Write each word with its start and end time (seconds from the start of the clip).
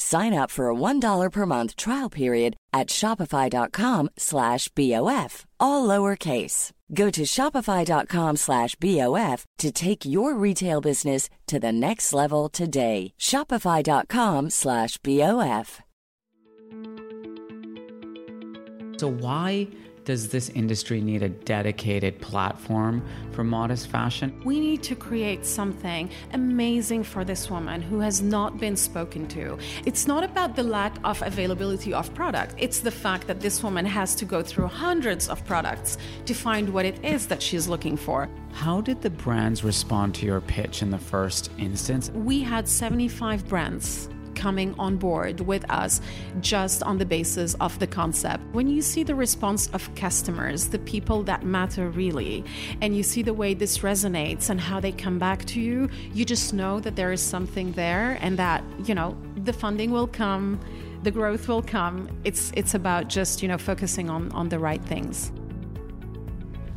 Sign 0.00 0.32
up 0.32 0.50
for 0.50 0.70
a 0.70 0.74
$1 0.74 1.32
per 1.32 1.44
month 1.44 1.74
trial 1.74 2.08
period 2.08 2.56
at 2.72 2.86
shopify.com 2.86 4.10
slash 4.16 4.68
BOF, 4.68 5.44
all 5.58 5.86
lowercase. 5.86 6.70
Go 6.94 7.10
to 7.10 7.22
shopify.com 7.22 8.36
slash 8.36 8.76
BOF 8.76 9.44
to 9.58 9.72
take 9.72 10.06
your 10.06 10.34
retail 10.34 10.80
business 10.80 11.28
to 11.48 11.58
the 11.58 11.72
next 11.72 12.12
level 12.12 12.48
today. 12.48 13.12
Shopify.com 13.18 14.50
slash 14.50 14.98
BOF. 14.98 15.80
So, 18.98 19.08
why 19.08 19.68
does 20.08 20.28
this 20.28 20.48
industry 20.48 21.02
need 21.02 21.22
a 21.22 21.28
dedicated 21.28 22.18
platform 22.22 23.02
for 23.32 23.44
modest 23.44 23.88
fashion? 23.88 24.40
We 24.42 24.58
need 24.58 24.82
to 24.84 24.96
create 24.96 25.44
something 25.44 26.08
amazing 26.32 27.04
for 27.04 27.26
this 27.26 27.50
woman 27.50 27.82
who 27.82 28.00
has 28.00 28.22
not 28.22 28.58
been 28.58 28.74
spoken 28.74 29.28
to. 29.28 29.58
It's 29.84 30.06
not 30.06 30.24
about 30.24 30.56
the 30.56 30.62
lack 30.62 30.96
of 31.04 31.20
availability 31.20 31.92
of 31.92 32.14
product, 32.14 32.54
it's 32.56 32.80
the 32.80 32.90
fact 32.90 33.26
that 33.26 33.40
this 33.40 33.62
woman 33.62 33.84
has 33.84 34.14
to 34.14 34.24
go 34.24 34.42
through 34.42 34.68
hundreds 34.68 35.28
of 35.28 35.44
products 35.44 35.98
to 36.24 36.32
find 36.32 36.70
what 36.70 36.86
it 36.86 37.04
is 37.04 37.26
that 37.26 37.42
she's 37.42 37.68
looking 37.68 37.98
for. 37.98 38.30
How 38.54 38.80
did 38.80 39.02
the 39.02 39.10
brands 39.10 39.62
respond 39.62 40.14
to 40.14 40.24
your 40.24 40.40
pitch 40.40 40.80
in 40.80 40.90
the 40.90 40.98
first 41.12 41.50
instance? 41.58 42.08
We 42.12 42.40
had 42.40 42.66
75 42.66 43.46
brands 43.46 44.08
coming 44.38 44.74
on 44.78 44.96
board 44.96 45.40
with 45.40 45.68
us 45.70 46.00
just 46.40 46.82
on 46.84 46.96
the 46.96 47.04
basis 47.04 47.54
of 47.54 47.78
the 47.80 47.86
concept. 47.86 48.42
When 48.52 48.68
you 48.68 48.80
see 48.80 49.02
the 49.02 49.16
response 49.16 49.68
of 49.70 49.92
customers, 49.96 50.68
the 50.68 50.78
people 50.78 51.24
that 51.24 51.42
matter 51.44 51.90
really, 51.90 52.44
and 52.80 52.96
you 52.96 53.02
see 53.02 53.22
the 53.22 53.34
way 53.34 53.52
this 53.52 53.78
resonates 53.78 54.48
and 54.48 54.60
how 54.60 54.78
they 54.78 54.92
come 54.92 55.18
back 55.18 55.44
to 55.46 55.60
you, 55.60 55.90
you 56.14 56.24
just 56.24 56.54
know 56.54 56.78
that 56.80 56.94
there 56.94 57.12
is 57.12 57.20
something 57.20 57.72
there 57.72 58.16
and 58.20 58.38
that, 58.38 58.62
you 58.84 58.94
know, 58.94 59.16
the 59.44 59.52
funding 59.52 59.90
will 59.90 60.06
come, 60.06 60.60
the 61.02 61.10
growth 61.10 61.48
will 61.48 61.62
come. 61.62 62.08
It's 62.24 62.52
it's 62.54 62.74
about 62.74 63.08
just, 63.08 63.42
you 63.42 63.48
know, 63.48 63.58
focusing 63.58 64.08
on 64.08 64.30
on 64.32 64.48
the 64.48 64.58
right 64.58 64.84
things. 64.84 65.32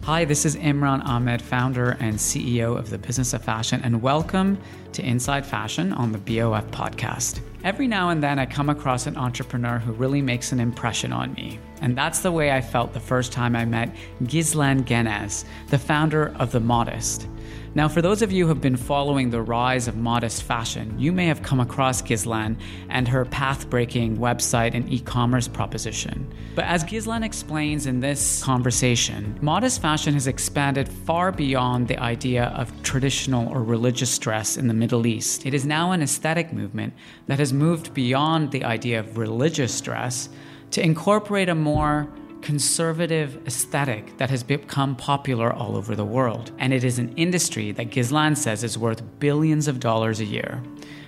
Hi, 0.04 0.25
this 0.25 0.46
is 0.48 0.56
Imran 0.56 1.06
Ahmed, 1.06 1.44
founder 1.44 1.92
and 2.00 2.16
CEO 2.16 2.75
of 2.75 2.90
the 2.90 2.98
Business 2.98 3.34
of 3.34 3.44
Fashion, 3.44 3.81
and 3.84 4.02
welcome 4.02 4.58
to 4.94 5.06
Inside 5.06 5.46
Fashion 5.46 5.94
on 5.94 6.12
the 6.12 6.18
BOF 6.18 6.72
podcast. 6.72 7.40
Every 7.63 7.88
now 7.88 8.10
and 8.10 8.24
then, 8.24 8.40
I 8.40 8.48
come 8.48 8.69
across 8.69 9.06
an 9.06 9.18
entrepreneur 9.18 9.78
who 9.78 9.92
really 9.92 10.22
makes 10.22 10.52
an 10.52 10.60
impression 10.60 11.13
on 11.13 11.34
me. 11.34 11.60
And 11.81 11.96
that's 11.96 12.22
the 12.22 12.31
way 12.31 12.52
I 12.52 12.60
felt 12.60 12.94
the 12.94 13.00
first 13.00 13.31
time 13.31 13.56
I 13.56 13.66
met 13.66 13.94
Ghizlan 14.24 14.84
Guenez, 14.84 15.46
the 15.69 15.78
founder 15.78 16.30
of 16.38 16.52
The 16.52 16.60
Modist. 16.60 17.28
Now, 17.74 17.88
for 17.88 18.02
those 18.02 18.22
of 18.22 18.34
you 18.34 18.44
who 18.44 18.50
have 18.50 18.60
been 18.60 18.76
following 18.76 19.30
the 19.30 19.42
rise 19.42 19.88
of 19.88 19.96
modest 19.96 20.44
fashion, 20.44 20.94
you 21.00 21.14
may 21.14 21.28
have 21.28 21.42
come 21.42 21.62
across 21.62 22.02
Ghizlan 22.02 22.58
and 22.90 23.08
her 23.08 23.24
path 23.24 23.70
breaking 23.70 24.18
website 24.18 24.74
and 24.74 24.92
e 24.92 25.00
commerce 25.00 25.48
proposition. 25.48 26.30
But 26.54 26.66
as 26.66 26.84
Ghizlan 26.84 27.24
explains 27.24 27.86
in 27.86 28.02
this 28.02 28.44
conversation, 28.44 29.40
modest 29.42 29.82
fashion 29.82 30.16
has 30.16 30.28
expanded 30.28 30.90
far 30.90 31.32
beyond 31.32 31.88
the 31.88 31.98
idea 31.98 32.48
of 32.58 32.74
traditional 32.84 33.48
or 33.48 33.64
religious 33.64 34.20
dress 34.20 34.58
in 34.58 34.68
the 34.68 34.74
Middle 34.74 35.08
East. 35.08 35.46
It 35.46 35.54
is 35.54 35.66
now 35.66 35.94
an 35.94 36.02
aesthetic 36.02 36.52
movement 36.52 36.94
that 37.28 37.40
has 37.40 37.54
moved 37.54 37.94
beyond 37.94 38.52
the 38.52 38.66
idea 38.66 39.00
of 39.00 39.18
religious 39.18 39.80
dress 39.80 40.28
to 40.72 40.84
incorporate 40.84 41.48
a 41.48 41.56
more 41.56 42.10
conservative 42.42 43.46
aesthetic 43.46 44.18
that 44.18 44.30
has 44.30 44.44
become 44.44 44.96
popular 44.96 45.54
all 45.54 45.76
over 45.76 45.96
the 45.96 46.06
world. 46.06 46.52
And 46.58 46.74
it 46.74 46.84
is 46.84 47.00
an 47.00 47.14
industry 47.16 47.72
that 47.74 47.90
Ghizlan 47.90 48.36
says 48.36 48.64
is 48.64 48.78
worth 48.78 49.04
billions 49.20 49.68
of 49.68 49.80
dollars 49.80 50.20
a 50.20 50.26
year. 50.26 50.62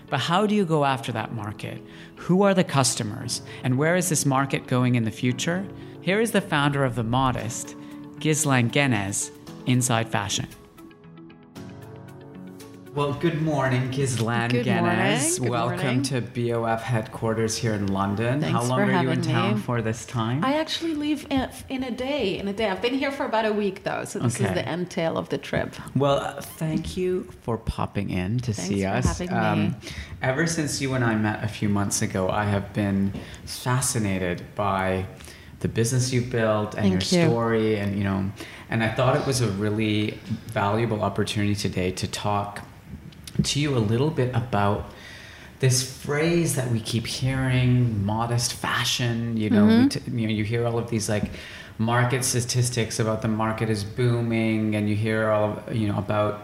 But 0.10 0.20
how 0.20 0.46
do 0.46 0.54
you 0.54 0.66
go 0.66 0.86
after 0.86 1.12
that 1.12 1.34
market? 1.34 1.82
Who 2.18 2.44
are 2.44 2.54
the 2.54 2.64
customers? 2.64 3.42
And 3.64 3.78
where 3.78 3.96
is 3.96 4.10
this 4.10 4.26
market 4.26 4.68
going 4.68 4.96
in 4.96 5.06
the 5.06 5.12
future? 5.12 5.68
Here 6.02 6.22
is 6.22 6.32
the 6.32 6.42
founder 6.42 6.84
of 6.84 6.96
The 6.96 7.04
Modist, 7.04 7.76
Ghizlan 8.20 8.72
Guenez, 8.72 9.32
Inside 9.66 10.10
Fashion. 10.10 10.48
Well, 12.94 13.14
good 13.14 13.42
morning, 13.42 13.90
Ghizlan 13.90 14.52
Good 14.52 14.68
Guenez. 14.68 15.40
morning. 15.40 15.52
Welcome 15.52 15.78
morning. 15.80 16.02
to 16.04 16.22
BOF 16.22 16.84
headquarters 16.84 17.58
here 17.58 17.74
in 17.74 17.88
London. 17.88 18.40
Thanks 18.40 18.54
How 18.56 18.64
long 18.66 18.82
are 18.82 19.02
you 19.02 19.10
in 19.10 19.18
having 19.18 19.22
town 19.24 19.56
me. 19.56 19.62
for 19.62 19.82
this 19.82 20.06
time? 20.06 20.46
I 20.46 20.56
actually 20.60 20.94
leave 20.94 21.26
in, 21.32 21.84
a 21.84 21.90
day. 21.90 22.38
In 22.38 22.48
a 22.48 22.54
day, 22.54 22.70
I've 22.70 22.84
been 22.84 22.94
here 22.94 23.12
for 23.12 23.26
about 23.26 23.46
a 23.46 23.52
week 23.54 23.84
though, 23.84 24.06
so 24.06 24.20
this 24.20 24.36
Okay. 24.36 24.46
is 24.48 24.54
the 24.54 24.68
end 24.68 24.92
tail 24.92 25.18
of 25.18 25.30
the 25.30 25.40
trip. 25.40 25.74
Well, 25.96 26.40
thank 26.42 26.96
you 26.96 27.24
for 27.42 27.58
popping 27.58 28.12
in 28.12 28.38
to 28.42 28.54
Thanks 28.54 28.70
see 28.70 28.82
for 28.84 28.90
us. 28.90 29.22
Um, 29.32 29.70
me. 29.70 29.76
Ever 30.22 30.46
since 30.46 30.80
you 30.80 30.94
and 30.94 31.04
I 31.04 31.16
met 31.16 31.44
a 31.44 31.48
few 31.48 31.70
months 31.70 32.04
ago, 32.04 32.30
I 32.30 32.44
have 32.44 32.74
been 32.74 33.12
fascinated 33.46 34.44
by 34.54 35.08
the 35.62 35.68
business 35.68 36.14
you've 36.14 36.30
built 36.30 36.76
and 36.76 36.84
Thank 36.90 37.12
your 37.12 37.22
you. 37.24 37.28
story, 37.30 37.80
and 37.80 37.98
you 37.98 38.04
know, 38.04 38.30
and 38.70 38.84
I 38.84 38.90
thought 38.90 39.16
it 39.16 39.26
was 39.26 39.42
a 39.42 39.48
really 39.48 40.20
valuable 40.48 41.02
opportunity 41.02 41.56
today 41.56 41.90
to 41.92 42.08
talk 42.08 42.62
to 43.42 43.60
you 43.60 43.76
a 43.76 43.80
little 43.80 44.10
bit 44.12 44.34
about 44.36 44.86
this 45.60 45.82
phrase 46.04 46.56
that 46.56 46.70
we 46.72 46.80
keep 46.80 47.08
hearing 47.08 48.06
modest 48.06 48.54
fashion 48.54 49.38
you 49.38 49.50
know 49.50 49.66
Mm-hmm. 49.66 49.88
t- 49.88 50.02
you 50.22 50.28
know 50.28 50.34
you 50.34 50.44
hear 50.44 50.66
all 50.68 50.78
of 50.78 50.90
these 50.90 51.08
like 51.10 51.32
market 51.78 52.24
statistics 52.24 53.00
about 53.00 53.22
the 53.22 53.28
market 53.28 53.70
is 53.70 53.84
booming 53.84 54.76
and 54.76 54.90
you 54.90 54.96
hear 54.96 55.30
all 55.30 55.58
of 55.68 55.76
you 55.76 55.88
know 55.88 55.98
about 55.98 56.42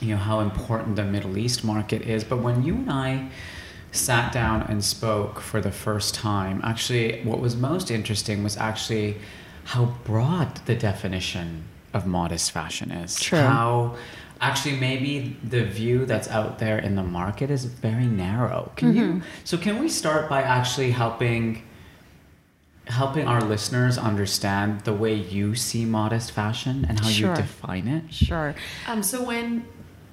you 0.00 0.08
know 0.08 0.16
how 0.16 0.40
important 0.40 0.96
the 0.96 1.04
middle 1.04 1.36
east 1.38 1.62
market 1.64 2.02
is 2.02 2.24
but 2.24 2.38
when 2.38 2.62
you 2.64 2.74
and 2.74 2.90
i 2.90 3.28
sat 3.92 4.32
down 4.32 4.62
and 4.62 4.82
spoke 4.84 5.38
for 5.40 5.60
the 5.60 5.70
first 5.70 6.14
time 6.14 6.60
actually 6.64 7.20
what 7.22 7.38
was 7.40 7.54
most 7.56 7.90
interesting 7.90 8.42
was 8.42 8.56
actually 8.56 9.16
how 9.64 9.84
broad 10.04 10.56
the 10.66 10.74
definition 10.74 11.64
of 11.92 12.06
modest 12.06 12.50
fashion 12.52 12.90
is 12.90 13.20
True. 13.20 13.38
how 13.38 13.96
actually 14.40 14.76
maybe 14.76 15.36
the 15.44 15.64
view 15.64 16.06
that's 16.06 16.28
out 16.28 16.58
there 16.58 16.78
in 16.78 16.94
the 16.94 17.02
market 17.02 17.50
is 17.50 17.64
very 17.66 18.06
narrow 18.06 18.72
can 18.76 18.88
Mm-hmm. 18.94 19.16
you 19.16 19.22
so 19.44 19.56
can 19.58 19.78
we 19.78 19.88
start 19.88 20.28
by 20.28 20.42
actually 20.42 20.90
helping 20.92 21.62
helping 22.86 23.26
our 23.28 23.40
listeners 23.42 23.96
understand 23.98 24.80
the 24.80 24.92
way 24.94 25.14
you 25.14 25.54
see 25.54 25.84
modest 25.84 26.32
fashion 26.32 26.84
and 26.88 26.98
how 27.00 27.06
Sure. 27.08 27.30
you 27.30 27.36
define 27.36 27.86
it 27.86 28.12
Sure. 28.12 28.54
Um, 28.88 29.02
so 29.02 29.22
when 29.22 29.64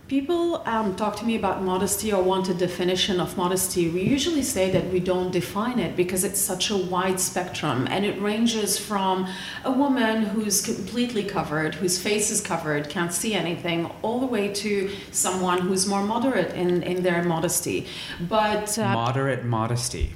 people 0.07 0.61
um, 0.65 0.95
talk 0.95 1.15
to 1.17 1.25
me 1.25 1.35
about 1.35 1.61
modesty 1.63 2.13
or 2.13 2.23
want 2.23 2.49
a 2.49 2.53
definition 2.53 3.19
of 3.19 3.35
modesty, 3.35 3.89
we 3.89 4.01
usually 4.01 4.41
say 4.41 4.71
that 4.71 4.85
we 4.91 4.99
don't 4.99 5.31
define 5.31 5.79
it 5.79 5.95
because 5.95 6.23
it's 6.23 6.39
such 6.39 6.69
a 6.69 6.77
wide 6.77 7.19
spectrum 7.19 7.87
and 7.89 8.05
it 8.05 8.19
ranges 8.21 8.77
from 8.77 9.27
a 9.65 9.71
woman 9.71 10.23
who's 10.23 10.61
completely 10.61 11.23
covered, 11.23 11.75
whose 11.75 11.99
face 11.99 12.31
is 12.31 12.39
covered, 12.39 12.89
can't 12.89 13.13
see 13.13 13.33
anything, 13.33 13.91
all 14.01 14.19
the 14.19 14.25
way 14.25 14.53
to 14.53 14.89
someone 15.11 15.59
who's 15.59 15.85
more 15.87 16.03
moderate 16.03 16.53
in, 16.53 16.83
in 16.83 17.03
their 17.03 17.23
modesty. 17.23 17.85
But 18.29 18.77
uh, 18.79 18.93
moderate 18.93 19.43
modesty 19.43 20.15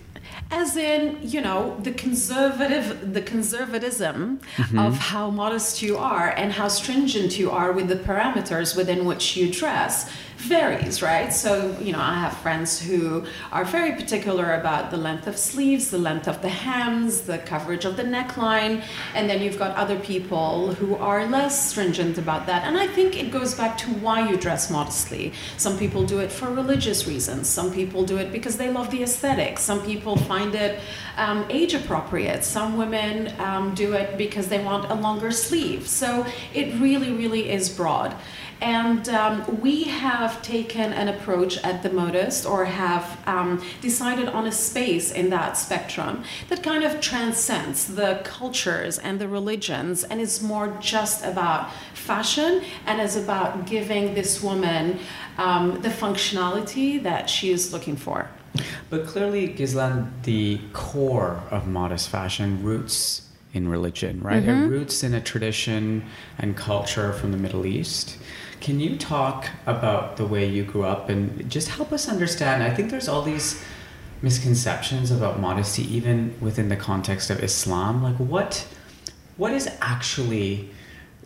as 0.51 0.75
in 0.75 1.18
you 1.21 1.42
know 1.42 1.77
the 1.81 1.92
conservative 1.92 3.13
the 3.13 3.21
conservatism 3.21 4.39
mm-hmm. 4.57 4.80
of 4.80 4.98
how 4.98 5.30
modest 5.30 5.81
you 5.81 5.98
are 5.98 6.30
and 6.30 6.51
how 6.51 6.68
stringent 6.68 7.39
you 7.39 7.50
are 7.50 7.71
with 7.71 7.88
the 7.88 7.95
parameters 7.95 8.75
within 8.75 9.06
which 9.06 9.38
you 9.38 9.51
dress 9.51 10.12
varies 10.41 11.01
right? 11.01 11.31
So 11.31 11.75
you 11.79 11.91
know 11.91 11.99
i 11.99 12.15
have 12.15 12.35
friends 12.38 12.81
who 12.81 13.25
are 13.51 13.63
very 13.63 13.93
particular 13.93 14.53
about 14.53 14.91
the 14.91 14.97
length 14.97 15.27
of 15.27 15.38
sleeves 15.38 15.89
the 15.89 15.97
length 15.97 16.27
of 16.27 16.41
the 16.41 16.49
hems 16.49 17.21
the 17.21 17.38
coverage 17.39 17.85
of 17.85 17.95
the 17.97 18.03
neckline 18.03 18.83
and 19.15 19.29
then 19.29 19.41
you've 19.41 19.59
got 19.59 19.75
other 19.75 19.99
people 19.99 20.73
who 20.73 20.95
are 20.95 21.25
less 21.27 21.69
stringent 21.69 22.17
about 22.17 22.45
that. 22.47 22.63
And 22.63 22.77
i 22.77 22.88
think 22.88 23.17
it 23.17 23.31
goes 23.31 23.53
back 23.53 23.77
to 23.79 23.88
why 24.05 24.29
you 24.29 24.38
dress 24.38 24.69
modestly. 24.69 25.33
Some 25.57 25.77
people 25.77 26.03
do 26.03 26.19
it 26.19 26.31
for 26.31 26.47
religious 26.49 27.07
reasons. 27.07 27.47
Some 27.47 27.71
people 27.71 28.03
do 28.03 28.17
it 28.17 28.31
because 28.31 28.57
they 28.57 28.71
love 28.71 28.89
the 28.91 29.03
aesthetic. 29.03 29.59
Some 29.59 29.81
people 29.85 30.15
find 30.17 30.55
it 30.55 30.79
um, 31.17 31.45
age 31.49 31.73
appropriate. 31.73 32.43
Some 32.43 32.77
women 32.77 33.33
um, 33.39 33.73
do 33.75 33.93
it 33.93 34.17
because 34.17 34.47
they 34.47 34.63
want 34.63 34.89
a 34.91 34.95
longer 34.95 35.31
sleeve. 35.31 35.88
So 35.88 36.25
it 36.53 36.79
really 36.79 37.11
really 37.11 37.49
is 37.49 37.69
broad 37.69 38.15
and 38.62 39.10
um, 39.10 39.60
we 39.60 39.84
have 39.86 40.42
taken 40.44 40.94
an 40.94 41.08
approach 41.08 41.58
at 41.63 41.81
the 41.81 41.90
Modist, 41.90 42.50
or 42.50 42.66
have 42.66 43.18
um, 43.25 43.62
decided 43.81 44.30
on 44.30 44.46
a 44.46 44.52
space 44.52 45.12
in 45.12 45.31
that 45.31 45.58
spectrum 45.58 46.24
that 46.50 46.62
kind 46.62 46.84
of 46.84 47.02
transcends 47.02 47.88
the 47.88 48.22
cultures 48.24 49.00
and 49.00 49.19
the 49.19 49.28
religions 49.28 50.04
and 50.04 50.22
is 50.22 50.44
more 50.44 50.78
just 50.80 51.25
about 51.25 51.72
fashion 51.96 52.62
and 52.86 53.02
is 53.02 53.16
about 53.16 53.66
giving 53.66 54.13
this 54.13 54.44
woman 54.44 55.00
um, 55.38 55.81
the 55.81 55.90
functionality 55.90 57.02
that 57.02 57.30
she 57.30 57.52
is 57.52 57.74
looking 57.74 57.96
for. 57.96 58.30
But 58.90 59.08
clearly, 59.08 59.48
Ghizlan, 59.48 60.12
the 60.24 60.60
core 60.74 61.42
of 61.50 61.68
modest 61.68 62.10
fashion 62.10 62.62
roots 62.63 63.24
in 63.54 63.68
religion, 63.68 64.22
right? 64.22 64.44
It 64.44 64.52
roots 64.52 65.04
in 65.04 65.13
a 65.13 65.22
tradition 65.22 66.06
and 66.38 66.56
culture 66.56 67.12
from 67.13 67.31
the 67.31 67.38
Middle 67.38 67.66
East. 67.66 68.18
Can 68.62 68.80
you 68.80 68.96
talk 68.96 69.50
about 69.66 70.18
the 70.18 70.25
way 70.25 70.48
you 70.48 70.63
grew 70.63 70.84
up 70.84 71.10
and 71.10 71.50
just 71.50 71.68
help 71.68 71.92
us 71.92 72.08
understand? 72.08 72.62
I 72.62 72.74
think 72.74 72.92
there's 72.92 73.08
all 73.08 73.24
these 73.24 73.62
misconceptions 74.22 75.10
about 75.10 75.40
modesty, 75.40 75.84
even 75.94 76.36
within 76.40 76.69
the 76.69 76.75
context 76.75 77.31
of 77.31 77.44
Islam. 77.44 78.04
Like, 78.04 78.18
what, 78.18 78.68
what 79.36 79.52
is 79.52 79.68
actually 79.81 80.69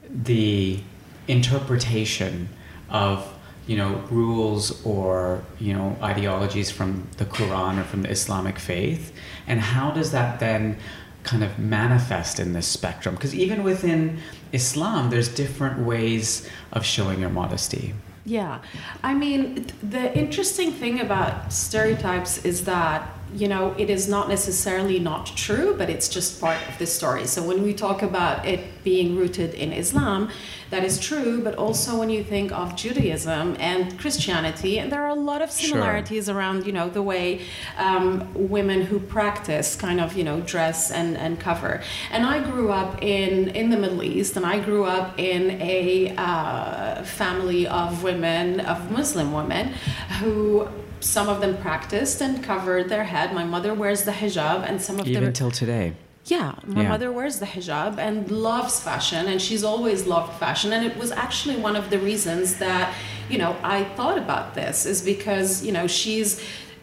the 0.10 0.80
interpretation 1.28 2.48
of 2.90 3.32
you 3.68 3.76
know 3.76 3.96
rules 4.12 4.86
or 4.86 5.44
you 5.60 5.74
know 5.74 5.98
ideologies 6.02 6.70
from 6.72 7.08
the 7.18 7.26
Quran 7.26 7.80
or 7.80 7.84
from 7.84 8.04
the 8.04 8.10
Islamic 8.10 8.60
faith 8.60 9.12
and 9.48 9.60
how 9.60 9.90
does 9.90 10.12
that 10.12 10.40
then 10.40 10.78
kind 11.24 11.44
of 11.44 11.58
manifest 11.58 12.40
in 12.40 12.54
this 12.54 12.68
spectrum 12.68 13.16
because 13.16 13.34
even 13.34 13.64
within 13.64 14.20
Islam 14.56 15.10
there's 15.10 15.30
different 15.44 15.78
ways 15.86 16.50
of 16.72 16.86
showing 16.86 17.20
your 17.20 17.30
modesty. 17.30 17.94
Yeah, 18.26 18.60
I 19.04 19.14
mean, 19.14 19.56
th- 19.56 19.74
the 19.84 20.18
interesting 20.18 20.72
thing 20.72 21.00
about 21.00 21.54
stereotypes 21.54 22.44
is 22.44 22.66
that, 22.66 23.08
you 23.36 23.48
know, 23.48 23.76
it 23.78 23.90
is 23.90 24.08
not 24.08 24.30
necessarily 24.30 25.00
not 25.00 25.26
true, 25.36 25.76
but 25.78 25.90
it's 25.90 26.08
just 26.08 26.40
part 26.40 26.58
of 26.70 26.78
the 26.78 26.86
story. 26.86 27.28
So 27.28 27.44
when 27.44 27.64
we 27.64 27.74
talk 27.74 28.02
about 28.02 28.46
it 28.46 28.84
being 28.84 29.18
rooted 29.18 29.54
in 29.54 29.74
Islam, 29.74 30.30
that 30.70 30.84
is 30.84 31.00
true, 31.00 31.44
but 31.44 31.56
also 31.56 32.00
when 32.00 32.10
you 32.10 32.24
think 32.24 32.52
of 32.52 32.76
Judaism 32.76 33.56
and 33.60 34.00
Christianity, 34.00 34.80
and 34.80 34.92
there 34.92 35.04
are 35.04 35.10
a 35.10 35.22
lot 35.32 35.42
of 35.42 35.52
similarities 35.52 36.30
around, 36.30 36.66
you 36.66 36.72
know, 36.72 36.90
the 36.90 37.02
way 37.02 37.42
um, 37.78 38.34
women 38.34 38.82
who 38.82 39.00
practice 39.00 39.76
kind 39.76 40.00
of, 40.00 40.16
you 40.16 40.24
know, 40.24 40.42
dress 40.42 40.92
and, 40.92 41.18
and 41.18 41.40
cover. 41.40 41.82
And 42.12 42.26
I 42.26 42.40
grew 42.40 42.72
up 42.72 43.04
in, 43.04 43.50
in 43.50 43.70
the 43.70 43.78
Middle 43.78 44.04
East, 44.04 44.38
and 44.38 44.46
I 44.46 44.60
grew 44.60 44.86
up 44.86 45.20
in 45.20 45.62
a 45.62 46.16
uh, 46.18 47.04
family 47.04 47.68
of 47.68 48.02
women, 48.04 48.62
of 48.62 48.92
Muslim 48.92 49.34
women, 49.34 49.74
who 50.20 50.68
some 51.06 51.30
of 51.30 51.40
them 51.40 51.56
practiced 51.58 52.20
and 52.22 52.44
covered 52.44 52.90
their 52.90 53.04
head. 53.04 53.34
My 53.34 53.44
mother 53.44 53.74
wears 53.74 54.04
the 54.04 54.12
hijab, 54.12 54.68
and 54.68 54.82
some 54.82 55.00
of 55.00 55.08
even 55.08 55.26
them. 55.26 55.34
till 55.34 55.52
today 55.52 55.94
Yeah, 56.28 56.54
my 56.66 56.82
Yeah. 56.82 56.90
mother 56.90 57.12
wears 57.12 57.38
the 57.38 57.46
hijab 57.46 58.00
and 58.00 58.32
loves 58.32 58.80
fashion, 58.80 59.28
and 59.28 59.40
she's 59.40 59.64
always 59.64 60.08
loved 60.08 60.34
fashion. 60.40 60.74
And 60.74 60.84
it 60.84 60.98
was 60.98 61.12
actually 61.12 61.56
one 61.58 61.76
of 61.76 61.92
the 61.92 62.00
reasons 62.00 62.56
that, 62.56 62.96
you 63.30 63.38
know, 63.38 63.56
I 63.64 63.84
thought 63.96 64.18
about 64.18 64.56
this 64.56 64.88
is 64.88 65.04
because, 65.04 65.64
you 65.64 65.72
know, 65.72 65.86
she's 65.86 66.42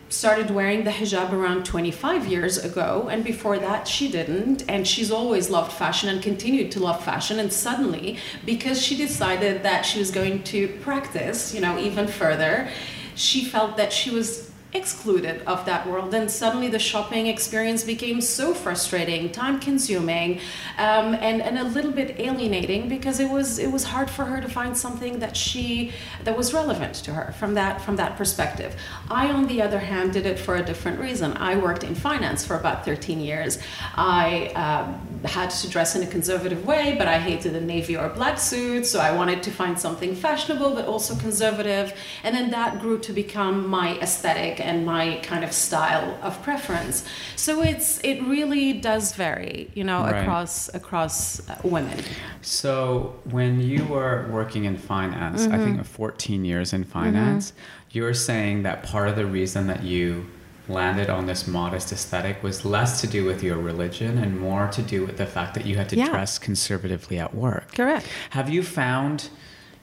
started 0.09 0.53
wearing 0.53 0.85
the 0.85 0.93
hijab 0.93 1.33
around 1.33 1.65
25 1.65 2.29
years 2.29 2.57
ago, 2.59 3.09
and 3.11 3.25
before 3.25 3.59
that, 3.59 3.89
she 3.89 4.07
didn't. 4.09 4.63
And 4.69 4.87
she's 4.87 5.11
always 5.11 5.51
loved 5.51 5.73
fashion 5.73 6.09
and 6.09 6.23
continued 6.23 6.71
to 6.73 6.79
love 6.81 7.03
fashion. 7.03 7.41
And 7.41 7.53
suddenly, 7.53 8.19
because 8.47 8.81
she 8.81 8.95
decided 8.97 9.65
that 9.65 9.83
she 9.85 9.99
was 9.99 10.13
going 10.13 10.45
to 10.45 10.69
practice, 10.83 11.53
you 11.53 11.61
know, 11.61 11.77
even 11.79 12.07
further, 12.07 12.69
she 13.15 13.45
felt 13.45 13.77
that 13.77 13.93
she 13.93 14.11
was 14.11 14.52
excluded 14.73 15.43
of 15.47 15.65
that 15.67 15.87
world. 15.87 16.15
And 16.15 16.31
suddenly 16.31 16.69
the 16.69 16.79
shopping 16.79 17.27
experience 17.27 17.85
became 17.85 18.21
so 18.21 18.55
frustrating 18.55 19.31
time 19.31 19.61
consuming 19.61 20.41
um, 20.79 21.15
and, 21.15 21.43
and 21.43 21.59
a 21.59 21.65
little 21.65 21.93
bit 21.93 22.19
alienating 22.19 22.89
because 22.89 23.21
it 23.21 23.31
was 23.31 23.59
it 23.59 23.71
was 23.71 23.85
hard 23.85 24.11
for 24.11 24.25
her 24.25 24.41
to 24.41 24.49
find 24.49 24.77
something 24.77 25.19
that 25.19 25.37
she 25.37 25.93
that 26.25 26.37
was 26.37 26.53
relevant 26.55 26.95
to 26.95 27.13
her 27.13 27.33
from 27.33 27.55
that 27.55 27.81
from 27.81 27.97
that 27.97 28.17
perspective. 28.17 28.75
I 29.11 29.31
on 29.31 29.47
the 29.47 29.63
other 29.63 29.79
hand 29.79 30.13
did 30.13 30.27
it 30.27 30.39
for 30.39 30.57
a 30.57 30.65
different 30.65 30.99
reason. 31.01 31.37
I 31.37 31.57
worked 31.57 31.85
in 31.85 31.95
finance 31.95 32.45
for 32.45 32.57
about 32.57 32.85
13 32.85 33.21
years. 33.21 33.59
I 33.95 34.47
um, 34.55 35.27
had 35.27 35.51
to 35.51 35.69
dress 35.69 35.95
in 35.95 36.03
a 36.03 36.07
conservative 36.07 36.67
way 36.67 36.97
but 36.99 37.07
i 37.07 37.17
hated 37.19 37.55
a 37.55 37.61
navy 37.61 37.97
or 37.97 38.09
black 38.09 38.39
suit 38.39 38.85
so 38.85 38.99
i 38.99 39.13
wanted 39.13 39.41
to 39.43 39.51
find 39.51 39.79
something 39.79 40.15
fashionable 40.15 40.75
but 40.75 40.87
also 40.87 41.15
conservative. 41.17 41.95
And 42.23 42.35
then 42.35 42.51
that 42.51 42.81
grew 42.81 42.99
to 43.01 43.13
become 43.13 43.67
my 43.69 43.99
aesthetic 43.99 44.61
and 44.63 44.87
my 44.87 45.21
kind 45.23 45.45
of 45.45 45.53
style 45.53 46.19
of 46.23 46.41
preference. 46.43 47.07
So 47.37 47.63
it's 47.63 47.99
it 48.01 48.23
really 48.23 48.73
does 48.73 49.15
vary, 49.15 49.71
you 49.75 49.85
know, 49.85 50.03
right. 50.03 50.23
across 50.23 50.73
across 50.75 51.49
uh, 51.49 51.59
women. 51.65 51.99
So 52.41 53.21
when 53.31 53.61
you 53.61 53.85
were 53.85 54.29
working 54.31 54.65
in 54.65 54.77
finance, 54.77 55.43
mm-hmm. 55.43 55.55
I 55.55 55.59
think 55.59 55.85
14 55.85 56.45
years 56.45 56.73
in 56.73 56.85
finance, 56.85 57.51
mm-hmm. 57.51 57.99
you're 57.99 58.15
saying 58.15 58.63
that 58.63 58.83
part 58.83 59.09
of 59.09 59.17
the 59.17 59.27
reason 59.27 59.67
that 59.67 59.83
you 59.83 60.27
landed 60.69 61.11
on 61.11 61.27
this 61.27 61.47
modest 61.47 61.93
aesthetic 61.93 62.43
was 62.43 62.65
less 62.65 63.01
to 63.01 63.07
do 63.07 63.25
with 63.25 63.43
your 63.43 63.59
religion 63.59 64.19
and 64.19 64.39
more 64.39 64.69
to 64.69 64.83
do 64.83 65.05
with 65.05 65.17
the 65.17 65.27
fact 65.27 65.55
that 65.55 65.67
you 65.67 65.77
had 65.77 65.89
to 65.89 65.97
yeah. 65.97 66.09
dress 66.09 66.39
conservatively 66.39 67.19
at 67.19 67.35
work. 67.35 67.75
Correct. 67.75 68.07
Have 68.31 68.49
you 68.49 68.63
found 68.63 69.29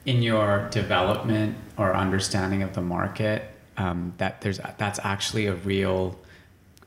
in 0.06 0.22
your 0.22 0.68
development 0.70 1.56
or 1.76 1.94
understanding 1.94 2.62
of 2.62 2.74
the 2.74 2.80
market 2.80 3.54
um, 3.76 4.14
that 4.18 4.40
there's 4.40 4.60
that's 4.78 5.00
actually 5.02 5.46
a 5.46 5.54
real 5.54 6.18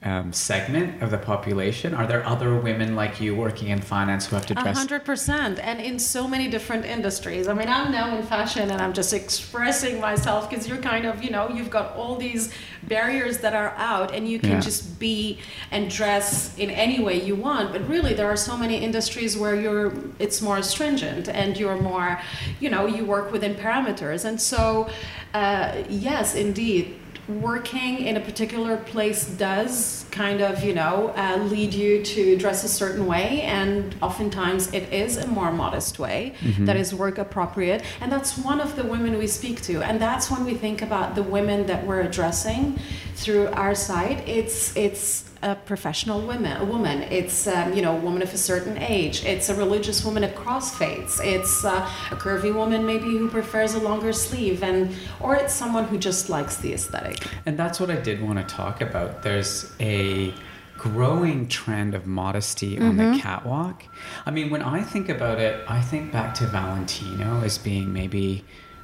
um, 0.03 0.33
segment 0.33 1.01
of 1.01 1.12
the 1.12 1.17
population? 1.17 1.93
Are 1.93 2.05
there 2.05 2.25
other 2.25 2.55
women 2.57 2.95
like 2.95 3.22
you 3.22 3.36
working 3.36 3.69
in 3.69 3.81
finance 3.81 4.25
who 4.27 4.36
have 4.36 4.45
to 4.48 4.53
dress? 4.53 4.77
hundred 4.77 5.05
percent, 5.05 5.60
and 5.60 5.79
in 5.79 5.98
so 6.00 6.27
many 6.27 6.50
different 6.50 6.86
industries. 6.86 7.48
I 7.48 7.53
mean, 7.53 7.69
I'm 7.69 7.91
now 7.91 8.15
in 8.17 8.24
fashion, 8.24 8.69
and 8.72 8.81
I'm 8.81 8.93
just 8.93 9.13
expressing 9.13 10.00
myself 10.00 10.50
because 10.50 10.67
you're 10.67 10.77
kind 10.77 11.05
of, 11.05 11.24
you 11.24 11.29
know, 11.29 11.50
you've 11.50 11.69
got 11.69 11.95
all 11.95 12.15
these 12.17 12.53
barriers 12.83 13.39
that 13.39 13.53
are 13.53 13.74
out, 13.77 14.13
and 14.13 14.27
you 14.27 14.39
can 14.39 14.51
yeah. 14.51 14.60
just 14.60 15.00
be 15.00 15.39
and 15.72 15.89
dress 15.89 16.57
in 16.57 16.69
any 16.69 17.01
way 17.01 17.22
you 17.22 17.36
want. 17.36 17.72
But 17.72 17.88
really, 17.88 18.13
there 18.13 18.27
are 18.27 18.38
so 18.38 18.57
many 18.57 18.77
industries 18.77 19.38
where 19.38 19.55
you're, 19.55 19.93
it's 20.19 20.41
more 20.41 20.62
stringent, 20.62 21.29
and 21.29 21.57
you're 21.57 21.81
more, 21.81 22.19
you 22.60 22.69
know, 22.69 22.86
you 22.86 23.05
work 23.05 23.31
within 23.31 23.55
parameters, 23.55 24.25
and 24.25 24.39
so, 24.41 24.89
uh, 25.33 25.83
yes, 25.89 26.36
indeed 26.36 27.00
working 27.27 28.00
in 28.00 28.18
a 28.18 28.20
particular 28.20 28.77
place 28.77 29.27
does 29.27 30.06
kind 30.12 30.42
of, 30.42 30.63
you 30.63 30.74
know, 30.74 31.13
uh, 31.15 31.38
lead 31.38 31.74
you 31.74 32.03
to 32.03 32.38
dress 32.38 32.63
a 32.63 32.68
certain 32.68 33.06
way, 33.06 33.42
and 33.44 33.96
oftentimes 34.01 34.74
it 34.74 34.92
is 34.92 35.18
a 35.18 35.27
more 35.27 35.51
modest 35.51 36.00
way 36.00 36.34
mm-hmm. 36.42 36.65
that 36.65 36.75
is 36.75 36.94
work 36.94 37.18
appropriate. 37.18 37.84
And 38.01 38.12
that's 38.12 38.38
one 38.38 38.60
of 38.60 38.75
the 38.75 38.84
women 38.84 39.18
we 39.18 39.27
speak 39.27 39.62
to, 39.63 39.82
and 39.82 40.01
that's 40.01 40.30
when 40.30 40.44
we 40.46 40.53
think 40.53 40.82
about 40.82 41.15
the 41.15 41.24
women 41.24 41.65
that 41.68 41.86
we're 41.86 42.01
addressing 42.01 42.80
through 43.15 43.48
our 43.48 43.75
site. 43.75 44.27
It's 44.27 44.75
it's 44.75 45.33
a 45.44 45.56
professional 45.56 46.22
woman, 46.22 46.58
a 46.60 46.66
woman. 46.66 47.04
It's 47.04 47.48
um, 47.48 47.74
you 47.74 47.82
know 47.82 47.96
a 47.98 48.00
woman 48.00 48.22
of 48.22 48.34
a 48.34 48.38
certain 48.38 48.78
age. 48.78 49.24
It's 49.26 49.50
a 49.50 49.56
religious 49.56 50.04
woman 50.04 50.24
across 50.24 50.76
faiths. 50.76 51.20
It's 51.22 51.66
uh, 51.66 51.90
a 52.12 52.16
curvy 52.16 52.54
woman 52.54 52.86
maybe 52.86 53.12
who 53.18 53.30
prefers 53.30 53.76
a 53.76 53.80
longer 53.80 54.14
sleeve, 54.14 54.64
and 54.64 54.96
or 55.20 55.36
it's 55.36 55.54
someone 55.54 55.84
who 55.84 55.98
just 55.98 56.30
likes 56.30 56.58
the 56.58 56.74
aesthetic. 56.74 57.28
And 57.46 57.58
that's 57.58 57.80
what 57.80 57.92
I 57.92 57.98
did 57.98 58.22
want 58.22 58.40
to 58.40 58.56
talk 58.56 58.82
about. 58.82 59.22
There's 59.22 59.72
a 59.80 60.34
growing 60.78 61.48
trend 61.48 61.94
of 61.94 62.08
modesty 62.08 62.80
on 62.80 62.94
mm-hmm. 62.94 63.14
the 63.14 63.20
catwalk. 63.20 63.84
I 64.26 64.32
mean, 64.32 64.50
when 64.50 64.62
I 64.62 64.82
think 64.82 65.10
about 65.10 65.40
it, 65.40 65.64
I 65.68 65.82
think 65.82 66.12
back 66.12 66.34
to 66.36 66.48
Valentino 66.48 67.42
as 67.44 67.58
being 67.58 67.94
maybe 67.94 68.44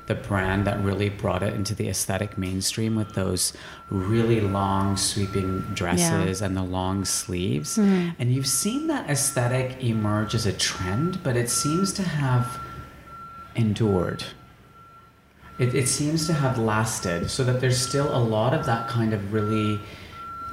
the 0.10 0.16
brand 0.16 0.66
that 0.66 0.84
really 0.84 1.08
brought 1.08 1.44
it 1.44 1.54
into 1.54 1.76
the 1.76 1.88
aesthetic 1.88 2.36
mainstream 2.36 2.96
with 2.96 3.14
those 3.14 3.54
really 3.92 4.42
long 4.42 4.98
sweeping 4.98 5.60
dresses 5.76 6.42
yeah. 6.42 6.48
and 6.48 6.58
the 6.58 6.64
long 6.64 7.06
sleeves. 7.06 7.78
Mm. 7.78 8.16
And 8.18 8.34
you've 8.34 8.48
seen 8.48 8.88
that 8.88 9.08
aesthetic 9.08 9.84
emerge 9.84 10.34
as 10.34 10.48
a 10.48 10.52
trend, 10.52 11.22
but 11.24 11.38
it 11.38 11.48
seems 11.48 11.94
to 11.94 12.02
have 12.02 12.60
endured. 13.56 14.24
It, 15.60 15.76
it 15.76 15.88
seems 15.88 16.26
to 16.26 16.34
have 16.34 16.58
lasted 16.58 17.30
so 17.30 17.44
that 17.44 17.62
there's 17.62 17.80
still 17.80 18.10
a 18.16 18.18
lot 18.18 18.56
of 18.56 18.66
that 18.66 18.88
kind 18.88 19.14
of 19.14 19.32
really 19.32 19.80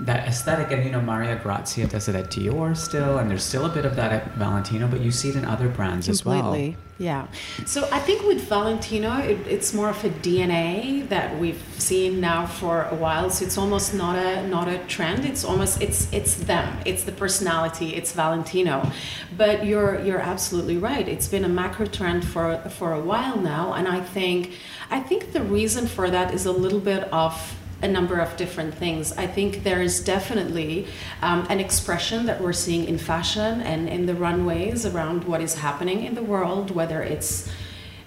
that 0.01 0.29
aesthetic 0.29 0.71
and 0.73 0.85
you 0.85 0.91
know 0.91 1.01
Maria 1.01 1.37
Grazia 1.37 1.87
does 1.87 2.09
it 2.09 2.15
at 2.15 2.27
Dior 2.31 2.77
still 2.77 3.19
and 3.19 3.31
there's 3.31 3.45
still 3.45 3.65
a 3.65 3.69
bit 3.69 3.87
of 3.87 3.97
that 3.97 4.13
at 4.13 4.33
Valentino 4.33 4.87
but 4.87 5.01
you 5.01 5.11
see 5.11 5.31
it 5.31 5.37
in 5.37 5.45
other 5.45 5.69
brands 5.69 6.07
Completely. 6.07 6.69
as 6.69 6.75
well. 6.75 6.83
Yeah. 6.99 7.27
So 7.67 7.87
I 7.93 7.99
think 8.01 8.23
with 8.23 8.43
Valentino 8.49 9.19
it, 9.19 9.47
it's 9.47 9.75
more 9.75 9.91
of 9.91 10.05
a 10.05 10.11
DNA 10.11 11.09
that 11.09 11.39
we've 11.39 11.63
seen 11.79 12.21
now 12.21 12.47
for 12.47 12.85
a 12.85 12.95
while 12.95 13.31
so 13.31 13.45
it's 13.45 13.59
almost 13.59 13.95
not 13.95 14.17
a 14.17 14.47
not 14.49 14.69
a 14.69 14.79
trend. 14.87 15.25
It's 15.25 15.45
almost 15.45 15.83
it's 15.83 16.13
it's 16.13 16.35
them. 16.37 16.79
It's 16.85 17.05
the 17.05 17.13
personality. 17.13 17.95
It's 17.95 18.13
Valentino. 18.13 18.91
But 19.37 19.67
you're 19.67 20.01
you're 20.05 20.21
absolutely 20.21 20.77
right. 20.79 21.07
It's 21.07 21.29
been 21.29 21.45
a 21.45 21.49
macro 21.49 21.87
trend 21.87 22.27
for 22.27 22.59
for 22.71 22.93
a 22.93 23.01
while 23.01 23.39
now 23.39 23.75
and 23.75 23.89
I 23.89 24.01
think 24.01 24.53
I 24.91 25.01
think 25.01 25.33
the 25.33 25.43
reason 25.43 25.87
for 25.87 26.11
that 26.11 26.33
is 26.33 26.47
a 26.47 26.53
little 26.53 26.81
bit 26.81 27.05
of 27.13 27.56
a 27.83 27.89
number 27.89 28.19
of 28.19 28.37
different 28.37 28.75
things. 28.75 29.13
I 29.13 29.27
think 29.27 29.63
there 29.63 29.83
is 29.83 30.03
definitely 30.03 30.87
um, 31.23 31.47
an 31.51 31.61
expression 31.61 32.27
that 32.27 32.41
we're 32.41 32.53
seeing 32.53 32.85
in 32.85 32.99
fashion 32.99 33.61
and 33.61 33.89
in 33.89 34.07
the 34.07 34.15
runways 34.15 34.87
around 34.87 35.25
what 35.25 35.41
is 35.41 35.55
happening 35.57 36.05
in 36.05 36.15
the 36.15 36.23
world, 36.23 36.71
whether 36.71 37.03
it's 37.03 37.51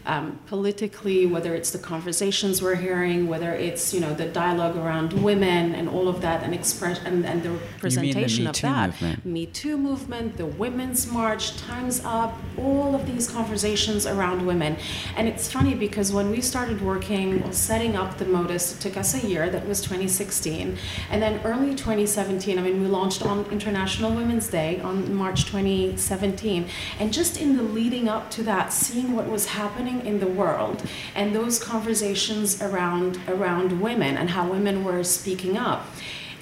um, 0.10 0.40
politically, 0.48 1.28
whether 1.28 1.54
it's 1.54 1.70
the 1.70 1.78
conversations 1.78 2.64
we're 2.64 2.76
hearing, 2.76 3.28
whether 3.28 3.54
it's 3.54 3.94
you 3.94 4.00
know 4.00 4.16
the 4.16 4.26
dialogue 4.26 4.76
around 4.76 5.14
women 5.14 5.76
and 5.76 5.88
all 5.88 6.08
of 6.08 6.22
that, 6.22 6.42
and 6.42 6.52
express 6.56 7.00
and, 7.06 7.24
and 7.24 7.44
the 7.44 7.52
representation 7.52 8.46
the 8.46 8.50
of 8.50 8.62
that. 8.62 8.88
Movement. 8.90 9.26
Me 9.26 9.46
Too 9.46 9.78
movement, 9.78 10.38
the 10.38 10.48
Women's 10.48 11.06
March, 11.06 11.56
Times 11.58 12.02
Up, 12.04 12.36
all 12.58 12.96
of 12.96 13.06
these 13.06 13.30
conversations 13.30 14.08
around 14.08 14.48
women. 14.48 14.78
And 15.16 15.28
it's 15.28 15.52
funny 15.52 15.76
because 15.76 16.12
when 16.12 16.32
we 16.32 16.42
started 16.42 16.82
working, 16.82 17.52
setting 17.52 17.96
up 17.96 18.18
the 18.18 18.26
Modist, 18.26 18.78
it 18.78 18.82
took 18.82 18.98
us 18.98 19.14
a 19.24 19.28
year. 19.28 19.48
That 19.52 19.68
was 19.68 19.80
2016, 19.82 20.76
and 21.12 21.22
then 21.22 21.40
early 21.44 21.76
2017. 21.76 22.58
I 22.58 22.62
mean, 22.64 22.82
we 22.82 22.88
launched 22.88 23.22
on 23.22 23.46
International 23.52 24.12
Women's 24.12 24.48
Day 24.48 24.80
on 24.80 25.14
March 25.14 25.46
2017, 25.46 26.68
and 27.00 27.14
just 27.14 27.40
in 27.40 27.58
the 27.58 27.64
leading 27.64 28.10
up 28.10 28.32
to 28.32 28.44
that, 28.44 28.74
seeing 28.74 29.16
what 29.16 29.28
was 29.28 29.46
happening 29.46 29.99
in 30.06 30.20
the 30.20 30.28
world 30.28 30.88
and 31.16 31.36
those 31.36 31.62
conversations 31.62 32.62
around 32.62 33.20
around 33.28 33.82
women 33.82 34.18
and 34.18 34.30
how 34.32 34.48
women 34.48 34.84
were 34.84 35.04
speaking 35.04 35.58
up 35.58 35.86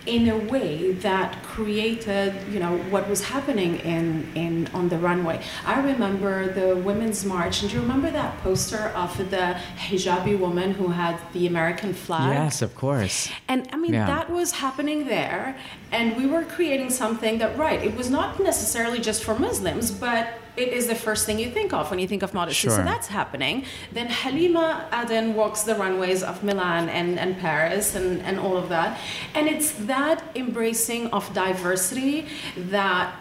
in 0.07 0.29
a 0.29 0.37
way 0.37 0.93
that 0.93 1.43
created 1.43 2.33
you 2.49 2.59
know 2.59 2.77
what 2.89 3.07
was 3.09 3.21
happening 3.25 3.75
in 3.79 4.25
in 4.35 4.67
on 4.73 4.87
the 4.89 4.97
runway. 4.97 5.41
I 5.65 5.81
remember 5.81 6.51
the 6.53 6.77
women's 6.77 7.25
march 7.25 7.61
and 7.61 7.69
do 7.69 7.75
you 7.75 7.81
remember 7.81 8.09
that 8.11 8.37
poster 8.41 8.87
of 8.95 9.17
the 9.17 9.59
hijabi 9.77 10.39
woman 10.39 10.71
who 10.71 10.87
had 10.87 11.19
the 11.33 11.45
american 11.45 11.93
flag? 11.93 12.33
Yes 12.33 12.61
of 12.61 12.73
course. 12.75 13.29
And 13.49 13.67
i 13.73 13.77
mean 13.77 13.93
yeah. 13.93 14.07
that 14.07 14.29
was 14.29 14.51
happening 14.53 15.05
there 15.07 15.57
and 15.91 16.15
we 16.15 16.25
were 16.25 16.43
creating 16.43 16.89
something 16.89 17.37
that 17.39 17.57
right 17.57 17.83
it 17.83 17.93
was 17.95 18.09
not 18.09 18.39
necessarily 18.39 18.99
just 18.99 19.23
for 19.23 19.37
muslims 19.37 19.91
but 19.91 20.39
it 20.57 20.69
is 20.73 20.87
the 20.87 20.95
first 20.95 21.25
thing 21.25 21.39
you 21.39 21.51
think 21.51 21.71
of 21.71 21.89
when 21.91 21.99
you 21.99 22.07
think 22.07 22.23
of 22.23 22.33
modesty. 22.33 22.67
Sure. 22.67 22.77
So 22.77 22.83
that's 22.83 23.07
happening. 23.07 23.65
Then 23.91 24.07
Halima 24.07 24.87
Aden 24.91 25.35
walks 25.35 25.63
the 25.63 25.75
runways 25.75 26.23
of 26.23 26.43
Milan 26.43 26.89
and, 26.89 27.19
and 27.19 27.37
Paris 27.37 27.95
and, 27.95 28.21
and 28.23 28.39
all 28.39 28.57
of 28.57 28.69
that. 28.69 28.99
And 29.35 29.47
it's 29.47 29.71
that 29.73 30.23
embracing 30.35 31.07
of 31.07 31.31
diversity 31.33 32.27
that 32.57 33.15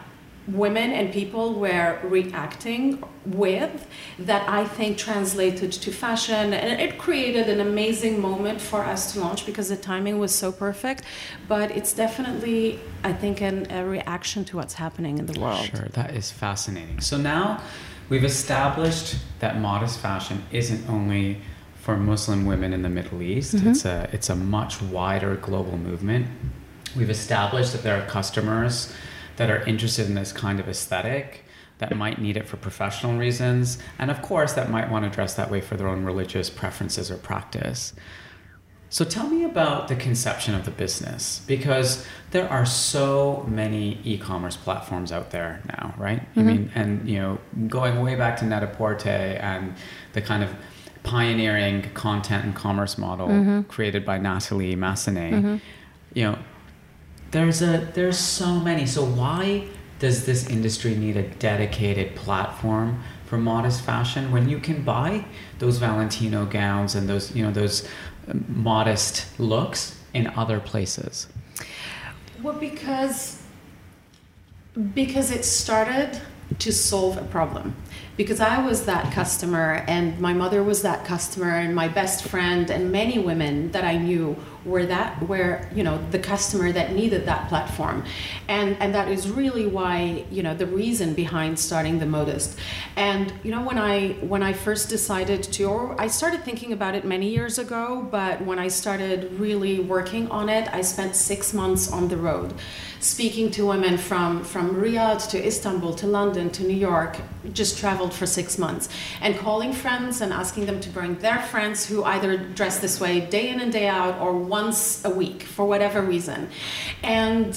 women 0.49 0.93
and 0.93 1.13
people 1.13 1.55
were 1.55 1.99
reacting 2.05 3.03
with 3.25 3.87
that 4.19 4.49
I 4.49 4.65
think 4.65 4.97
translated 4.97 5.73
to 5.73 5.91
fashion. 5.91 6.53
And 6.53 6.81
it 6.81 6.99
created 6.99 7.49
an 7.49 7.61
amazing 7.61 8.21
moment 8.21 8.61
for 8.61 8.85
us 8.85 9.13
to 9.13 9.21
launch 9.21 9.45
because 9.45 9.69
the 9.69 9.77
timing 9.77 10.19
was 10.19 10.35
so 10.35 10.53
perfect. 10.53 11.03
But 11.49 11.71
it's 11.73 11.93
definitely, 11.93 12.79
I 13.03 13.13
think, 13.13 13.41
an, 13.41 13.71
a 13.71 13.85
reaction 13.85 14.45
to 14.47 14.57
what's 14.57 14.75
happening 14.75 15.19
in 15.19 15.27
the 15.27 15.41
world. 15.41 15.67
Sure, 15.67 15.89
that 15.93 16.15
is 16.15 16.31
fascinating. 16.31 17.01
So 17.01 17.17
now 17.17 17.61
we've 18.09 18.25
established 18.25 19.17
that 19.41 19.59
modest 19.59 19.99
fashion 19.99 20.45
isn't 20.53 20.89
only 20.89 21.41
for 21.87 21.97
Muslim 21.97 22.47
women 22.47 22.73
in 22.73 22.83
the 22.83 22.89
Middle 22.89 23.23
East, 23.23 23.55
mm-hmm. 23.55 23.69
it's, 23.69 23.85
a, 23.85 24.09
it's 24.13 24.29
a 24.29 24.35
much 24.35 24.83
wider 24.83 25.37
global 25.37 25.79
movement. 25.79 26.27
We've 26.97 27.11
established 27.11 27.73
that 27.75 27.85
there 27.85 27.97
are 27.97 28.05
customers 28.07 28.93
that 29.37 29.51
are 29.51 29.63
interested 29.65 30.07
in 30.07 30.15
this 30.15 30.33
kind 30.33 30.61
of 30.61 30.69
aesthetic 30.69 31.45
that 31.79 31.95
might 31.97 32.21
need 32.21 32.37
it 32.37 32.49
for 32.49 32.57
professional 32.57 33.19
reasons, 33.19 33.79
and 33.99 34.11
of 34.11 34.23
course, 34.23 34.55
that 34.55 34.71
might 34.71 34.91
want 34.91 35.05
to 35.05 35.11
dress 35.11 35.35
that 35.35 35.51
way 35.51 35.61
for 35.61 35.77
their 35.77 35.89
own 35.89 36.05
religious 36.05 36.49
preferences 36.49 37.11
or 37.11 37.17
practice. 37.19 37.93
So 38.89 39.05
tell 39.05 39.29
me 39.29 39.45
about 39.45 39.89
the 39.89 39.97
conception 39.97 40.55
of 40.55 40.65
the 40.65 40.71
business 40.71 41.43
because 41.47 42.07
there 42.31 42.49
are 42.49 42.65
so 42.65 43.45
many 43.49 44.01
e-commerce 44.05 44.57
platforms 44.57 45.11
out 45.13 45.33
there 45.33 45.61
now, 45.69 45.93
right? 45.99 46.21
Mm-hmm. 46.21 46.41
I 46.41 46.43
mean, 46.43 46.73
and 46.75 47.09
you 47.09 47.19
know, 47.19 47.39
going 47.67 48.01
way 48.01 48.15
back 48.15 48.37
to 48.39 48.47
Net-a-Porter 48.47 49.09
and 49.09 49.75
the 50.13 50.23
kind 50.23 50.43
of 50.43 50.55
pioneering 51.03 51.83
content 51.95 52.45
and 52.45 52.55
commerce 52.55 52.97
model 52.97 53.29
mm-hmm. 53.29 53.63
created 53.63 54.05
by 54.05 54.19
Natalie 54.19 54.77
Massenet. 54.77 55.33
Mm-hmm. 55.33 55.57
You 56.15 56.23
know, 56.23 56.39
there's 57.31 57.63
a 57.63 57.91
there's 57.95 58.19
so 58.19 58.61
many. 58.61 58.87
So 58.87 59.05
why 59.05 59.69
does 59.99 60.27
this 60.27 60.49
industry 60.49 60.95
need 60.95 61.17
a 61.17 61.23
dedicated 61.23 62.15
platform 62.15 63.03
for 63.27 63.39
modest 63.39 63.83
fashion 63.83 64.31
when 64.31 64.49
you 64.49 64.59
can 64.59 64.83
buy 64.83 65.25
those 65.59 65.79
Valentino 65.79 66.47
gowns 66.47 66.95
and 66.95 67.09
those 67.09 67.35
you 67.35 67.43
know 67.43 67.51
those 67.51 67.89
um, 68.29 68.45
modest 68.49 69.39
looks 69.39 70.01
in 70.15 70.27
other 70.29 70.61
places? 70.61 71.29
Well, 72.43 72.59
because 72.59 73.43
because 74.95 75.31
it 75.31 75.45
started 75.45 76.21
to 76.59 76.73
solve 76.73 77.17
a 77.17 77.25
problem 77.25 77.75
because 78.17 78.41
I 78.41 78.65
was 78.65 78.87
that 78.87 79.13
customer 79.13 79.85
and 79.89 80.19
my 80.21 80.33
mother 80.33 80.63
was 80.63 80.83
that 80.83 81.05
customer 81.05 81.51
and 81.51 81.75
my 81.75 81.89
best 81.89 82.25
friend 82.25 82.71
and 82.71 82.93
many 82.93 83.19
women 83.19 83.73
that 83.73 83.85
I 83.85 83.97
knew 83.97 84.37
were 84.67 84.87
that 84.87 85.23
where 85.29 85.71
you 85.75 85.83
know 85.83 85.97
the 86.11 86.19
customer 86.19 86.73
that 86.73 86.93
needed 86.93 87.27
that 87.27 87.49
platform. 87.49 88.05
And 88.49 88.77
and 88.81 88.95
that 88.95 89.09
is 89.09 89.31
really 89.31 89.67
why 89.67 90.25
you 90.31 90.43
know 90.43 90.55
the 90.55 90.67
reason 90.67 91.15
behind 91.15 91.59
starting 91.59 91.99
the 91.99 92.07
Modist 92.07 92.59
and 92.97 93.33
you 93.43 93.51
know 93.51 93.63
when 93.63 93.79
i 93.79 94.09
when 94.33 94.43
i 94.43 94.53
first 94.53 94.89
decided 94.89 95.43
to 95.43 95.65
or 95.65 96.01
i 96.01 96.07
started 96.07 96.43
thinking 96.43 96.73
about 96.73 96.95
it 96.95 97.05
many 97.05 97.29
years 97.29 97.59
ago 97.59 98.07
but 98.11 98.41
when 98.43 98.59
i 98.59 98.69
started 98.69 99.33
really 99.35 99.81
working 99.81 100.29
on 100.31 100.49
it 100.49 100.69
i 100.73 100.81
spent 100.81 101.15
six 101.15 101.53
months 101.53 101.93
on 101.93 102.09
the 102.09 102.17
road 102.17 102.55
speaking 103.01 103.51
to 103.51 103.67
women 103.67 103.99
from 103.99 104.43
from 104.43 104.75
riyadh 104.77 105.29
to 105.29 105.47
istanbul 105.47 105.95
to 105.95 106.07
london 106.07 106.49
to 106.51 106.63
new 106.63 106.77
york 106.77 107.19
just 107.53 107.79
traveled 107.79 108.13
for 108.13 108.27
six 108.27 108.59
months 108.59 108.89
and 109.21 109.37
calling 109.37 109.73
friends 109.73 110.21
and 110.21 110.33
asking 110.33 110.67
them 110.67 110.81
to 110.81 110.89
bring 110.91 111.15
their 111.19 111.39
friends 111.39 111.87
who 111.87 112.03
either 112.05 112.37
dress 112.37 112.81
this 112.81 112.99
way 112.99 113.21
day 113.21 113.51
in 113.51 113.61
and 113.61 113.73
day 113.73 113.87
out 113.87 114.19
or 114.21 114.33
once 114.61 115.05
a 115.05 115.11
week 115.11 115.43
for 115.43 115.65
whatever 115.73 116.01
reason. 116.01 116.49
And 117.03 117.49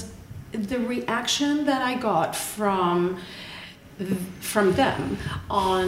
the 0.52 0.78
reaction 0.94 1.64
that 1.64 1.82
I 1.90 1.94
got 2.10 2.30
from 2.36 3.18
from 4.40 4.66
them 4.82 5.18
on 5.50 5.84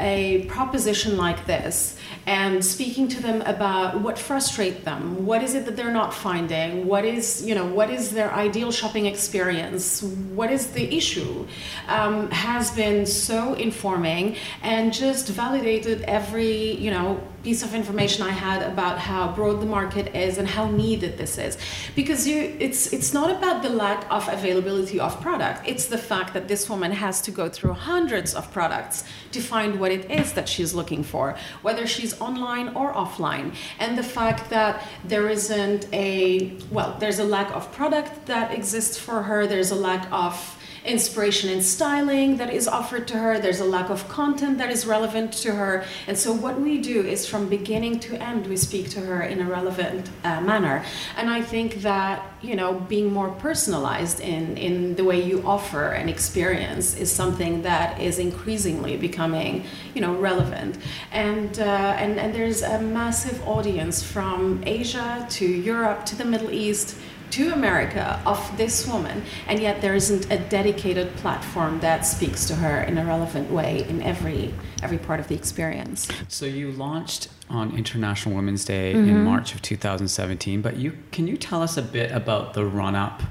a 0.00 0.46
proposition 0.56 1.12
like 1.16 1.40
this 1.46 1.98
and 2.26 2.64
speaking 2.64 3.06
to 3.14 3.20
them 3.26 3.38
about 3.42 4.00
what 4.00 4.16
frustrates 4.18 4.82
them 4.84 5.02
what 5.26 5.40
is 5.46 5.52
it 5.54 5.62
that 5.66 5.76
they're 5.76 5.98
not 6.02 6.12
finding 6.14 6.86
what 6.92 7.04
is 7.04 7.44
you 7.46 7.54
know 7.54 7.66
what 7.78 7.88
is 7.90 8.04
their 8.18 8.32
ideal 8.46 8.72
shopping 8.72 9.04
experience 9.04 10.02
what 10.38 10.50
is 10.50 10.64
the 10.78 10.86
issue 11.00 11.46
um, 11.88 12.30
has 12.30 12.70
been 12.82 13.04
so 13.04 13.38
informing 13.68 14.34
and 14.62 14.94
just 14.94 15.28
validated 15.28 16.00
every 16.18 16.72
you 16.84 16.90
know 16.90 17.20
piece 17.42 17.62
of 17.62 17.74
information 17.74 18.22
I 18.24 18.30
had 18.30 18.62
about 18.62 18.98
how 18.98 19.32
broad 19.32 19.60
the 19.60 19.66
market 19.66 20.14
is 20.14 20.38
and 20.38 20.46
how 20.46 20.70
needed 20.70 21.18
this 21.18 21.38
is. 21.38 21.58
Because 21.94 22.26
you 22.26 22.56
it's 22.58 22.92
it's 22.92 23.12
not 23.12 23.30
about 23.30 23.62
the 23.62 23.68
lack 23.68 24.10
of 24.10 24.28
availability 24.28 25.00
of 25.00 25.20
product. 25.20 25.66
It's 25.66 25.86
the 25.86 25.98
fact 25.98 26.34
that 26.34 26.48
this 26.48 26.68
woman 26.70 26.92
has 26.92 27.20
to 27.22 27.30
go 27.30 27.48
through 27.48 27.72
hundreds 27.72 28.34
of 28.34 28.52
products 28.52 29.04
to 29.32 29.40
find 29.40 29.80
what 29.80 29.90
it 29.90 30.10
is 30.10 30.32
that 30.34 30.48
she's 30.48 30.72
looking 30.74 31.02
for, 31.02 31.36
whether 31.62 31.86
she's 31.86 32.20
online 32.20 32.68
or 32.76 32.92
offline. 32.92 33.54
And 33.78 33.98
the 33.98 34.02
fact 34.02 34.50
that 34.50 34.86
there 35.04 35.28
isn't 35.28 35.88
a 35.92 36.56
well, 36.70 36.96
there's 36.98 37.18
a 37.18 37.24
lack 37.24 37.54
of 37.54 37.72
product 37.72 38.26
that 38.26 38.52
exists 38.52 38.96
for 38.96 39.22
her, 39.24 39.46
there's 39.46 39.70
a 39.70 39.80
lack 39.90 40.10
of 40.12 40.58
inspiration 40.84 41.48
in 41.48 41.62
styling 41.62 42.36
that 42.38 42.52
is 42.52 42.66
offered 42.66 43.06
to 43.08 43.18
her, 43.18 43.38
there's 43.38 43.60
a 43.60 43.64
lack 43.64 43.90
of 43.90 44.08
content 44.08 44.58
that 44.58 44.70
is 44.70 44.86
relevant 44.86 45.32
to 45.32 45.52
her. 45.52 45.84
And 46.06 46.18
so, 46.18 46.32
what 46.32 46.60
we 46.60 46.80
do 46.80 47.02
is 47.02 47.26
from 47.26 47.48
beginning 47.48 48.00
to 48.00 48.20
end, 48.20 48.46
we 48.46 48.56
speak 48.56 48.90
to 48.90 49.00
her 49.00 49.22
in 49.22 49.40
a 49.40 49.44
relevant 49.44 50.10
uh, 50.24 50.40
manner. 50.40 50.84
And 51.16 51.30
I 51.30 51.42
think 51.42 51.82
that, 51.82 52.26
you 52.42 52.56
know, 52.56 52.74
being 52.74 53.12
more 53.12 53.30
personalized 53.30 54.20
in, 54.20 54.56
in 54.56 54.96
the 54.96 55.04
way 55.04 55.22
you 55.22 55.42
offer 55.46 55.90
an 55.90 56.08
experience 56.08 56.96
is 56.96 57.10
something 57.10 57.62
that 57.62 58.00
is 58.00 58.18
increasingly 58.18 58.96
becoming, 58.96 59.64
you 59.94 60.00
know, 60.00 60.14
relevant. 60.16 60.78
And, 61.12 61.58
uh, 61.58 61.62
and, 61.62 62.18
and 62.18 62.34
there's 62.34 62.62
a 62.62 62.80
massive 62.80 63.46
audience 63.46 64.02
from 64.02 64.62
Asia 64.66 65.26
to 65.30 65.46
Europe 65.46 66.04
to 66.06 66.16
the 66.16 66.24
Middle 66.24 66.50
East 66.50 66.96
to 67.32 67.52
America 67.52 68.20
of 68.26 68.56
this 68.56 68.86
woman, 68.86 69.22
and 69.46 69.58
yet 69.58 69.80
there 69.80 69.94
isn't 69.94 70.30
a 70.30 70.38
dedicated 70.38 71.14
platform 71.16 71.80
that 71.80 72.02
speaks 72.02 72.46
to 72.46 72.54
her 72.54 72.82
in 72.82 72.98
a 72.98 73.04
relevant 73.04 73.50
way 73.50 73.86
in 73.88 74.02
every 74.02 74.54
every 74.82 74.98
part 74.98 75.18
of 75.18 75.28
the 75.28 75.34
experience. 75.34 76.08
So 76.28 76.44
you 76.44 76.72
launched 76.72 77.28
on 77.48 77.76
International 77.76 78.34
Women's 78.34 78.64
Day 78.64 78.92
mm-hmm. 78.94 79.08
in 79.08 79.24
March 79.24 79.54
of 79.54 79.62
2017, 79.62 80.60
but 80.60 80.76
you 80.76 80.98
can 81.10 81.26
you 81.26 81.36
tell 81.36 81.62
us 81.62 81.76
a 81.76 81.82
bit 81.82 82.12
about 82.12 82.54
the 82.54 82.64
run 82.64 82.94
up 82.94 83.22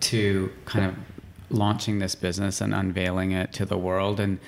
to 0.00 0.50
kind 0.64 0.86
of 0.86 0.94
launching 1.50 1.98
this 1.98 2.14
business 2.14 2.60
and 2.60 2.74
unveiling 2.74 3.32
it 3.32 3.52
to 3.52 3.64
the 3.64 3.78
world 3.78 4.18
and 4.18 4.38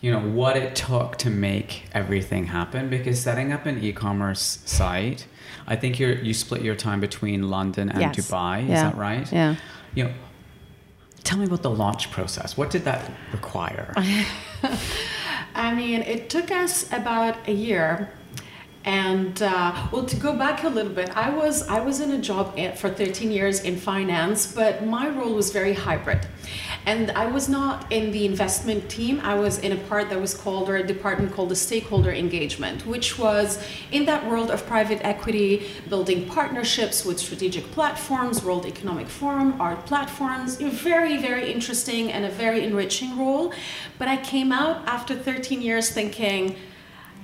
you 0.00 0.10
know 0.10 0.20
what 0.20 0.56
it 0.56 0.74
took 0.74 1.16
to 1.16 1.30
make 1.30 1.84
everything 1.92 2.46
happen 2.46 2.88
because 2.88 3.20
setting 3.20 3.52
up 3.52 3.66
an 3.66 3.82
e-commerce 3.82 4.60
site 4.64 5.26
I 5.66 5.76
think 5.76 5.98
you 5.98 6.08
you 6.22 6.34
split 6.34 6.62
your 6.62 6.74
time 6.74 7.00
between 7.00 7.50
London 7.50 7.88
and 7.90 8.00
yes. 8.00 8.16
Dubai. 8.16 8.68
Yeah. 8.68 8.74
Is 8.74 8.82
that 8.82 8.96
right? 8.96 9.32
Yeah. 9.32 9.56
You 9.94 10.04
know, 10.04 10.12
tell 11.24 11.38
me 11.38 11.46
about 11.46 11.62
the 11.62 11.70
launch 11.70 12.10
process. 12.10 12.56
What 12.56 12.70
did 12.70 12.84
that 12.84 13.10
require? 13.32 13.92
I 15.54 15.74
mean, 15.74 16.02
it 16.02 16.28
took 16.30 16.50
us 16.50 16.92
about 16.92 17.36
a 17.48 17.52
year 17.52 18.12
and 18.86 19.42
uh, 19.42 19.88
well, 19.90 20.04
to 20.04 20.16
go 20.16 20.32
back 20.32 20.62
a 20.62 20.68
little 20.68 20.92
bit, 20.92 21.14
I 21.16 21.28
was 21.30 21.66
I 21.66 21.80
was 21.80 22.00
in 22.00 22.12
a 22.12 22.18
job 22.18 22.56
for 22.76 22.88
13 22.88 23.32
years 23.32 23.60
in 23.60 23.76
finance, 23.76 24.52
but 24.52 24.86
my 24.86 25.08
role 25.08 25.34
was 25.34 25.50
very 25.50 25.72
hybrid, 25.72 26.24
and 26.86 27.10
I 27.10 27.26
was 27.26 27.48
not 27.48 27.90
in 27.90 28.12
the 28.12 28.24
investment 28.24 28.88
team. 28.88 29.20
I 29.20 29.34
was 29.34 29.58
in 29.58 29.72
a 29.72 29.76
part 29.76 30.08
that 30.10 30.20
was 30.20 30.34
called 30.34 30.68
or 30.68 30.76
a 30.76 30.86
department 30.86 31.32
called 31.32 31.48
the 31.48 31.56
stakeholder 31.56 32.12
engagement, 32.12 32.86
which 32.86 33.18
was 33.18 33.62
in 33.90 34.04
that 34.06 34.24
world 34.24 34.52
of 34.52 34.64
private 34.66 35.04
equity, 35.04 35.66
building 35.88 36.28
partnerships 36.28 37.04
with 37.04 37.18
strategic 37.18 37.64
platforms, 37.72 38.44
World 38.44 38.66
Economic 38.66 39.08
Forum, 39.08 39.60
art 39.60 39.84
platforms. 39.84 40.56
Very 40.56 41.16
very 41.16 41.52
interesting 41.52 42.12
and 42.12 42.24
a 42.24 42.30
very 42.30 42.62
enriching 42.62 43.18
role. 43.18 43.52
But 43.98 44.06
I 44.06 44.16
came 44.18 44.52
out 44.52 44.86
after 44.86 45.16
13 45.16 45.60
years 45.60 45.90
thinking 45.90 46.56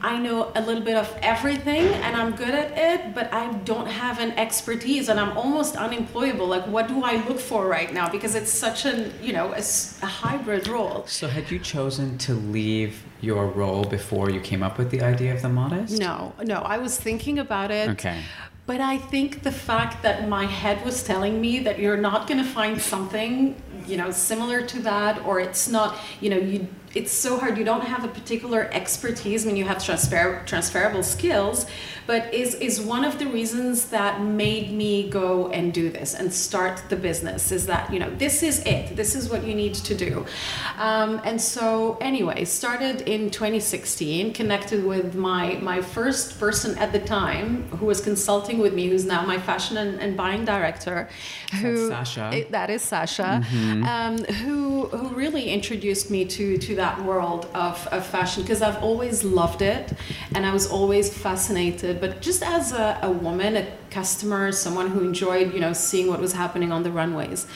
I 0.02 0.18
know 0.18 0.50
a 0.56 0.60
little 0.60 0.82
bit 0.82 0.96
of 0.96 1.16
everything 1.22 1.86
and 1.86 2.16
I'm 2.16 2.34
good 2.34 2.50
at 2.50 2.76
it, 2.76 3.14
but 3.14 3.32
I 3.32 3.52
don't 3.58 3.86
have 3.86 4.18
an 4.18 4.32
expertise 4.32 5.08
and 5.08 5.20
I'm 5.20 5.38
almost 5.38 5.76
unemployable. 5.76 6.48
Like, 6.48 6.66
what 6.66 6.88
do 6.88 7.04
I 7.04 7.24
look 7.28 7.38
for 7.38 7.68
right 7.68 7.92
now? 7.94 8.08
Because 8.08 8.34
it's 8.34 8.50
such 8.50 8.84
a, 8.84 9.12
you 9.22 9.32
know, 9.32 9.52
a, 9.52 9.62
a 10.02 10.06
hybrid 10.06 10.66
role. 10.66 11.04
So, 11.06 11.28
had 11.28 11.52
you 11.52 11.60
chosen 11.60 12.18
to 12.18 12.34
leave 12.34 13.04
your 13.20 13.46
role 13.46 13.84
before 13.84 14.28
you 14.28 14.40
came 14.40 14.64
up 14.64 14.76
with 14.76 14.90
the 14.90 15.02
idea 15.02 15.34
of 15.34 15.42
the 15.42 15.48
Modist? 15.48 16.00
No, 16.00 16.32
no. 16.42 16.56
I 16.56 16.78
was 16.78 16.98
thinking 16.98 17.38
about 17.38 17.70
it. 17.70 17.88
Okay. 17.90 18.22
But 18.66 18.80
I 18.80 18.98
think 18.98 19.42
the 19.42 19.52
fact 19.52 20.02
that 20.02 20.28
my 20.28 20.46
head 20.46 20.84
was 20.84 21.02
telling 21.02 21.40
me 21.40 21.60
that 21.60 21.78
you're 21.78 21.96
not 21.96 22.28
going 22.28 22.38
to 22.38 22.48
find 22.48 22.80
something, 22.80 23.60
you 23.86 23.96
know, 23.96 24.10
similar 24.10 24.62
to 24.66 24.80
that, 24.82 25.24
or 25.24 25.40
it's 25.40 25.68
not, 25.68 25.98
you 26.20 26.30
know, 26.30 26.38
you 26.38 26.68
it's 26.94 27.12
so 27.12 27.38
hard. 27.38 27.56
You 27.56 27.64
don't 27.64 27.84
have 27.84 28.04
a 28.04 28.08
particular 28.08 28.68
expertise. 28.72 29.44
I 29.44 29.48
mean, 29.48 29.56
you 29.56 29.64
have 29.64 29.82
transfer, 29.82 30.42
transferable 30.44 31.02
skills, 31.02 31.66
but 32.06 32.32
is 32.34 32.54
is 32.56 32.80
one 32.80 33.04
of 33.04 33.18
the 33.18 33.26
reasons 33.26 33.88
that 33.88 34.20
made 34.20 34.72
me 34.72 35.08
go 35.08 35.48
and 35.48 35.72
do 35.72 35.88
this 35.88 36.14
and 36.14 36.32
start 36.32 36.82
the 36.88 36.96
business 36.96 37.52
is 37.52 37.66
that 37.66 37.92
you 37.92 37.98
know 37.98 38.10
this 38.16 38.42
is 38.42 38.60
it. 38.66 38.96
This 38.96 39.14
is 39.14 39.30
what 39.30 39.44
you 39.44 39.54
need 39.54 39.74
to 39.74 39.94
do. 39.94 40.26
Um, 40.78 41.20
and 41.24 41.40
so 41.40 41.96
anyway, 42.00 42.44
started 42.44 43.02
in 43.02 43.30
2016. 43.30 44.32
Connected 44.32 44.84
with 44.84 45.14
my 45.14 45.54
my 45.62 45.80
first 45.80 46.38
person 46.38 46.76
at 46.78 46.92
the 46.92 47.00
time 47.00 47.68
who 47.68 47.86
was 47.86 48.00
consulting 48.00 48.58
with 48.58 48.74
me, 48.74 48.88
who's 48.88 49.04
now 49.04 49.24
my 49.24 49.38
fashion 49.38 49.76
and, 49.76 50.00
and 50.00 50.16
buying 50.16 50.44
director. 50.44 51.08
Who 51.60 51.88
That's 51.88 52.10
Sasha? 52.10 52.36
It, 52.36 52.50
that 52.50 52.68
is 52.68 52.82
Sasha. 52.82 53.42
Mm-hmm. 53.44 53.84
Um, 53.84 54.18
who 54.24 54.88
who 54.88 55.08
really 55.14 55.50
introduced 55.50 56.10
me 56.10 56.24
to 56.26 56.58
to 56.58 56.74
that 56.76 56.81
world 57.04 57.46
of, 57.54 57.86
of 57.88 58.04
fashion 58.06 58.42
because 58.42 58.62
I've 58.62 58.82
always 58.82 59.24
loved 59.24 59.62
it 59.62 59.92
and 60.34 60.44
I 60.44 60.52
was 60.52 60.66
always 60.66 61.06
fascinated. 61.16 62.00
But 62.00 62.20
just 62.20 62.42
as 62.42 62.72
a, 62.72 62.98
a 63.02 63.10
woman, 63.10 63.56
a 63.56 63.66
customer, 63.90 64.52
someone 64.52 64.88
who 64.90 65.00
enjoyed, 65.00 65.52
you 65.54 65.60
know, 65.60 65.72
seeing 65.72 66.08
what 66.08 66.20
was 66.20 66.32
happening 66.32 66.72
on 66.72 66.82
the 66.82 66.90
runways. 66.90 67.46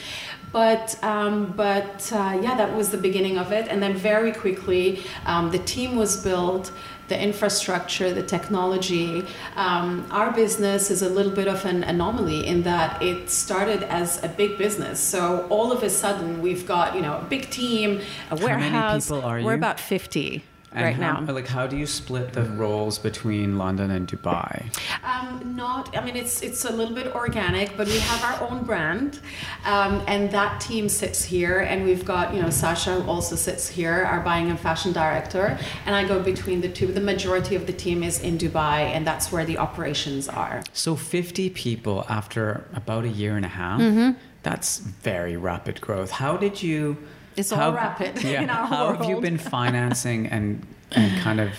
but 0.52 1.02
um, 1.04 1.52
but 1.56 2.10
uh, 2.12 2.38
yeah, 2.44 2.56
that 2.56 2.74
was 2.74 2.90
the 2.90 2.96
beginning 3.08 3.36
of 3.36 3.52
it, 3.52 3.68
and 3.68 3.82
then 3.82 3.94
very 3.94 4.32
quickly 4.32 5.02
um, 5.26 5.50
the 5.50 5.58
team 5.58 5.96
was 5.96 6.12
built 6.22 6.72
the 7.08 7.20
infrastructure, 7.20 8.12
the 8.12 8.22
technology. 8.22 9.24
Um, 9.54 10.06
our 10.10 10.32
business 10.32 10.90
is 10.90 11.02
a 11.02 11.08
little 11.08 11.32
bit 11.32 11.48
of 11.48 11.64
an 11.64 11.84
anomaly 11.84 12.46
in 12.46 12.62
that 12.64 13.00
it 13.02 13.30
started 13.30 13.82
as 13.84 14.22
a 14.24 14.28
big 14.28 14.58
business. 14.58 14.98
So 15.00 15.46
all 15.48 15.70
of 15.72 15.82
a 15.82 15.90
sudden, 15.90 16.42
we've 16.42 16.66
got 16.66 16.94
you 16.94 17.02
know 17.02 17.18
a 17.18 17.24
big 17.24 17.50
team, 17.50 18.00
a 18.30 18.38
How 18.38 18.44
warehouse. 18.44 19.08
many 19.10 19.20
people 19.20 19.28
are 19.30 19.36
We're 19.42 19.52
you? 19.52 19.58
about 19.58 19.78
fifty 19.80 20.42
And 20.76 20.84
right 20.84 20.94
how, 20.94 21.20
now. 21.20 21.32
Like, 21.32 21.46
how 21.46 21.66
do 21.66 21.74
you 21.74 21.86
split 21.86 22.34
the 22.34 22.42
roles 22.42 22.98
between 22.98 23.56
London 23.56 23.90
and 23.90 24.06
Dubai? 24.06 24.66
Um, 25.02 25.56
not, 25.56 25.96
I 25.96 26.04
mean, 26.04 26.16
it's 26.16 26.42
it's 26.42 26.66
a 26.66 26.70
little 26.70 26.94
bit 26.94 27.14
organic, 27.14 27.78
but 27.78 27.86
we 27.86 27.98
have 27.98 28.22
our 28.22 28.46
own 28.46 28.62
brand, 28.62 29.20
um, 29.64 30.02
and 30.06 30.30
that 30.32 30.60
team 30.60 30.90
sits 30.90 31.24
here, 31.24 31.60
and 31.60 31.82
we've 31.82 32.04
got 32.04 32.34
you 32.34 32.42
know 32.42 32.50
Sasha 32.50 33.00
who 33.00 33.08
also 33.08 33.36
sits 33.36 33.66
here, 33.66 34.04
our 34.04 34.20
buying 34.20 34.50
and 34.50 34.60
fashion 34.60 34.92
director, 34.92 35.58
and 35.86 35.96
I 35.96 36.06
go 36.06 36.22
between 36.22 36.60
the 36.60 36.68
two. 36.68 36.88
The 36.92 37.00
majority 37.00 37.54
of 37.54 37.66
the 37.66 37.72
team 37.72 38.02
is 38.02 38.20
in 38.20 38.36
Dubai, 38.36 38.80
and 38.94 39.06
that's 39.06 39.32
where 39.32 39.46
the 39.46 39.56
operations 39.56 40.28
are. 40.28 40.62
So 40.74 40.94
50 40.94 41.48
people 41.50 42.04
after 42.10 42.66
about 42.74 43.04
a 43.04 43.08
year 43.08 43.34
and 43.36 43.46
a 43.46 43.54
half. 43.62 43.80
Mm-hmm. 43.80 44.10
That's 44.42 44.78
very 44.78 45.38
rapid 45.38 45.80
growth. 45.80 46.10
How 46.10 46.36
did 46.36 46.62
you? 46.62 46.98
It's 47.36 47.52
all 47.52 47.72
rapid 47.72 48.18
in 48.24 48.50
our 48.50 48.66
how 48.66 48.92
have 48.94 49.08
you 49.08 49.20
been 49.20 49.38
financing 49.38 50.26
and 50.26 50.66
and 50.92 51.20
kind 51.20 51.40
of 51.40 51.50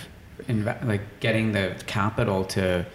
inve- 0.48 0.86
like 0.86 1.20
getting 1.20 1.52
the 1.52 1.76
capital 1.88 2.46
to, 2.46 2.86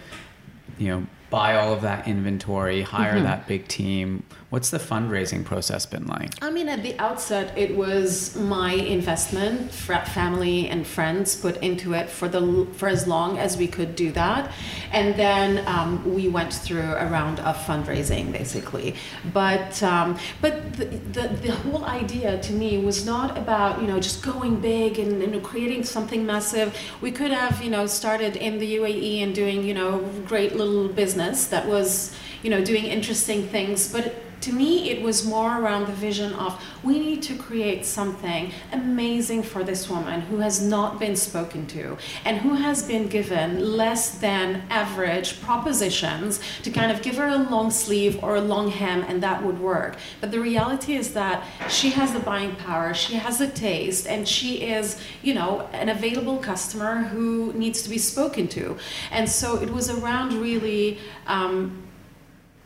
you 0.77 0.87
know, 0.89 1.07
buy 1.29 1.55
all 1.55 1.73
of 1.73 1.81
that 1.81 2.07
inventory, 2.07 2.81
hire 2.81 3.13
Mm-hmm. 3.13 3.23
that 3.23 3.47
big 3.47 3.67
team? 3.67 4.23
What's 4.53 4.69
the 4.69 4.77
fundraising 4.77 5.43
process 5.43 5.87
been 5.87 6.05
like? 6.05 6.31
I 6.39 6.51
mean, 6.51 6.69
at 6.69 6.83
the 6.83 6.95
outset, 6.99 7.57
it 7.57 7.75
was 7.75 8.35
my 8.35 8.73
investment, 8.73 9.71
family 9.71 10.67
and 10.67 10.85
friends 10.85 11.35
put 11.35 11.57
into 11.63 11.95
it 11.95 12.07
for 12.07 12.27
the 12.27 12.67
for 12.73 12.87
as 12.87 13.07
long 13.07 13.39
as 13.39 13.57
we 13.57 13.67
could 13.67 13.95
do 13.95 14.11
that, 14.11 14.51
and 14.91 15.15
then 15.15 15.67
um, 15.67 16.13
we 16.13 16.27
went 16.27 16.53
through 16.53 16.93
a 16.93 17.07
round 17.07 17.39
of 17.39 17.57
fundraising, 17.65 18.31
basically. 18.31 18.93
But 19.33 19.81
um, 19.81 20.19
but 20.39 20.73
the, 20.73 20.85
the 20.85 21.27
the 21.29 21.51
whole 21.51 21.85
idea 21.85 22.39
to 22.43 22.53
me 22.53 22.77
was 22.77 23.07
not 23.07 23.35
about 23.35 23.81
you 23.81 23.87
know 23.87 23.99
just 23.99 24.21
going 24.21 24.61
big 24.61 24.99
and, 24.99 25.23
and 25.23 25.43
creating 25.43 25.83
something 25.83 26.27
massive. 26.27 26.77
We 27.01 27.11
could 27.11 27.31
have 27.31 27.63
you 27.63 27.71
know 27.71 27.87
started 27.87 28.35
in 28.35 28.59
the 28.59 28.75
UAE 28.75 29.23
and 29.23 29.33
doing 29.33 29.63
you 29.63 29.73
know 29.73 30.07
great 30.27 30.55
little 30.55 30.89
business 30.89 31.47
that 31.47 31.65
was 31.65 32.15
you 32.43 32.51
know 32.51 32.63
doing 32.63 32.85
interesting 32.85 33.47
things, 33.47 33.91
but 33.91 34.22
to 34.43 34.51
me 34.51 34.89
it 34.89 35.01
was 35.01 35.25
more 35.25 35.61
around 35.61 35.87
the 35.87 35.93
vision 35.93 36.33
of 36.33 36.61
we 36.83 36.99
need 36.99 37.23
to 37.23 37.35
create 37.35 37.85
something 37.85 38.51
amazing 38.73 39.41
for 39.41 39.63
this 39.63 39.89
woman 39.89 40.19
who 40.19 40.37
has 40.39 40.61
not 40.61 40.99
been 40.99 41.15
spoken 41.15 41.65
to 41.65 41.97
and 42.25 42.37
who 42.39 42.53
has 42.53 42.83
been 42.83 43.07
given 43.07 43.77
less 43.77 44.17
than 44.17 44.61
average 44.69 45.41
propositions 45.41 46.41
to 46.61 46.69
kind 46.69 46.91
of 46.91 47.01
give 47.01 47.15
her 47.15 47.27
a 47.27 47.37
long 47.37 47.71
sleeve 47.71 48.21
or 48.21 48.35
a 48.35 48.41
long 48.41 48.69
hem 48.69 49.01
and 49.07 49.23
that 49.23 49.41
would 49.43 49.59
work. 49.59 49.95
But 50.19 50.31
the 50.31 50.41
reality 50.41 50.95
is 50.95 51.13
that 51.13 51.45
she 51.69 51.91
has 51.91 52.11
the 52.11 52.19
buying 52.19 52.55
power 52.57 52.93
she 52.93 53.15
has 53.15 53.39
a 53.39 53.47
taste 53.47 54.05
and 54.07 54.27
she 54.27 54.55
is 54.63 54.99
you 55.21 55.33
know 55.33 55.61
an 55.71 55.87
available 55.87 56.37
customer 56.37 57.03
who 57.03 57.53
needs 57.53 57.81
to 57.83 57.89
be 57.89 57.97
spoken 57.97 58.49
to. 58.49 58.77
And 59.09 59.29
so 59.29 59.61
it 59.61 59.69
was 59.69 59.89
around 59.89 60.33
really 60.33 60.99
um, 61.27 61.83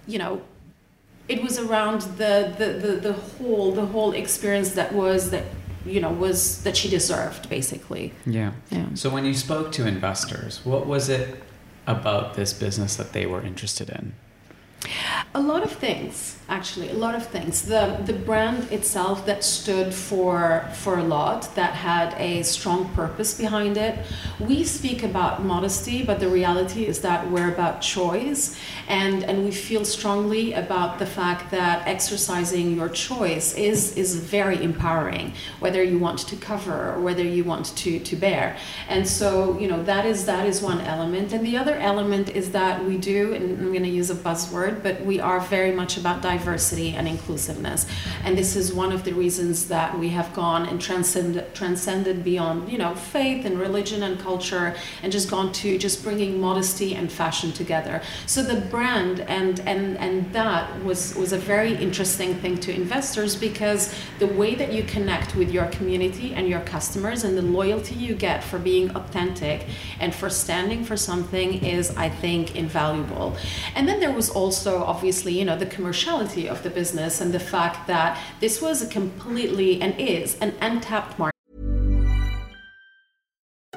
you 0.08 0.18
know 0.18 0.42
it 1.28 1.44
was 1.44 1.60
around 1.60 2.02
the, 2.02 2.54
the, 2.58 2.88
the, 2.88 2.96
the 2.96 3.13
whole 3.13 3.72
the 3.74 3.86
whole 3.86 4.13
experience 4.13 4.72
that 4.72 4.94
was 4.94 5.30
that 5.32 5.44
you 5.86 6.00
know 6.00 6.12
was 6.12 6.63
that 6.63 6.76
she 6.76 6.90
deserved 6.90 7.50
basically 7.50 8.13
Yeah. 8.26 8.52
Yeah. 8.70 8.88
So 8.96 9.10
when 9.10 9.26
you 9.26 9.34
spoke 9.34 9.72
to 9.74 9.88
investors, 9.88 10.62
what 10.63 10.86
was 10.88 11.10
it 11.10 11.44
about 11.86 12.34
this 12.36 12.54
business 12.54 12.96
that 12.96 13.13
they 13.13 13.26
were 13.26 13.42
interested 13.42 13.90
in? 13.90 14.13
A 15.34 15.42
lot 15.42 15.63
of 15.63 15.72
things 15.72 16.38
actually 16.50 16.90
a 16.90 16.94
lot 16.94 17.13
of 17.13 17.26
things. 17.26 17.63
The 17.63 18.02
the 18.06 18.13
brand 18.13 18.72
itself 18.72 19.26
that 19.26 19.44
stood 19.44 19.94
for 19.94 20.70
for 20.74 20.98
a 20.98 21.04
lot 21.04 21.54
that 21.56 21.74
had 21.74 22.13
a 22.18 22.44
strong 22.44 22.90
purpose 22.94 23.34
behind 23.34 23.78
it. 23.78 24.00
We 24.40 24.63
speak 24.63 25.04
about 25.04 25.44
modesty 25.44 26.04
but 26.04 26.20
the 26.20 26.30
reality 26.30 26.86
is 26.86 27.02
that 27.02 27.30
we're 27.30 27.52
about 27.52 27.82
choice 27.82 28.58
and 28.88 29.24
and 29.24 29.44
we 29.44 29.52
feel 29.52 29.84
strongly 29.84 30.54
about 30.54 31.00
the 31.00 31.06
fact 31.06 31.52
that 31.52 31.86
exercising 31.88 32.76
your 32.76 32.90
choice 32.90 33.54
is 33.56 33.98
is 33.98 34.16
very 34.16 34.62
empowering 34.63 35.34
whether 35.60 35.84
you 35.84 36.00
want 36.00 36.20
to 36.20 36.36
cover 36.38 36.94
or 36.94 37.02
whether 37.02 37.24
you 37.24 37.44
want 37.44 37.66
to 37.78 38.00
to 38.00 38.16
bear. 38.16 38.56
And 38.88 39.06
so 39.08 39.60
you 39.60 39.68
know 39.68 39.84
that 39.84 40.06
is 40.06 40.26
that 40.26 40.46
is 40.46 40.62
one 40.62 40.80
element. 40.80 41.34
And 41.34 41.46
the 41.46 41.58
other 41.58 41.76
element 41.76 42.30
is 42.30 42.52
that 42.52 42.86
we 42.86 42.98
do 42.98 43.34
and 43.34 43.60
i'm 43.60 43.72
going 43.72 43.84
to 43.84 43.90
use 43.90 44.10
a 44.10 44.16
buzzword 44.16 44.77
but 44.84 45.02
we 45.06 45.20
are 45.20 45.40
very 45.40 45.72
much 45.72 45.98
about 45.98 46.22
diversity 46.22 46.92
and 46.92 47.08
inclusiveness. 47.08 47.86
And 48.24 48.38
this 48.38 48.56
is 48.56 48.74
one 48.74 48.92
of 48.92 49.04
the 49.04 49.13
reasons 49.13 49.68
that 49.68 49.98
we 49.98 50.10
have 50.10 50.34
gone 50.34 50.68
and 50.68 50.82
transcended 50.82 51.54
transcended 51.54 52.24
beyond 52.24 52.72
you 52.72 52.78
know 52.78 52.96
faith 52.96 53.46
and 53.46 53.60
religion 53.60 54.04
and 54.04 54.20
culture 54.20 54.76
and 55.04 55.12
just 55.12 55.30
gone 55.30 55.52
to 55.52 55.78
just 55.78 56.04
bringing 56.04 56.40
modesty 56.40 56.96
and 56.96 57.12
fashion 57.12 57.52
together. 57.52 58.02
So 58.26 58.44
the 58.44 58.62
brand 58.62 59.22
and 59.22 59.60
and 59.62 59.98
and 59.98 60.34
that 60.34 60.84
was 60.84 61.16
was 61.16 61.32
a 61.34 61.38
very 61.38 61.76
interesting 61.76 62.36
thing 62.36 62.58
to 62.60 62.74
investors 62.74 63.36
because 63.36 63.94
the 64.20 64.28
way 64.28 64.56
that 64.56 64.74
you 64.74 64.84
connect 64.84 65.36
with 65.36 65.52
your 65.52 65.68
community 65.68 66.34
and 66.34 66.48
your 66.48 66.62
customers 66.62 67.24
and 67.24 67.38
the 67.38 67.42
loyalty 67.42 67.96
you 67.96 68.13
get 68.16 68.44
for 68.44 68.60
being 68.60 68.90
authentic 68.96 69.66
and 70.00 70.13
for 70.13 70.30
standing 70.30 70.84
for 70.84 70.98
something 70.98 71.63
is 71.63 71.96
i 71.98 72.10
think 72.10 72.56
invaluable. 72.56 73.36
And 73.76 73.88
then 73.88 74.00
there 74.00 74.12
was 74.12 74.30
also 74.30 74.57
obviously 74.65 75.38
you 75.38 75.46
know 75.46 75.58
the 75.58 75.65
commerciality 75.65 76.48
of 76.48 76.63
the 76.63 76.70
business 76.70 77.22
and 77.22 77.34
the 77.34 77.39
fact 77.39 77.88
that 77.88 78.17
this 78.39 78.62
was 78.62 78.82
a 78.82 78.88
completely 78.88 79.82
and 79.82 79.93
is 80.00 80.38
an 80.39 80.54
untapped 80.62 81.20
market 81.20 81.38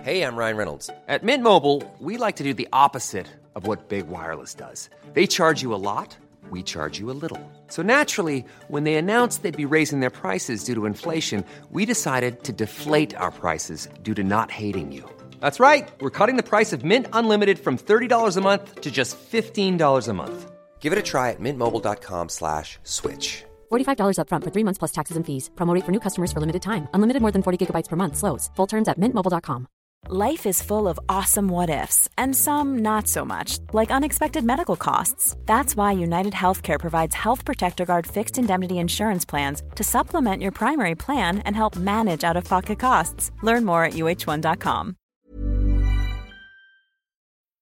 Hey, 0.02 0.22
I'm 0.22 0.34
Ryan 0.34 0.56
Reynolds. 0.56 0.88
At 1.08 1.22
Mint 1.22 1.42
Mobile, 1.42 1.82
we 1.98 2.16
like 2.16 2.36
to 2.36 2.42
do 2.42 2.54
the 2.54 2.68
opposite 2.72 3.26
of 3.54 3.66
what 3.66 3.90
Big 3.90 4.08
Wireless 4.08 4.54
does. 4.54 4.88
They 5.12 5.26
charge 5.26 5.60
you 5.60 5.74
a 5.74 5.82
lot, 5.90 6.16
we 6.50 6.62
charge 6.62 6.98
you 6.98 7.10
a 7.10 7.18
little. 7.24 7.38
So 7.66 7.82
naturally, 7.82 8.42
when 8.68 8.84
they 8.84 8.94
announced 8.94 9.42
they'd 9.42 9.54
be 9.54 9.74
raising 9.74 10.00
their 10.00 10.08
prices 10.08 10.64
due 10.64 10.74
to 10.74 10.86
inflation, 10.86 11.44
we 11.70 11.84
decided 11.84 12.44
to 12.44 12.52
deflate 12.52 13.14
our 13.14 13.30
prices 13.30 13.88
due 14.00 14.14
to 14.14 14.24
not 14.24 14.50
hating 14.50 14.90
you. 14.90 15.04
That's 15.38 15.60
right. 15.60 15.86
We're 16.00 16.16
cutting 16.18 16.36
the 16.36 16.50
price 16.54 16.72
of 16.72 16.82
Mint 16.82 17.06
Unlimited 17.12 17.58
from 17.58 17.76
$30 17.76 18.36
a 18.36 18.40
month 18.40 18.80
to 18.80 18.90
just 18.90 19.18
$15 19.18 20.08
a 20.08 20.12
month. 20.14 20.49
Give 20.80 20.92
it 20.92 20.98
a 20.98 21.02
try 21.02 21.30
at 21.30 21.40
mintmobile.com 21.40 22.30
slash 22.30 22.78
switch. 22.84 23.44
$45 23.70 24.16
upfront 24.16 24.44
for 24.44 24.50
three 24.50 24.64
months 24.64 24.78
plus 24.78 24.92
taxes 24.92 25.16
and 25.16 25.26
fees. 25.26 25.50
Promo 25.54 25.74
rate 25.74 25.84
for 25.84 25.92
new 25.92 26.00
customers 26.00 26.32
for 26.32 26.40
limited 26.40 26.62
time. 26.62 26.88
Unlimited 26.94 27.20
more 27.22 27.32
than 27.32 27.42
40 27.42 27.58
gigabytes 27.66 27.88
per 27.88 27.96
month. 27.96 28.16
Slows. 28.16 28.50
Full 28.56 28.66
terms 28.66 28.88
at 28.88 28.98
mintmobile.com. 28.98 29.66
Life 30.08 30.46
is 30.46 30.62
full 30.62 30.88
of 30.88 30.98
awesome 31.08 31.48
what 31.48 31.68
ifs, 31.68 32.08
and 32.16 32.34
some 32.34 32.78
not 32.78 33.06
so 33.06 33.22
much, 33.24 33.58
like 33.74 33.90
unexpected 33.90 34.44
medical 34.44 34.74
costs. 34.74 35.36
That's 35.44 35.76
why 35.76 35.92
United 35.92 36.32
Healthcare 36.32 36.80
provides 36.80 37.14
Health 37.14 37.44
Protector 37.44 37.84
Guard 37.84 38.06
fixed 38.06 38.38
indemnity 38.38 38.78
insurance 38.78 39.26
plans 39.26 39.62
to 39.76 39.84
supplement 39.84 40.42
your 40.42 40.52
primary 40.52 40.94
plan 40.94 41.40
and 41.40 41.54
help 41.54 41.76
manage 41.76 42.24
out 42.24 42.36
of 42.36 42.44
pocket 42.44 42.78
costs. 42.78 43.30
Learn 43.42 43.64
more 43.64 43.84
at 43.84 43.92
uh1.com. 43.92 44.96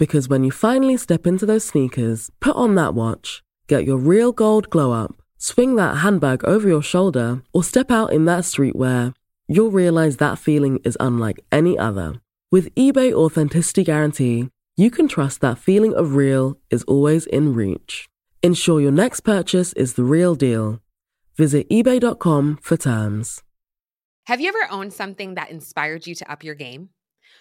Because 0.00 0.30
when 0.30 0.44
you 0.44 0.50
finally 0.50 0.96
step 0.96 1.26
into 1.26 1.44
those 1.44 1.66
sneakers, 1.66 2.30
put 2.40 2.56
on 2.56 2.74
that 2.76 2.94
watch, 2.94 3.42
get 3.66 3.84
your 3.84 3.98
real 3.98 4.32
gold 4.32 4.70
glow 4.70 4.92
up, 4.92 5.20
swing 5.36 5.76
that 5.76 5.98
handbag 5.98 6.42
over 6.42 6.66
your 6.66 6.82
shoulder, 6.82 7.42
or 7.52 7.62
step 7.62 7.90
out 7.90 8.10
in 8.10 8.24
that 8.24 8.44
streetwear, 8.44 9.12
you'll 9.46 9.70
realize 9.70 10.16
that 10.16 10.38
feeling 10.38 10.80
is 10.84 10.96
unlike 11.00 11.38
any 11.52 11.78
other. 11.78 12.14
With 12.50 12.74
eBay 12.76 13.12
Authenticity 13.12 13.84
Guarantee, 13.84 14.48
you 14.74 14.90
can 14.90 15.06
trust 15.06 15.42
that 15.42 15.58
feeling 15.58 15.92
of 15.92 16.14
real 16.14 16.56
is 16.70 16.82
always 16.84 17.26
in 17.26 17.52
reach. 17.52 18.08
Ensure 18.42 18.80
your 18.80 18.92
next 18.92 19.20
purchase 19.20 19.74
is 19.74 19.94
the 19.94 20.04
real 20.04 20.34
deal. 20.34 20.80
Visit 21.36 21.68
eBay.com 21.68 22.58
for 22.62 22.78
terms. 22.78 23.42
Have 24.28 24.40
you 24.40 24.48
ever 24.48 24.66
owned 24.72 24.94
something 24.94 25.34
that 25.34 25.50
inspired 25.50 26.06
you 26.06 26.14
to 26.14 26.32
up 26.32 26.42
your 26.42 26.54
game? 26.54 26.88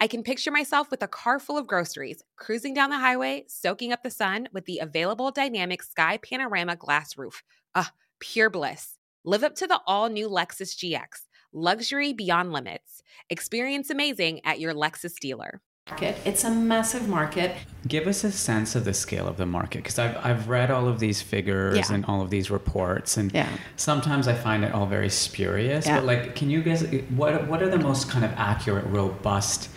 I 0.00 0.06
can 0.06 0.22
picture 0.22 0.50
myself 0.50 0.90
with 0.90 1.02
a 1.02 1.08
car 1.08 1.38
full 1.38 1.58
of 1.58 1.66
groceries, 1.66 2.22
cruising 2.36 2.74
down 2.74 2.90
the 2.90 2.98
highway, 2.98 3.44
soaking 3.48 3.92
up 3.92 4.02
the 4.02 4.10
sun 4.10 4.48
with 4.52 4.64
the 4.66 4.78
available 4.78 5.30
dynamic 5.30 5.82
sky 5.82 6.18
panorama 6.18 6.76
glass 6.76 7.16
roof. 7.16 7.42
Ah, 7.74 7.92
pure 8.20 8.50
bliss. 8.50 8.98
Live 9.24 9.44
up 9.44 9.54
to 9.56 9.66
the 9.66 9.80
all 9.86 10.08
new 10.08 10.28
Lexus 10.28 10.76
GX. 10.76 11.26
Luxury 11.52 12.12
beyond 12.12 12.52
limits. 12.52 13.02
Experience 13.30 13.90
amazing 13.90 14.40
at 14.44 14.60
your 14.60 14.74
Lexus 14.74 15.18
dealer 15.18 15.60
market. 15.90 16.16
It's 16.24 16.44
a 16.44 16.50
massive 16.50 17.08
market. 17.08 17.56
Give 17.86 18.06
us 18.06 18.22
a 18.22 18.30
sense 18.30 18.76
of 18.76 18.84
the 18.84 18.94
scale 18.94 19.26
of 19.26 19.36
the 19.36 19.46
market 19.46 19.78
because 19.78 19.98
I've, 19.98 20.16
I've 20.24 20.48
read 20.48 20.70
all 20.70 20.86
of 20.86 21.00
these 21.00 21.20
figures 21.20 21.76
yeah. 21.76 21.94
and 21.94 22.04
all 22.06 22.22
of 22.22 22.30
these 22.30 22.50
reports, 22.50 23.16
and 23.16 23.32
yeah. 23.32 23.48
sometimes 23.76 24.28
I 24.28 24.34
find 24.34 24.64
it 24.64 24.72
all 24.72 24.86
very 24.86 25.10
spurious. 25.10 25.86
Yeah. 25.86 25.98
But 25.98 26.06
like, 26.06 26.36
can 26.36 26.50
you 26.50 26.62
guys 26.62 26.84
what 27.10 27.48
what 27.48 27.62
are 27.62 27.68
the 27.68 27.78
most 27.78 28.08
kind 28.08 28.24
of 28.24 28.32
accurate, 28.36 28.86
robust? 28.86 29.68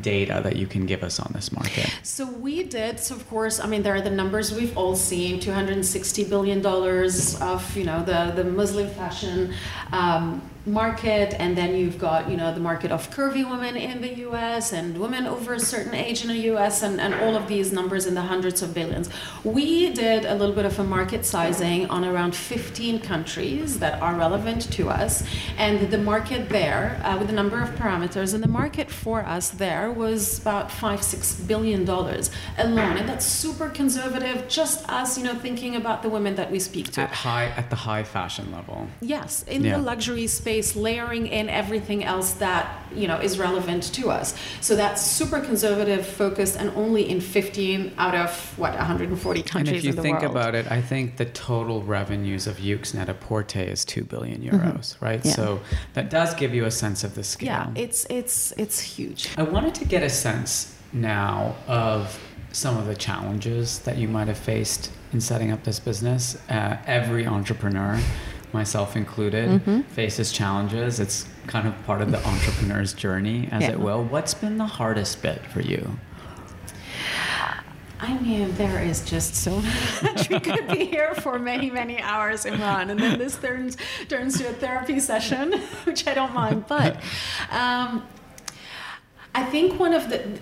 data 0.00 0.40
that 0.42 0.56
you 0.56 0.66
can 0.66 0.86
give 0.86 1.04
us 1.04 1.20
on 1.20 1.30
this 1.32 1.52
market? 1.52 1.88
So 2.02 2.28
we 2.28 2.64
did. 2.64 2.98
So 2.98 3.14
of 3.14 3.28
course, 3.28 3.60
I 3.60 3.68
mean 3.68 3.84
there 3.84 3.94
are 3.94 4.00
the 4.00 4.10
numbers 4.10 4.52
we've 4.52 4.76
all 4.76 4.96
seen: 4.96 5.38
two 5.38 5.52
hundred 5.52 5.84
sixty 5.84 6.24
billion 6.24 6.60
dollars 6.60 7.40
of 7.40 7.76
you 7.76 7.84
know 7.84 8.02
the 8.02 8.32
the 8.34 8.42
Muslim 8.42 8.90
fashion. 8.90 9.54
Um, 9.92 10.42
market 10.66 11.34
and 11.38 11.58
then 11.58 11.76
you've 11.76 11.98
got 11.98 12.30
you 12.30 12.36
know 12.36 12.52
the 12.54 12.60
market 12.60 12.90
of 12.90 13.10
curvy 13.10 13.48
women 13.48 13.76
in 13.76 14.00
the 14.00 14.14
US 14.28 14.72
and 14.72 14.96
women 14.96 15.26
over 15.26 15.52
a 15.54 15.60
certain 15.60 15.94
age 15.94 16.22
in 16.22 16.28
the 16.28 16.38
US 16.54 16.82
and, 16.82 17.00
and 17.00 17.14
all 17.14 17.36
of 17.36 17.48
these 17.48 17.70
numbers 17.70 18.06
in 18.06 18.14
the 18.14 18.22
hundreds 18.22 18.62
of 18.62 18.72
billions. 18.72 19.10
We 19.44 19.92
did 19.92 20.24
a 20.24 20.34
little 20.34 20.54
bit 20.54 20.64
of 20.64 20.78
a 20.78 20.84
market 20.84 21.26
sizing 21.26 21.90
on 21.90 22.02
around 22.04 22.34
15 22.34 23.00
countries 23.00 23.78
that 23.80 24.00
are 24.00 24.14
relevant 24.14 24.72
to 24.72 24.88
us 24.88 25.22
and 25.58 25.90
the 25.90 25.98
market 25.98 26.48
there 26.48 26.98
uh, 27.04 27.18
with 27.18 27.28
a 27.28 27.34
number 27.34 27.60
of 27.60 27.68
parameters 27.70 28.32
and 28.32 28.42
the 28.42 28.48
market 28.48 28.90
for 28.90 29.20
us 29.20 29.50
there 29.50 29.90
was 29.90 30.38
about 30.38 30.70
five 30.70 31.02
six 31.02 31.34
billion 31.40 31.84
dollars 31.84 32.30
alone 32.56 32.96
and 32.96 33.06
that's 33.06 33.26
super 33.26 33.68
conservative 33.68 34.48
just 34.48 34.88
us 34.88 35.18
you 35.18 35.24
know 35.24 35.34
thinking 35.34 35.76
about 35.76 36.02
the 36.02 36.08
women 36.08 36.34
that 36.36 36.50
we 36.50 36.58
speak 36.58 36.90
to. 36.92 37.02
At 37.02 37.10
high 37.10 37.46
at 37.48 37.68
the 37.68 37.76
high 37.76 38.02
fashion 38.02 38.50
level. 38.50 38.88
Yes 39.02 39.44
in 39.46 39.62
yeah. 39.62 39.76
the 39.76 39.82
luxury 39.82 40.26
space 40.26 40.53
space, 40.54 40.76
layering 40.76 41.26
in 41.26 41.48
everything 41.48 42.04
else 42.04 42.34
that 42.34 42.82
you 42.94 43.08
know 43.08 43.18
is 43.18 43.38
relevant 43.38 43.82
to 43.94 44.10
us. 44.10 44.34
So 44.60 44.76
that's 44.76 45.02
super 45.02 45.40
conservative, 45.40 46.06
focused, 46.06 46.56
and 46.56 46.70
only 46.76 47.08
in 47.10 47.20
15 47.20 47.92
out 47.98 48.14
of 48.14 48.58
what 48.58 48.72
140 48.72 49.42
countries. 49.42 49.68
And 49.68 49.76
if 49.76 49.84
you 49.84 49.92
think 49.92 50.20
world. 50.20 50.30
about 50.30 50.54
it, 50.54 50.70
I 50.70 50.80
think 50.80 51.16
the 51.16 51.26
total 51.26 51.82
revenues 51.82 52.46
of 52.46 52.58
Yoox 52.58 52.94
Net-a-Porter 52.94 53.60
is 53.60 53.84
two 53.84 54.04
billion 54.04 54.42
euros, 54.42 54.94
mm-hmm. 54.94 55.04
right? 55.04 55.24
Yeah. 55.24 55.32
So 55.32 55.60
that 55.94 56.10
does 56.10 56.34
give 56.34 56.54
you 56.54 56.64
a 56.66 56.70
sense 56.70 57.04
of 57.04 57.14
the 57.14 57.24
scale. 57.24 57.46
Yeah, 57.46 57.70
it's 57.74 58.06
it's 58.08 58.52
it's 58.52 58.80
huge. 58.80 59.30
I 59.36 59.42
wanted 59.42 59.74
to 59.76 59.84
get 59.84 60.02
a 60.02 60.10
sense 60.10 60.74
now 60.92 61.56
of 61.66 62.20
some 62.52 62.76
of 62.76 62.86
the 62.86 62.94
challenges 62.94 63.80
that 63.80 63.98
you 63.98 64.06
might 64.06 64.28
have 64.28 64.38
faced 64.38 64.92
in 65.12 65.20
setting 65.20 65.50
up 65.50 65.64
this 65.64 65.80
business. 65.80 66.36
Uh, 66.48 66.76
every 66.86 67.26
entrepreneur 67.26 68.00
myself 68.54 68.96
included, 68.96 69.60
mm-hmm. 69.60 69.80
faces 69.82 70.32
challenges. 70.32 71.00
It's 71.00 71.26
kind 71.46 71.68
of 71.68 71.84
part 71.84 72.00
of 72.00 72.10
the 72.10 72.24
entrepreneur's 72.26 72.94
journey, 72.94 73.48
as 73.52 73.62
yeah. 73.62 73.72
it 73.72 73.80
will. 73.80 74.02
What's 74.04 74.32
been 74.32 74.56
the 74.56 74.66
hardest 74.66 75.20
bit 75.20 75.44
for 75.46 75.60
you? 75.60 75.98
I 78.00 78.18
mean, 78.18 78.54
there 78.56 78.82
is 78.82 79.04
just 79.04 79.34
so 79.34 79.60
much. 80.02 80.28
we 80.28 80.40
could 80.40 80.68
be 80.68 80.84
here 80.84 81.14
for 81.14 81.38
many, 81.38 81.70
many 81.70 82.00
hours, 82.00 82.44
Imran, 82.44 82.90
and 82.90 83.00
then 83.00 83.18
this 83.18 83.36
turns 83.36 83.76
turns 84.08 84.38
to 84.38 84.48
a 84.48 84.52
therapy 84.52 85.00
session, 85.00 85.52
which 85.84 86.06
I 86.06 86.14
don't 86.14 86.34
mind. 86.34 86.66
But 86.66 86.96
um, 87.50 88.06
I 89.34 89.44
think 89.44 89.80
one 89.80 89.94
of 89.94 90.10
the 90.10 90.38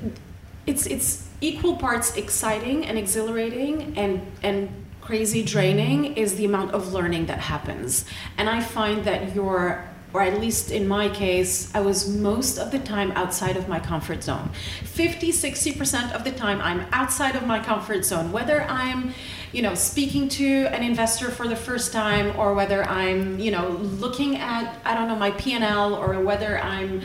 it's 0.66 0.86
it's 0.86 1.28
equal 1.40 1.76
parts 1.76 2.16
exciting 2.16 2.84
and 2.84 2.98
exhilarating 2.98 3.96
and 3.96 4.26
and 4.42 4.68
crazy 5.02 5.42
draining 5.42 6.16
is 6.16 6.36
the 6.36 6.44
amount 6.44 6.70
of 6.70 6.92
learning 6.92 7.26
that 7.26 7.40
happens. 7.40 8.04
And 8.38 8.48
I 8.48 8.62
find 8.62 9.04
that 9.04 9.34
you're 9.34 9.84
or 10.14 10.20
at 10.20 10.38
least 10.38 10.70
in 10.70 10.86
my 10.86 11.08
case, 11.08 11.74
I 11.74 11.80
was 11.80 12.06
most 12.06 12.58
of 12.58 12.70
the 12.70 12.78
time 12.78 13.12
outside 13.12 13.56
of 13.56 13.66
my 13.66 13.80
comfort 13.80 14.22
zone. 14.22 14.50
50, 14.84 15.32
60% 15.32 16.12
of 16.12 16.24
the 16.24 16.32
time, 16.32 16.60
I'm 16.60 16.86
outside 16.92 17.34
of 17.34 17.46
my 17.46 17.58
comfort 17.58 18.04
zone, 18.04 18.30
whether 18.30 18.62
I'm 18.64 19.14
you 19.52 19.62
know 19.62 19.74
speaking 19.74 20.28
to 20.28 20.66
an 20.66 20.82
investor 20.82 21.30
for 21.30 21.46
the 21.46 21.56
first 21.56 21.92
time 21.92 22.34
or 22.38 22.54
whether 22.54 22.84
i'm 22.84 23.38
you 23.38 23.50
know 23.50 23.68
looking 24.00 24.36
at 24.36 24.74
i 24.84 24.94
don't 24.94 25.08
know 25.08 25.16
my 25.16 25.30
p&l 25.32 25.94
or 25.94 26.20
whether 26.20 26.58
i'm 26.60 27.02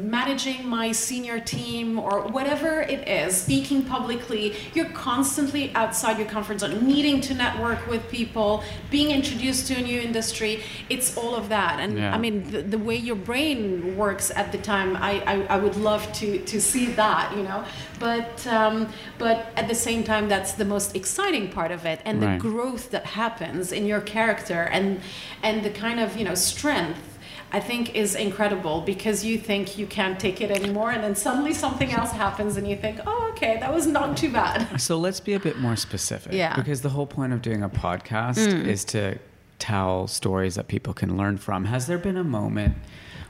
managing 0.00 0.66
my 0.66 0.92
senior 0.92 1.40
team 1.40 1.98
or 1.98 2.22
whatever 2.28 2.82
it 2.82 3.06
is 3.08 3.36
speaking 3.42 3.82
publicly 3.82 4.54
you're 4.74 4.90
constantly 4.90 5.72
outside 5.74 6.18
your 6.18 6.28
comfort 6.28 6.60
zone 6.60 6.84
needing 6.86 7.20
to 7.20 7.34
network 7.34 7.86
with 7.86 8.08
people 8.10 8.62
being 8.90 9.10
introduced 9.10 9.66
to 9.68 9.74
a 9.74 9.82
new 9.82 10.00
industry. 10.00 10.62
It's 10.88 11.16
all 11.16 11.34
of 11.34 11.48
that. 11.48 11.80
And 11.80 11.98
yeah. 11.98 12.14
i 12.14 12.18
mean 12.18 12.50
the, 12.50 12.62
the, 12.62 12.80
way 12.80 12.96
your 12.96 13.20
brain 13.30 13.96
works 13.96 14.30
at 14.30 14.52
the 14.52 14.58
time 14.58 14.96
I, 14.96 15.12
I, 15.32 15.34
I 15.54 15.58
would 15.58 15.76
love 15.76 16.10
to 16.20 16.28
to 16.52 16.60
see 16.60 16.86
that 17.02 17.36
you 17.36 17.42
know? 17.42 17.64
But 17.98 18.46
um, 18.46 18.88
but 19.18 19.36
at 19.60 19.68
the 19.68 19.74
same 19.74 20.02
time 20.02 20.28
that's 20.28 20.52
the 20.52 20.64
most 20.64 20.96
exciting 20.96 21.50
part 21.50 21.59
of 21.70 21.84
it 21.84 22.00
and 22.04 22.22
right. 22.22 22.34
the 22.34 22.40
growth 22.40 22.90
that 22.90 23.04
happens 23.06 23.72
in 23.72 23.86
your 23.86 24.00
character 24.00 24.62
and 24.72 25.00
and 25.42 25.62
the 25.62 25.70
kind 25.70 26.00
of 26.00 26.16
you 26.16 26.24
know 26.24 26.34
strength 26.34 27.10
I 27.52 27.60
think 27.60 27.94
is 27.96 28.14
incredible 28.14 28.80
because 28.82 29.24
you 29.24 29.36
think 29.36 29.76
you 29.76 29.86
can't 29.86 30.20
take 30.20 30.40
it 30.40 30.50
anymore, 30.50 30.92
and 30.92 31.02
then 31.02 31.16
suddenly 31.16 31.52
something 31.52 31.90
else 31.90 32.12
happens, 32.12 32.56
and 32.56 32.68
you 32.68 32.76
think, 32.76 33.00
"Oh, 33.06 33.30
okay, 33.32 33.58
that 33.58 33.74
was 33.74 33.86
not 33.86 34.16
too 34.16 34.30
bad." 34.30 34.68
So 34.80 34.96
let's 34.96 35.20
be 35.20 35.34
a 35.34 35.40
bit 35.40 35.58
more 35.58 35.76
specific, 35.76 36.32
yeah. 36.32 36.54
Because 36.54 36.82
the 36.82 36.90
whole 36.90 37.06
point 37.06 37.32
of 37.32 37.42
doing 37.42 37.62
a 37.62 37.68
podcast 37.68 38.38
mm. 38.38 38.66
is 38.66 38.84
to 38.86 39.18
tell 39.58 40.06
stories 40.06 40.54
that 40.54 40.68
people 40.68 40.94
can 40.94 41.16
learn 41.16 41.38
from. 41.38 41.64
Has 41.64 41.86
there 41.86 41.98
been 41.98 42.16
a 42.16 42.24
moment 42.24 42.76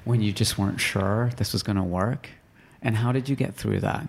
when 0.05 0.21
you 0.21 0.33
just 0.33 0.59
weren't 0.59 0.81
sure 0.81 1.31
this 1.37 1.53
was 1.53 1.63
going 1.63 1.77
to 1.77 1.83
work, 1.83 2.29
and 2.83 2.97
how 2.97 3.13
did 3.13 3.29
you 3.29 3.37
get 3.37 3.55
through 3.55 3.81
that? 3.81 4.07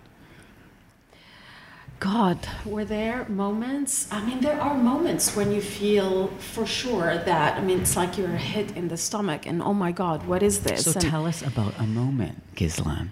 God, 2.02 2.48
were 2.66 2.84
there 2.84 3.28
moments? 3.28 4.08
I 4.10 4.26
mean, 4.26 4.40
there 4.40 4.60
are 4.60 4.74
moments 4.74 5.36
when 5.36 5.52
you 5.52 5.62
feel 5.62 6.26
for 6.38 6.66
sure 6.66 7.18
that, 7.18 7.56
I 7.56 7.60
mean, 7.60 7.80
it's 7.80 7.96
like 7.96 8.18
you're 8.18 8.26
hit 8.26 8.76
in 8.76 8.88
the 8.88 8.96
stomach 8.96 9.46
and 9.46 9.62
oh 9.62 9.72
my 9.72 9.92
God, 9.92 10.26
what 10.26 10.42
is 10.42 10.64
this? 10.64 10.82
So 10.82 10.90
and 10.90 11.00
tell 11.00 11.26
us 11.26 11.42
about 11.42 11.78
a 11.78 11.84
moment, 11.84 12.42
Ghizlan. 12.56 13.10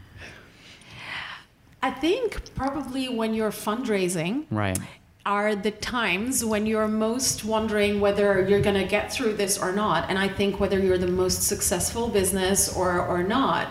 I 1.81 1.93
think 1.93 2.53
probably 2.57 3.09
when 3.09 3.33
you're 3.33 3.53
fundraising. 3.53 4.47
Right. 4.51 4.77
Are 5.25 5.55
the 5.55 5.71
times 5.71 6.45
when 6.45 6.67
you're 6.67 6.89
most 6.89 7.45
wondering 7.45 8.01
whether 8.01 8.45
you're 8.49 8.61
going 8.61 8.75
to 8.75 8.89
get 8.89 9.13
through 9.13 9.35
this 9.35 9.57
or 9.57 9.71
not. 9.71 10.11
And 10.11 10.19
I 10.19 10.27
think 10.27 10.59
whether 10.59 10.81
you're 10.81 10.99
the 10.99 11.07
most 11.07 11.45
successful 11.45 12.09
business 12.09 12.77
or, 12.77 13.07
or 13.07 13.23
not, 13.23 13.69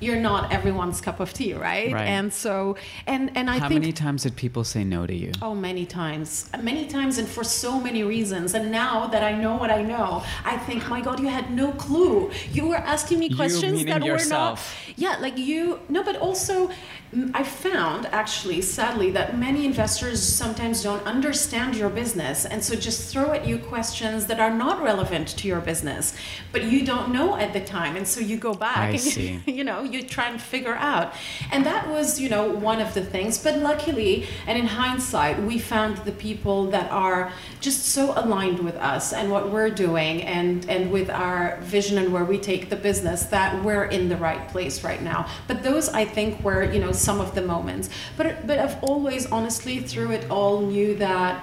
you're 0.00 0.20
not 0.20 0.52
everyone's 0.52 1.00
cup 1.00 1.20
of 1.20 1.32
tea, 1.32 1.54
right? 1.54 1.92
Right. 1.92 2.06
And 2.06 2.32
so, 2.32 2.76
and 3.06 3.30
and 3.36 3.48
I 3.48 3.54
think 3.54 3.62
How 3.62 3.68
think 3.68 3.80
many 3.80 3.92
times 3.92 4.22
did 4.22 4.36
people 4.36 4.64
say 4.64 4.82
no 4.84 5.06
to 5.06 5.14
you? 5.14 5.32
Oh, 5.42 5.54
many 5.54 5.86
times. 5.86 6.50
Many 6.60 6.86
times, 6.86 7.18
and 7.18 7.28
for 7.28 7.44
so 7.44 7.78
many 7.78 8.02
reasons. 8.02 8.54
And 8.54 8.70
now 8.70 9.06
that 9.08 9.22
I 9.22 9.32
know 9.32 9.56
what 9.56 9.70
I 9.70 9.82
know, 9.82 10.22
I 10.44 10.56
think, 10.56 10.88
my 10.88 11.00
God, 11.00 11.20
you 11.20 11.28
had 11.28 11.50
no 11.50 11.72
clue. 11.72 12.30
You 12.52 12.68
were 12.68 12.76
asking 12.76 13.18
me 13.18 13.34
questions 13.34 13.84
that 13.84 14.04
yourself. 14.04 14.86
were 14.86 14.92
not. 14.92 14.96
Yeah, 14.96 15.16
like 15.20 15.36
you. 15.38 15.80
No, 15.88 16.02
but 16.02 16.16
also, 16.16 16.70
mm, 17.12 17.30
I 17.34 17.42
found 17.42 18.06
actually, 18.06 18.62
sadly, 18.62 19.10
that 19.12 19.38
many 19.38 19.66
investors 19.66 20.22
sometimes 20.22 20.82
don't 20.82 21.04
understand 21.06 21.76
your 21.76 21.90
business. 21.90 22.44
And 22.46 22.64
so 22.64 22.74
just 22.74 23.12
throw 23.12 23.32
at 23.32 23.46
you 23.46 23.58
questions 23.58 24.26
that 24.26 24.40
are 24.40 24.54
not 24.54 24.82
relevant 24.82 25.28
to 25.28 25.48
your 25.48 25.60
business, 25.60 26.14
but 26.52 26.64
you 26.64 26.84
don't 26.84 27.12
know 27.12 27.36
at 27.36 27.52
the 27.52 27.60
time. 27.60 27.96
And 27.96 28.06
so 28.06 28.20
you 28.20 28.36
go 28.36 28.54
back 28.54 28.78
I 28.78 28.88
and 28.90 29.00
see. 29.14 29.42
you 29.46 29.64
know 29.64 29.82
you 29.92 30.02
try 30.02 30.28
and 30.28 30.40
figure 30.40 30.74
out. 30.74 31.14
And 31.50 31.64
that 31.66 31.88
was 31.88 32.20
you 32.20 32.28
know 32.28 32.48
one 32.48 32.80
of 32.80 32.94
the 32.94 33.04
things. 33.04 33.38
But 33.38 33.58
luckily 33.58 34.26
and 34.46 34.58
in 34.58 34.66
hindsight 34.66 35.42
we 35.42 35.58
found 35.58 35.98
the 35.98 36.12
people 36.12 36.70
that 36.70 36.90
are 36.90 37.32
just 37.60 37.86
so 37.86 38.12
aligned 38.16 38.60
with 38.60 38.76
us 38.76 39.12
and 39.12 39.30
what 39.30 39.50
we're 39.50 39.70
doing 39.70 40.22
and 40.22 40.68
and 40.68 40.90
with 40.90 41.10
our 41.10 41.58
vision 41.62 41.98
and 41.98 42.12
where 42.12 42.24
we 42.24 42.38
take 42.38 42.70
the 42.70 42.76
business 42.76 43.24
that 43.24 43.64
we're 43.64 43.84
in 43.84 44.08
the 44.08 44.16
right 44.16 44.48
place 44.48 44.84
right 44.84 45.02
now. 45.02 45.28
But 45.46 45.62
those 45.62 45.88
i 45.88 46.04
think 46.04 46.42
were 46.44 46.64
you 46.64 46.80
know 46.80 46.92
some 46.92 47.20
of 47.20 47.34
the 47.34 47.42
moments. 47.42 47.90
But 48.16 48.46
but 48.46 48.58
i've 48.58 48.82
always 48.82 49.26
honestly 49.26 49.80
through 49.80 50.12
it 50.12 50.30
all 50.30 50.60
knew 50.60 50.94
that 50.96 51.42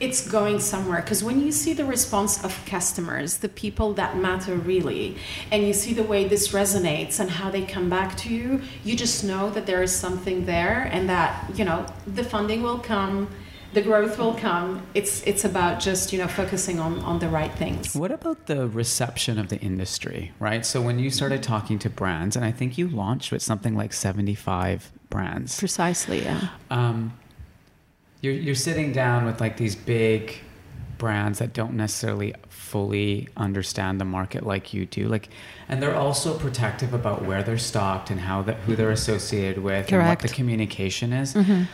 it's 0.00 0.28
going 0.28 0.58
somewhere 0.58 1.00
because 1.00 1.22
when 1.22 1.40
you 1.40 1.52
see 1.52 1.72
the 1.72 1.84
response 1.84 2.42
of 2.44 2.52
customers 2.66 3.38
the 3.38 3.48
people 3.48 3.92
that 3.94 4.16
matter 4.16 4.56
really 4.56 5.16
and 5.52 5.62
you 5.66 5.72
see 5.72 5.94
the 5.94 6.02
way 6.02 6.26
this 6.26 6.48
resonates 6.52 7.20
and 7.20 7.30
how 7.30 7.48
they 7.50 7.62
come 7.62 7.88
back 7.88 8.16
to 8.16 8.28
you 8.34 8.60
you 8.82 8.96
just 8.96 9.22
know 9.24 9.50
that 9.50 9.66
there 9.66 9.82
is 9.82 9.94
something 9.94 10.46
there 10.46 10.88
and 10.92 11.08
that 11.08 11.48
you 11.54 11.64
know 11.64 11.86
the 12.06 12.24
funding 12.24 12.60
will 12.62 12.78
come 12.78 13.28
the 13.72 13.82
growth 13.82 14.18
will 14.18 14.34
come 14.34 14.82
it's 14.94 15.22
it's 15.24 15.44
about 15.44 15.80
just 15.80 16.12
you 16.12 16.18
know 16.18 16.28
focusing 16.28 16.78
on 16.80 16.98
on 17.00 17.18
the 17.20 17.28
right 17.28 17.52
things 17.54 17.94
What 17.94 18.10
about 18.12 18.46
the 18.46 18.68
reception 18.68 19.38
of 19.38 19.48
the 19.48 19.58
industry, 19.60 20.32
right? 20.38 20.64
So 20.64 20.80
when 20.80 20.98
you 21.00 21.10
started 21.10 21.42
talking 21.42 21.78
to 21.80 21.90
brands, 21.90 22.36
and 22.36 22.44
I 22.44 22.52
think 22.52 22.78
you 22.78 22.86
launched 22.88 23.32
with 23.32 23.42
something 23.42 23.74
like 23.76 23.92
75 23.92 24.92
brands. 25.10 25.58
precisely 25.58 26.22
yeah 26.22 26.48
Um, 26.70 27.12
you're, 28.24 28.34
you're 28.34 28.54
sitting 28.54 28.92
down 28.92 29.24
with 29.24 29.40
like 29.40 29.56
these 29.56 29.76
big 29.76 30.34
brands 30.98 31.38
that 31.40 31.52
don't 31.52 31.74
necessarily 31.74 32.34
fully 32.48 33.28
understand 33.36 34.00
the 34.00 34.04
market 34.04 34.44
like 34.44 34.72
you 34.72 34.86
do 34.86 35.06
like 35.06 35.28
and 35.68 35.82
they're 35.82 35.94
also 35.94 36.36
protective 36.38 36.92
about 36.94 37.24
where 37.24 37.42
they're 37.42 37.58
stocked 37.58 38.10
and 38.10 38.20
how 38.20 38.42
that 38.42 38.56
who 38.60 38.76
they're 38.76 38.86
mm-hmm. 38.86 38.94
associated 38.94 39.62
with 39.62 39.90
and 39.92 40.06
what 40.06 40.20
the 40.20 40.28
communication 40.28 41.12
is. 41.12 41.34
Mm-hmm. 41.34 41.64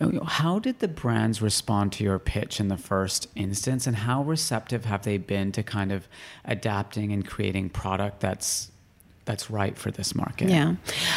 Know, 0.00 0.24
how 0.24 0.58
did 0.58 0.78
the 0.78 0.88
brands 0.88 1.42
respond 1.42 1.92
to 1.92 2.04
your 2.04 2.18
pitch 2.18 2.58
in 2.58 2.68
the 2.68 2.76
first 2.76 3.28
instance 3.34 3.86
and 3.86 3.96
how 3.96 4.22
receptive 4.22 4.86
have 4.86 5.02
they 5.02 5.18
been 5.18 5.52
to 5.52 5.62
kind 5.62 5.92
of 5.92 6.08
adapting 6.44 7.12
and 7.12 7.26
creating 7.26 7.68
product 7.68 8.20
that's 8.20 8.70
that's 9.24 9.50
right 9.50 9.76
for 9.76 9.90
this 9.90 10.14
market 10.14 10.48
Yeah. 10.48 10.74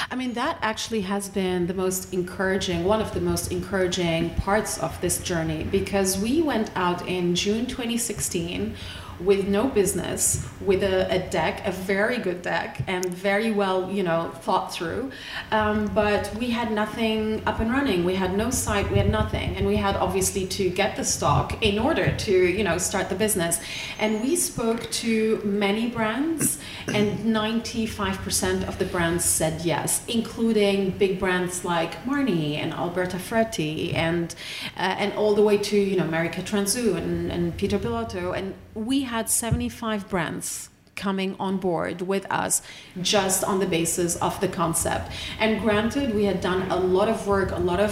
I 0.10 0.15
mean, 0.15 0.34
that 0.34 0.58
actually 0.62 1.02
has 1.02 1.30
been 1.30 1.67
the 1.67 1.74
most 1.74 2.13
encouraging, 2.13 2.84
one 2.86 3.02
of 3.02 3.13
the 3.13 3.22
most 3.22 3.52
encouraging 3.52 4.30
parts 4.36 4.78
of 4.78 5.00
this 5.02 5.20
journey 5.20 5.63
because 5.63 6.17
we 6.17 6.41
went 6.41 6.72
out 6.76 7.08
in 7.08 7.36
June 7.36 7.65
2016 7.65 8.76
with 9.19 9.47
no 9.47 9.67
business, 9.67 10.45
with 10.62 10.84
a, 10.84 11.12
a 11.13 11.19
deck, 11.30 11.65
a 11.65 11.71
very 11.71 12.17
good 12.17 12.41
deck, 12.41 12.82
and 12.88 13.06
very 13.06 13.51
well, 13.51 13.91
you 13.91 14.03
know, 14.03 14.32
thought 14.41 14.73
through. 14.73 15.12
Um, 15.51 15.88
but 15.93 16.34
we 16.36 16.49
had 16.49 16.71
nothing 16.71 17.41
up 17.45 17.60
and 17.60 17.71
running. 17.71 18.06
We 18.06 18.15
had 18.15 18.36
no 18.36 18.49
site, 18.49 18.89
we 18.91 18.97
had 18.97 19.10
nothing. 19.10 19.56
And 19.56 19.65
we 19.65 19.75
had 19.75 19.95
obviously 19.95 20.45
to 20.47 20.69
get 20.69 20.95
the 20.95 21.03
stock 21.03 21.63
in 21.63 21.80
order 21.80 22.15
to, 22.15 22.32
you 22.32 22.63
know, 22.63 22.77
start 22.77 23.10
the 23.10 23.15
business. 23.15 23.60
And 23.99 24.21
we 24.21 24.36
spoke 24.36 24.89
to 24.91 25.41
many 25.43 25.89
brands, 25.89 26.60
and 26.88 27.19
95% 27.19 28.67
of 28.67 28.77
the 28.77 28.86
brands 28.86 29.25
said 29.25 29.62
yes, 29.62 30.06
including 30.08 30.91
big 30.91 31.19
brands 31.19 31.65
like 31.65 32.03
Marni 32.06 32.56
and 32.56 32.73
Alberta 32.73 33.19
Ferretti 33.19 33.93
and 33.93 34.34
uh, 34.77 34.95
and 34.97 35.13
all 35.13 35.34
the 35.36 35.41
way 35.41 35.58
to 35.58 35.77
you 35.77 35.97
know 35.97 36.03
America 36.03 36.41
Transu 36.41 36.95
and, 36.95 37.32
and 37.32 37.58
Peter 37.58 37.80
Pilotto. 37.80 38.38
And 38.38 38.53
we 38.73 39.01
had 39.08 39.30
75 39.30 40.08
brands 40.10 40.70
coming 40.98 41.36
on 41.40 41.58
board 41.58 42.02
with 42.02 42.30
us 42.32 42.62
just 43.02 43.44
on 43.44 43.60
the 43.60 43.66
basis 43.66 44.18
of 44.18 44.40
the 44.42 44.48
concept. 44.48 45.12
And 45.40 45.62
granted, 45.62 46.14
we 46.14 46.26
had 46.26 46.42
done 46.42 46.70
a 46.70 46.76
lot 46.76 47.08
of 47.08 47.28
work, 47.28 47.52
a 47.52 47.60
lot 47.60 47.80
of 47.80 47.92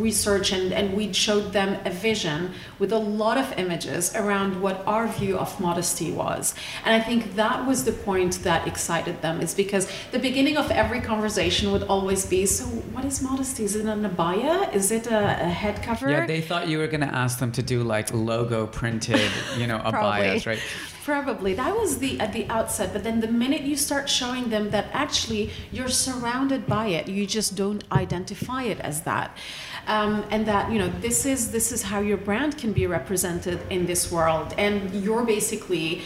research, 0.00 0.52
and, 0.52 0.72
and 0.72 0.92
we 0.94 1.12
showed 1.12 1.52
them 1.52 1.78
a 1.86 1.90
vision 1.90 2.52
with 2.78 2.92
a 2.92 2.98
lot 2.98 3.38
of 3.38 3.46
images 3.56 4.14
around 4.14 4.60
what 4.60 4.82
our 4.86 5.06
view 5.06 5.38
of 5.38 5.58
modesty 5.60 6.10
was. 6.10 6.54
And 6.84 7.00
I 7.00 7.04
think 7.04 7.36
that 7.36 7.66
was 7.66 7.84
the 7.84 7.92
point 7.92 8.42
that 8.42 8.66
excited 8.66 9.22
them, 9.22 9.40
is 9.40 9.54
because 9.54 9.88
the 10.10 10.18
beginning 10.18 10.56
of 10.56 10.70
every 10.70 11.00
conversation 11.00 11.70
would 11.72 11.84
always 11.84 12.26
be 12.26 12.46
so, 12.46 12.64
what 12.64 13.04
is 13.04 13.22
modesty? 13.22 13.64
Is 13.64 13.76
it 13.76 13.86
an 13.86 14.02
abaya? 14.10 14.74
Is 14.74 14.90
it 14.90 15.06
a, 15.06 15.46
a 15.46 15.48
head 15.48 15.82
cover? 15.82 16.10
Yeah, 16.10 16.26
they 16.26 16.40
thought 16.40 16.68
you 16.68 16.78
were 16.78 16.88
going 16.88 17.00
to 17.02 17.14
ask 17.14 17.38
them 17.38 17.52
to 17.52 17.62
do 17.62 17.84
like 17.84 18.12
logo 18.12 18.66
printed, 18.66 19.30
you 19.56 19.66
know, 19.66 19.78
abayas, 19.84 20.46
right? 20.46 20.60
Probably. 21.04 21.54
That 21.54 21.74
was 21.74 21.98
the 21.98 22.20
at 22.20 22.34
the 22.34 22.46
outset, 22.48 22.92
but 22.92 23.02
then 23.04 23.20
the 23.20 23.28
minute 23.28 23.62
you 23.62 23.74
start 23.74 24.08
showing 24.08 24.50
them 24.50 24.70
that 24.70 24.86
actually 24.92 25.50
you're 25.72 25.88
surrounded 25.88 26.66
by 26.66 26.88
it, 26.88 27.08
you 27.08 27.26
just 27.26 27.56
don't 27.56 27.82
identify 27.90 28.64
it 28.64 28.78
as 28.80 29.02
that, 29.02 29.34
um, 29.86 30.24
and 30.30 30.44
that 30.46 30.70
you 30.70 30.78
know 30.78 30.88
this 31.00 31.24
is 31.24 31.52
this 31.52 31.72
is 31.72 31.82
how 31.84 32.00
your 32.00 32.18
brand 32.18 32.58
can 32.58 32.74
be 32.74 32.86
represented 32.86 33.58
in 33.70 33.86
this 33.86 34.12
world, 34.12 34.54
and 34.58 35.02
you're 35.02 35.24
basically, 35.24 36.02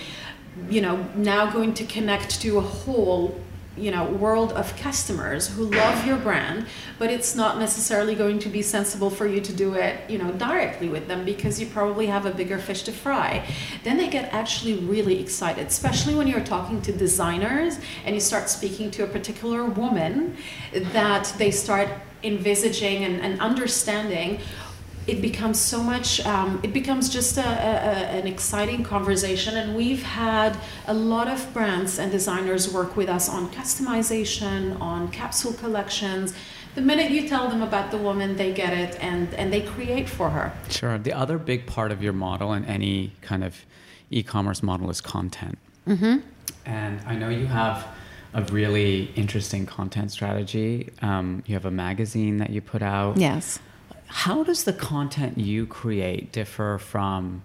you 0.70 0.80
know, 0.80 0.96
now 1.16 1.50
going 1.50 1.74
to 1.74 1.84
connect 1.86 2.40
to 2.42 2.58
a 2.58 2.60
whole 2.60 3.40
you 3.76 3.90
know 3.90 4.04
world 4.04 4.52
of 4.52 4.76
customers 4.76 5.48
who 5.48 5.64
love 5.66 6.06
your 6.06 6.16
brand 6.16 6.66
but 6.98 7.10
it's 7.10 7.34
not 7.34 7.58
necessarily 7.58 8.14
going 8.14 8.38
to 8.38 8.48
be 8.48 8.62
sensible 8.62 9.10
for 9.10 9.26
you 9.26 9.40
to 9.40 9.52
do 9.52 9.74
it 9.74 9.98
you 10.08 10.18
know 10.18 10.30
directly 10.32 10.88
with 10.88 11.08
them 11.08 11.24
because 11.24 11.60
you 11.60 11.66
probably 11.66 12.06
have 12.06 12.26
a 12.26 12.30
bigger 12.30 12.58
fish 12.58 12.82
to 12.82 12.92
fry. 12.92 13.44
Then 13.82 13.96
they 13.96 14.08
get 14.08 14.32
actually 14.32 14.74
really 14.74 15.20
excited 15.20 15.66
especially 15.66 16.14
when 16.14 16.26
you're 16.26 16.44
talking 16.44 16.80
to 16.82 16.92
designers 16.92 17.78
and 18.04 18.14
you 18.14 18.20
start 18.20 18.48
speaking 18.48 18.90
to 18.92 19.04
a 19.04 19.06
particular 19.06 19.64
woman 19.64 20.36
that 20.72 21.32
they 21.38 21.50
start 21.50 21.88
envisaging 22.24 23.04
and, 23.04 23.20
and 23.20 23.40
understanding 23.40 24.40
it 25.06 25.20
becomes 25.20 25.60
so 25.60 25.82
much 25.82 26.24
um, 26.26 26.60
it 26.62 26.72
becomes 26.72 27.08
just 27.08 27.36
a, 27.36 27.46
a, 27.46 27.92
an 28.18 28.26
exciting 28.26 28.82
conversation 28.82 29.56
and 29.56 29.76
we've 29.76 30.02
had 30.02 30.56
a 30.86 30.94
lot 30.94 31.28
of 31.28 31.52
brands 31.52 31.98
and 31.98 32.10
designers 32.10 32.72
work 32.72 32.96
with 32.96 33.08
us 33.08 33.28
on 33.28 33.48
customization 33.50 34.80
on 34.80 35.08
capsule 35.08 35.52
collections 35.52 36.34
the 36.74 36.80
minute 36.80 37.10
you 37.10 37.28
tell 37.28 37.48
them 37.48 37.62
about 37.62 37.90
the 37.90 37.98
woman 37.98 38.36
they 38.36 38.52
get 38.52 38.72
it 38.72 38.98
and 39.02 39.32
and 39.34 39.52
they 39.52 39.60
create 39.60 40.08
for 40.08 40.30
her 40.30 40.52
Sure. 40.70 40.98
The 40.98 41.12
other 41.12 41.38
big 41.38 41.66
part 41.66 41.92
of 41.92 42.02
your 42.02 42.12
model 42.12 42.52
and 42.52 42.66
any 42.66 43.12
kind 43.20 43.44
of 43.44 43.64
e-commerce 44.10 44.62
model 44.62 44.90
is 44.90 45.00
content. 45.00 45.58
Mm-hmm. 45.86 46.18
And 46.66 47.00
I 47.06 47.14
know 47.14 47.28
you 47.28 47.46
have 47.46 47.86
a 48.32 48.42
really 48.44 49.12
interesting 49.14 49.66
content 49.66 50.10
strategy. 50.10 50.90
Um, 51.02 51.42
you 51.46 51.54
have 51.54 51.64
a 51.64 51.70
magazine 51.70 52.38
that 52.38 52.50
you 52.50 52.60
put 52.60 52.82
out. 52.82 53.16
yes 53.16 53.58
How 54.14 54.44
does 54.44 54.62
the 54.62 54.72
content 54.72 55.38
you 55.38 55.66
create 55.66 56.30
differ 56.30 56.78
from, 56.78 57.42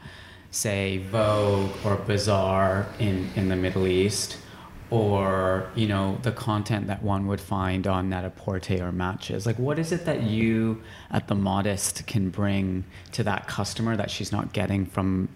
say, 0.52 1.00
Vogue 1.00 1.72
or 1.84 1.96
Bazaar 1.96 2.86
in, 3.00 3.28
in 3.36 3.50
the 3.50 3.56
Middle 3.56 3.88
East, 3.88 4.38
or 4.92 5.70
you 5.76 5.88
know 5.88 6.20
the 6.22 6.32
content 6.32 6.86
that 6.88 7.02
one 7.02 7.26
would 7.26 7.42
find 7.42 7.88
on 7.88 8.08
Net-a-Porter 8.10 8.86
or 8.86 8.92
Matches? 8.92 9.48
Like, 9.48 9.58
what 9.58 9.80
is 9.80 9.92
it 9.92 10.06
that 10.06 10.22
you, 10.22 10.82
at 11.10 11.28
the 11.28 11.36
Modist, 11.36 12.06
can 12.06 12.30
bring 12.30 12.86
to 13.14 13.24
that 13.24 13.48
customer 13.48 13.98
that 13.98 14.12
she's 14.12 14.32
not 14.32 14.54
getting 14.54 14.86
from 14.86 15.28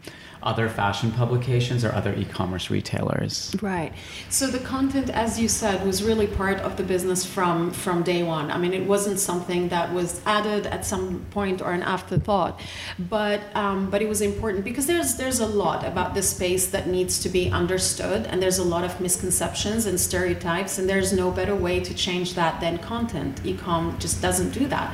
other 0.44 0.70
fashion 0.70 1.12
publications 1.12 1.84
or 1.84 1.94
other 1.94 2.14
e-commerce 2.16 2.70
retailers? 2.70 3.56
Right. 3.62 3.94
So 4.30 4.48
the 4.48 4.60
content, 4.60 5.10
as 5.10 5.40
you 5.40 5.48
said, 5.48 5.86
was 5.86 6.04
really 6.04 6.28
part 6.28 6.60
of 6.60 6.78
the 6.78 6.84
business 6.84 7.26
from 7.26 7.72
from 7.72 8.04
day 8.04 8.24
one. 8.24 8.52
I 8.52 8.58
mean, 8.58 8.74
it 8.74 8.86
wasn't 8.86 9.20
something 9.20 9.70
that 9.70 9.94
was 9.94 10.22
added 10.26 10.68
at 10.68 10.86
some 10.86 11.26
point 11.32 11.62
or 11.62 11.72
an 11.72 11.84
afterthought, 11.84 12.60
but 12.98 13.42
um, 13.56 13.90
but 13.90 14.02
it 14.02 14.10
was 14.10 14.22
important 14.22 14.64
because 14.64 14.86
there's 14.88 15.16
there's 15.16 15.40
a 15.40 15.48
lot 15.48 15.86
about 15.86 16.14
this 16.14 16.30
space 16.30 16.68
that 16.68 16.88
needs 16.88 17.20
to 17.20 17.30
be 17.30 17.50
understood, 17.50 18.26
and 18.28 18.42
there's 18.42 18.60
a 18.60 18.64
lot 18.64 18.84
of 18.84 19.00
misconceptions 19.00 19.86
and 19.86 20.00
stereotypes, 20.00 20.78
and 20.78 20.90
there's 20.90 21.14
no 21.14 21.32
better 21.32 21.56
way 21.56 21.80
to 21.80 21.94
change 21.94 22.34
that 22.36 22.60
than 22.62 22.78
content. 22.78 23.42
Ecom 23.44 23.98
just 24.00 24.22
doesn't 24.22 24.52
do 24.52 24.68
that. 24.68 24.94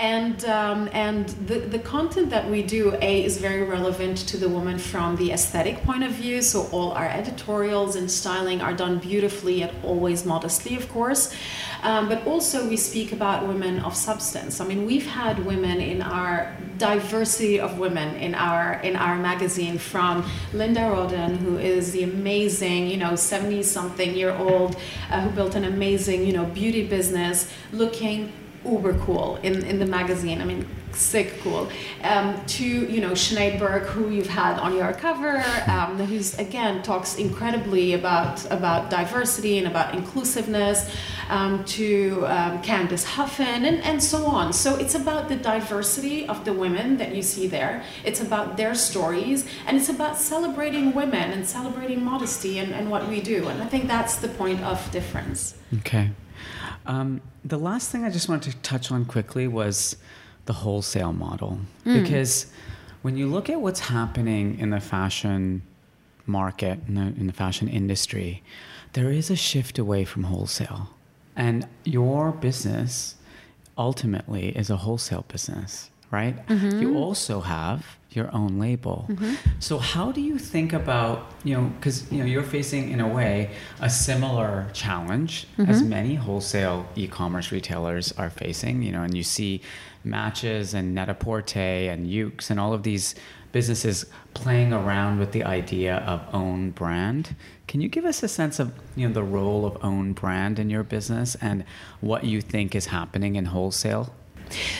and 0.00 0.44
um, 0.46 0.88
and 0.92 1.28
the 1.46 1.58
the 1.60 1.78
content 1.78 2.30
that 2.30 2.48
we 2.48 2.62
do 2.62 2.96
a 3.02 3.24
is 3.24 3.36
very 3.36 3.62
relevant 3.62 4.16
to 4.16 4.36
the 4.38 4.48
woman 4.48 4.78
from 4.80 5.16
the 5.16 5.30
aesthetic 5.32 5.82
point 5.82 6.02
of 6.02 6.12
view. 6.12 6.42
So 6.42 6.66
all 6.72 6.92
our 6.92 7.06
editorials 7.06 7.96
and 7.96 8.10
styling 8.10 8.60
are 8.60 8.72
done 8.72 8.98
beautifully 8.98 9.62
and 9.62 9.72
always 9.84 10.24
modestly, 10.24 10.74
of 10.76 10.88
course. 10.88 11.34
Um, 11.82 12.08
but 12.08 12.26
also 12.26 12.68
we 12.68 12.76
speak 12.76 13.12
about 13.12 13.46
women 13.46 13.80
of 13.80 13.94
substance. 13.94 14.60
I 14.60 14.66
mean, 14.66 14.84
we've 14.84 15.06
had 15.06 15.44
women 15.46 15.80
in 15.80 16.02
our 16.02 16.54
diversity 16.80 17.60
of 17.60 17.78
women 17.78 18.16
in 18.16 18.34
our 18.34 18.80
in 18.80 18.96
our 18.96 19.16
magazine 19.16 19.78
from 19.78 20.24
Linda 20.52 20.90
Rodin, 20.90 21.36
who 21.36 21.58
is 21.58 21.92
the 21.92 22.02
amazing, 22.02 22.88
you 22.88 22.96
know, 22.96 23.14
70 23.16 23.62
something 23.62 24.14
year 24.14 24.32
old 24.32 24.76
uh, 25.10 25.20
who 25.20 25.30
built 25.30 25.54
an 25.54 25.64
amazing, 25.64 26.26
you 26.26 26.32
know, 26.32 26.46
beauty 26.46 26.86
business 26.86 27.52
looking 27.72 28.32
uber 28.64 28.98
cool 28.98 29.36
in, 29.42 29.64
in 29.64 29.78
the 29.78 29.86
magazine. 29.86 30.40
I 30.40 30.44
mean, 30.44 30.66
sick 30.92 31.40
cool. 31.42 31.68
Um, 32.02 32.44
to 32.46 32.64
you 32.64 33.00
know 33.00 33.12
Sinead 33.12 33.58
Burke, 33.58 33.86
who 33.86 34.10
you've 34.10 34.28
had 34.28 34.58
on 34.58 34.76
your 34.76 34.92
cover, 34.92 35.42
um, 35.66 35.98
who's 35.98 36.38
again 36.38 36.82
talks 36.82 37.16
incredibly 37.16 37.94
about 37.94 38.44
about 38.50 38.90
diversity 38.90 39.58
and 39.58 39.66
about 39.66 39.94
inclusiveness. 39.94 40.90
Um, 41.28 41.64
to 41.66 42.26
um, 42.26 42.60
Candice 42.60 43.04
Huffine 43.04 43.64
and, 43.64 43.80
and 43.84 44.02
so 44.02 44.26
on. 44.26 44.52
So 44.52 44.74
it's 44.74 44.96
about 44.96 45.28
the 45.28 45.36
diversity 45.36 46.26
of 46.26 46.44
the 46.44 46.52
women 46.52 46.96
that 46.96 47.14
you 47.14 47.22
see 47.22 47.46
there. 47.46 47.84
It's 48.04 48.20
about 48.20 48.56
their 48.56 48.74
stories 48.74 49.46
and 49.64 49.76
it's 49.76 49.88
about 49.88 50.18
celebrating 50.18 50.92
women 50.92 51.30
and 51.30 51.46
celebrating 51.46 52.04
modesty 52.04 52.58
and, 52.58 52.74
and 52.74 52.90
what 52.90 53.06
we 53.08 53.20
do. 53.20 53.46
And 53.46 53.62
I 53.62 53.66
think 53.66 53.86
that's 53.86 54.16
the 54.16 54.26
point 54.26 54.60
of 54.62 54.90
difference. 54.90 55.54
Okay. 55.78 56.10
Um, 56.90 57.20
the 57.44 57.58
last 57.58 57.90
thing 57.90 58.04
I 58.04 58.10
just 58.10 58.28
wanted 58.28 58.50
to 58.50 58.58
touch 58.58 58.90
on 58.90 59.04
quickly 59.04 59.46
was 59.46 59.96
the 60.46 60.52
wholesale 60.52 61.12
model. 61.12 61.60
Mm. 61.86 62.02
Because 62.02 62.46
when 63.02 63.16
you 63.16 63.28
look 63.28 63.48
at 63.48 63.60
what's 63.60 63.78
happening 63.78 64.58
in 64.58 64.70
the 64.70 64.80
fashion 64.80 65.62
market, 66.26 66.80
in 66.88 66.96
the, 66.96 67.02
in 67.02 67.28
the 67.28 67.32
fashion 67.32 67.68
industry, 67.68 68.42
there 68.94 69.12
is 69.12 69.30
a 69.30 69.36
shift 69.36 69.78
away 69.78 70.04
from 70.04 70.24
wholesale. 70.24 70.90
And 71.36 71.68
your 71.84 72.32
business 72.32 73.14
ultimately 73.78 74.48
is 74.48 74.68
a 74.68 74.78
wholesale 74.78 75.24
business, 75.28 75.90
right? 76.10 76.44
Mm-hmm. 76.48 76.82
You 76.82 76.96
also 76.96 77.40
have 77.40 77.86
your 78.12 78.34
own 78.34 78.58
label. 78.58 79.06
Mm-hmm. 79.08 79.34
So 79.60 79.78
how 79.78 80.10
do 80.12 80.20
you 80.20 80.38
think 80.38 80.72
about, 80.72 81.32
you 81.44 81.54
know, 81.54 81.68
because 81.76 82.10
you 82.10 82.18
know 82.18 82.24
you're 82.24 82.42
facing 82.42 82.90
in 82.90 83.00
a 83.00 83.08
way 83.08 83.50
a 83.80 83.88
similar 83.88 84.68
challenge 84.72 85.46
mm-hmm. 85.56 85.70
as 85.70 85.82
many 85.82 86.16
wholesale 86.16 86.86
e-commerce 86.96 87.52
retailers 87.52 88.12
are 88.12 88.30
facing, 88.30 88.82
you 88.82 88.92
know, 88.92 89.02
and 89.02 89.16
you 89.16 89.22
see 89.22 89.62
Matches 90.02 90.74
and 90.74 90.94
Net-a-Porter 90.94 91.58
and 91.58 92.06
Yoox 92.06 92.50
and 92.50 92.58
all 92.58 92.72
of 92.72 92.82
these 92.82 93.14
businesses 93.52 94.06
playing 94.34 94.72
around 94.72 95.18
with 95.18 95.32
the 95.32 95.44
idea 95.44 95.96
of 95.98 96.22
own 96.32 96.70
brand. 96.70 97.34
Can 97.66 97.80
you 97.80 97.88
give 97.88 98.04
us 98.04 98.22
a 98.22 98.28
sense 98.28 98.58
of 98.58 98.72
you 98.96 99.06
know 99.06 99.14
the 99.14 99.22
role 99.22 99.64
of 99.66 99.76
own 99.84 100.12
brand 100.12 100.58
in 100.58 100.70
your 100.70 100.82
business 100.82 101.36
and 101.40 101.64
what 102.00 102.24
you 102.24 102.40
think 102.40 102.74
is 102.74 102.86
happening 102.86 103.36
in 103.36 103.46
wholesale? 103.46 104.14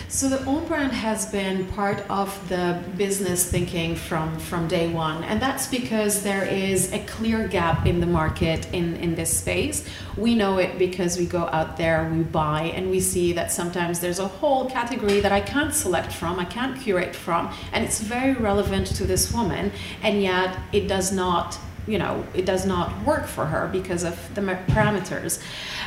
So 0.08 0.28
the 0.28 0.44
own 0.44 0.66
brand 0.66 0.92
has 0.92 1.30
been 1.30 1.66
part 1.68 2.02
of 2.10 2.48
the 2.48 2.82
business 2.96 3.48
thinking 3.48 3.94
from 3.94 4.38
from 4.38 4.66
day 4.66 4.92
one, 4.92 5.22
and 5.24 5.40
that's 5.40 5.68
because 5.68 6.22
there 6.22 6.44
is 6.44 6.92
a 6.92 6.98
clear 7.04 7.46
gap 7.46 7.86
in 7.86 8.00
the 8.00 8.06
market 8.06 8.66
in 8.72 8.96
in 8.96 9.14
this 9.14 9.38
space. 9.38 9.84
We 10.16 10.34
know 10.34 10.58
it 10.58 10.78
because 10.78 11.18
we 11.18 11.26
go 11.26 11.44
out 11.52 11.76
there, 11.76 12.10
we 12.12 12.22
buy, 12.22 12.62
and 12.74 12.90
we 12.90 13.00
see 13.00 13.32
that 13.34 13.52
sometimes 13.52 14.00
there's 14.00 14.18
a 14.18 14.28
whole 14.28 14.68
category 14.68 15.20
that 15.20 15.32
I 15.32 15.40
can't 15.40 15.72
select 15.72 16.12
from, 16.12 16.38
I 16.40 16.44
can't 16.44 16.80
curate 16.80 17.14
from, 17.14 17.52
and 17.72 17.84
it's 17.84 18.00
very 18.00 18.34
relevant 18.34 18.88
to 18.96 19.04
this 19.04 19.32
woman, 19.32 19.70
and 20.02 20.20
yet 20.22 20.58
it 20.72 20.88
does 20.88 21.12
not 21.12 21.58
you 21.86 21.98
know 21.98 22.24
it 22.34 22.44
does 22.44 22.66
not 22.66 23.04
work 23.04 23.26
for 23.26 23.46
her 23.46 23.68
because 23.68 24.04
of 24.04 24.14
the 24.34 24.40
parameters 24.40 25.42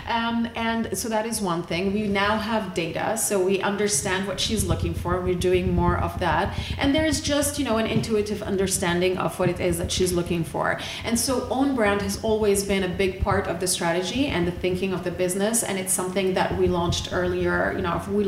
um, 0.08 0.50
and 0.56 0.98
so 0.98 1.10
that 1.10 1.26
is 1.26 1.42
one 1.42 1.64
thing. 1.64 1.94
We 1.94 2.08
now 2.08 2.38
have 2.38 2.74
data 2.74 3.18
so 3.18 3.44
we 3.44 3.62
understand 3.62 4.28
what 4.28 4.40
she's 4.40 4.66
looking 4.66 4.94
for. 4.94 5.20
We're 5.22 5.36
doing 5.36 5.74
more 5.74 5.98
of 5.98 6.20
that. 6.20 6.58
And 6.78 6.94
there's 6.94 7.22
just 7.22 7.60
you 7.60 7.66
know 7.66 7.78
an 7.78 7.88
intuitive 7.88 8.42
understanding 8.44 9.18
of 9.18 9.38
what 9.40 9.50
it 9.50 9.60
is 9.60 9.78
that 9.78 9.92
she's 9.92 10.14
looking 10.14 10.44
for. 10.44 10.80
And 11.04 11.20
so 11.20 11.48
own 11.50 11.76
brand 11.76 12.02
has 12.02 12.24
always 12.24 12.64
been 12.64 12.84
a 12.84 12.88
big 12.88 13.22
part 13.22 13.48
of 13.48 13.60
the 13.60 13.68
strategy 13.68 14.28
and 14.28 14.48
the 14.48 14.52
thinking 14.52 14.94
of 14.94 15.04
the 15.04 15.12
business. 15.12 15.64
And 15.64 15.80
it's 15.80 15.94
something 15.94 16.34
that 16.34 16.58
we 16.58 16.68
launched 16.68 17.10
earlier 17.12 17.74
you 17.76 17.82
know 17.82 18.02
we, 18.10 18.28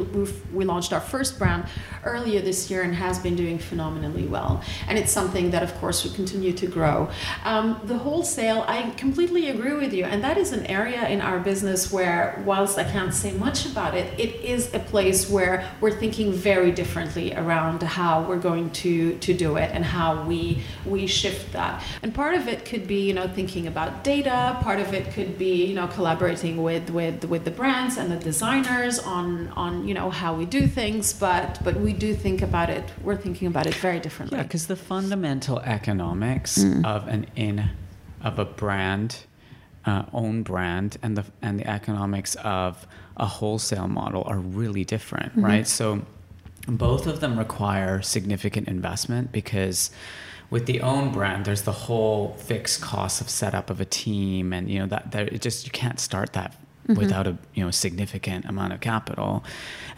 we 0.53 0.65
launched 0.65 0.93
our 0.93 1.01
first 1.01 1.37
brand 1.37 1.65
earlier 2.03 2.41
this 2.41 2.69
year 2.69 2.83
and 2.83 2.93
has 2.95 3.19
been 3.19 3.35
doing 3.35 3.57
phenomenally 3.57 4.27
well. 4.27 4.63
And 4.87 4.97
it's 4.97 5.11
something 5.11 5.51
that 5.51 5.63
of 5.63 5.73
course 5.75 6.03
we 6.03 6.11
continue 6.11 6.53
to 6.53 6.67
grow. 6.67 7.09
Um, 7.43 7.81
the 7.83 7.97
wholesale, 7.97 8.63
I 8.67 8.91
completely 8.91 9.49
agree 9.49 9.73
with 9.73 9.93
you. 9.93 10.05
And 10.05 10.23
that 10.23 10.37
is 10.37 10.51
an 10.51 10.65
area 10.67 11.07
in 11.07 11.21
our 11.21 11.39
business 11.39 11.64
where, 11.91 12.41
whilst 12.45 12.77
I 12.77 12.83
can't 12.83 13.13
say 13.13 13.31
much 13.33 13.65
about 13.65 13.93
it, 13.95 14.07
it 14.19 14.35
is 14.43 14.73
a 14.73 14.79
place 14.79 15.29
where 15.29 15.69
we're 15.81 15.97
thinking 15.97 16.31
very 16.31 16.71
differently 16.71 17.33
around 17.35 17.81
how 17.83 18.23
we're 18.23 18.39
going 18.39 18.69
to, 18.71 19.17
to 19.17 19.33
do 19.33 19.57
it 19.57 19.71
and 19.73 19.83
how 19.83 20.23
we, 20.23 20.61
we 20.85 21.07
shift 21.07 21.53
that. 21.53 21.83
And 22.03 22.13
part 22.13 22.35
of 22.35 22.47
it 22.47 22.65
could 22.65 22.87
be, 22.87 23.07
you 23.07 23.13
know, 23.13 23.27
thinking 23.27 23.67
about 23.67 24.03
data. 24.03 24.57
Part 24.61 24.79
of 24.79 24.93
it 24.93 25.11
could 25.13 25.37
be, 25.37 25.65
you 25.65 25.75
know, 25.75 25.87
collaborating 25.87 26.61
with, 26.61 26.89
with, 26.89 27.25
with 27.25 27.45
the 27.45 27.51
brands 27.51 27.97
and 27.97 28.11
the 28.11 28.17
designers 28.17 28.99
on, 28.99 29.49
on, 29.49 29.87
you 29.87 29.93
know, 29.93 30.09
how 30.09 30.35
we 30.35 30.45
do 30.45 30.67
things. 30.67 31.13
But, 31.13 31.59
but 31.63 31.75
we 31.79 31.93
do 31.93 32.13
think 32.13 32.41
about 32.41 32.69
it, 32.69 32.83
we're 33.03 33.17
thinking 33.17 33.47
about 33.47 33.67
it 33.67 33.75
very 33.75 33.99
differently. 33.99 34.37
Yeah, 34.37 34.43
because 34.43 34.67
the 34.67 34.75
fundamental 34.75 35.59
economics 35.59 36.57
mm. 36.57 36.85
of 36.85 37.07
an 37.07 37.27
in 37.35 37.69
of 38.21 38.39
a 38.39 38.45
brand, 38.45 39.19
uh, 39.85 40.03
own 40.13 40.43
brand, 40.43 40.97
and 41.03 41.17
the 41.17 41.25
and 41.41 41.59
the 41.59 41.69
economics 41.69 42.35
of 42.35 42.87
a 43.17 43.25
wholesale 43.25 43.87
model 43.87 44.23
are 44.25 44.39
really 44.39 44.83
different, 44.83 45.31
mm-hmm. 45.31 45.45
right? 45.45 45.67
So 45.67 46.01
both 46.67 47.07
of 47.07 47.19
them 47.19 47.37
require 47.37 48.01
significant 48.01 48.67
investment 48.67 49.31
because 49.31 49.91
with 50.49 50.65
the 50.65 50.81
own 50.81 51.11
brand 51.11 51.45
there's 51.45 51.63
the 51.63 51.71
whole 51.71 52.33
fixed 52.35 52.81
cost 52.81 53.21
of 53.21 53.29
setup 53.29 53.69
of 53.69 53.79
a 53.81 53.85
team 53.85 54.53
and 54.53 54.69
you 54.69 54.79
know 54.79 54.87
that 54.87 55.11
there 55.11 55.27
it 55.27 55.41
just 55.41 55.65
you 55.65 55.71
can't 55.71 55.99
start 55.99 56.33
that 56.33 56.55
mm-hmm. 56.87 56.99
without 56.99 57.27
a 57.27 57.37
you 57.53 57.63
know 57.63 57.71
significant 57.71 58.45
amount 58.45 58.73
of 58.73 58.79
capital 58.79 59.43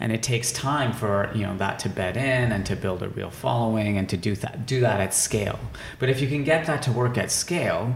and 0.00 0.12
it 0.12 0.22
takes 0.22 0.52
time 0.52 0.92
for 0.92 1.30
you 1.34 1.42
know 1.42 1.56
that 1.56 1.78
to 1.78 1.88
bed 1.88 2.16
in 2.16 2.52
and 2.52 2.66
to 2.66 2.76
build 2.76 3.02
a 3.02 3.08
real 3.10 3.30
following 3.30 3.96
and 3.96 4.08
to 4.08 4.16
do 4.16 4.34
that 4.36 4.66
do 4.66 4.80
that 4.80 5.00
at 5.00 5.14
scale 5.14 5.58
but 5.98 6.08
if 6.08 6.20
you 6.20 6.28
can 6.28 6.44
get 6.44 6.66
that 6.66 6.82
to 6.82 6.92
work 6.92 7.16
at 7.16 7.30
scale 7.30 7.94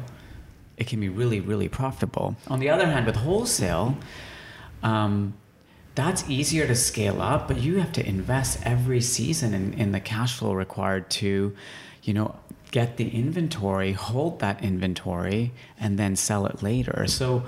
it 0.77 0.87
can 0.87 1.01
be 1.01 1.09
really, 1.09 1.41
really 1.41 1.69
profitable. 1.69 2.37
On 2.49 2.61
the 2.61 2.71
other 2.71 2.87
hand, 2.87 3.07
with 3.07 3.17
wholesale, 3.17 3.97
um, 4.83 5.35
that's 5.95 6.29
easier 6.29 6.67
to 6.67 6.75
scale 6.75 7.21
up, 7.21 7.49
but 7.49 7.59
you 7.59 7.79
have 7.79 7.93
to 7.93 8.07
invest 8.07 8.61
every 8.65 9.01
season 9.01 9.53
in, 9.53 9.75
in 9.75 9.93
the 9.93 10.01
cash 10.01 10.39
flow 10.39 10.53
required 10.53 11.11
to, 11.11 11.55
you 12.03 12.15
know, 12.15 12.35
get 12.71 12.97
the 12.97 13.11
inventory, 13.11 13.93
hold 13.93 14.41
that 14.41 14.65
inventory, 14.65 15.53
and 15.79 15.99
then 15.99 16.17
sell 16.17 16.47
it 16.47 16.63
later. 16.63 17.07
So, 17.07 17.45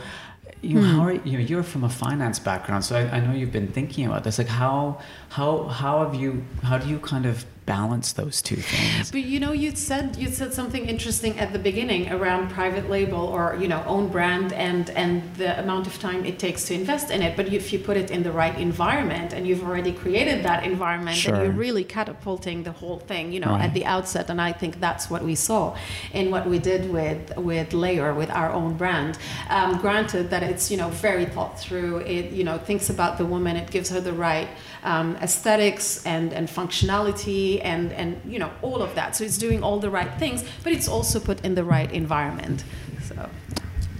you 0.60 0.74
know, 0.74 0.82
mm. 0.82 0.92
how 0.92 1.00
are 1.06 1.12
you 1.12 1.32
know 1.32 1.38
you're 1.38 1.62
from 1.62 1.84
a 1.84 1.88
finance 1.88 2.38
background, 2.38 2.84
so 2.84 2.96
I, 2.96 3.16
I 3.16 3.20
know 3.20 3.32
you've 3.32 3.52
been 3.52 3.68
thinking 3.68 4.06
about 4.06 4.24
this. 4.24 4.38
Like, 4.38 4.48
how 4.48 5.00
how 5.34 5.64
how 5.64 6.04
have 6.04 6.14
you 6.14 6.44
how 6.62 6.78
do 6.78 6.88
you 6.88 6.98
kind 7.00 7.26
of 7.26 7.44
balance 7.66 8.12
those 8.12 8.42
two 8.42 8.56
things. 8.56 9.10
But 9.10 9.22
you 9.22 9.40
know, 9.40 9.52
you 9.52 9.74
said 9.74 10.16
you 10.16 10.28
said 10.28 10.52
something 10.52 10.86
interesting 10.86 11.38
at 11.38 11.52
the 11.52 11.58
beginning 11.58 12.10
around 12.12 12.50
private 12.50 12.90
label 12.90 13.20
or 13.20 13.56
you 13.60 13.68
know 13.68 13.82
own 13.86 14.08
brand 14.08 14.52
and 14.52 14.90
and 14.90 15.22
the 15.36 15.58
amount 15.58 15.86
of 15.86 15.98
time 15.98 16.24
it 16.24 16.38
takes 16.38 16.64
to 16.64 16.74
invest 16.74 17.10
in 17.10 17.22
it. 17.22 17.36
But 17.36 17.52
if 17.52 17.72
you 17.72 17.78
put 17.78 17.96
it 17.96 18.10
in 18.10 18.22
the 18.22 18.32
right 18.32 18.56
environment 18.58 19.32
and 19.32 19.46
you've 19.46 19.62
already 19.62 19.92
created 19.92 20.44
that 20.44 20.64
environment, 20.64 21.16
sure. 21.16 21.32
then 21.32 21.44
you're 21.44 21.52
really 21.52 21.84
catapulting 21.84 22.64
the 22.64 22.72
whole 22.72 22.98
thing, 22.98 23.32
you 23.32 23.40
know, 23.40 23.50
right. 23.50 23.64
at 23.64 23.74
the 23.74 23.84
outset. 23.86 24.28
And 24.30 24.40
I 24.40 24.52
think 24.52 24.80
that's 24.80 25.08
what 25.08 25.22
we 25.22 25.34
saw 25.34 25.76
in 26.12 26.30
what 26.30 26.46
we 26.46 26.58
did 26.58 26.90
with 26.90 27.36
with 27.36 27.70
Layeur 27.70 28.14
with 28.14 28.30
our 28.30 28.50
own 28.50 28.76
brand. 28.76 29.18
Um, 29.48 29.78
granted 29.78 30.30
that 30.30 30.42
it's 30.42 30.70
you 30.70 30.76
know 30.76 30.90
very 30.90 31.26
thought 31.26 31.58
through. 31.58 31.98
It 32.00 32.32
you 32.32 32.44
know 32.44 32.58
thinks 32.58 32.90
about 32.90 33.16
the 33.18 33.24
woman. 33.24 33.56
It 33.56 33.70
gives 33.70 33.88
her 33.90 34.00
the 34.00 34.12
right 34.12 34.48
um, 34.82 35.16
aesthetics 35.24 36.04
and 36.06 36.32
and 36.32 36.46
functionality 36.48 37.60
and 37.64 37.92
and 37.92 38.20
you 38.32 38.38
know 38.38 38.50
all 38.62 38.80
of 38.82 38.94
that. 38.94 39.16
So 39.16 39.24
it's 39.24 39.38
doing 39.38 39.62
all 39.62 39.78
the 39.80 39.90
right 39.90 40.12
things, 40.18 40.44
but 40.62 40.72
it's 40.72 40.88
also 40.88 41.18
put 41.18 41.38
in 41.44 41.54
the 41.54 41.64
right 41.64 41.90
environment. 41.92 42.64
So. 43.08 43.16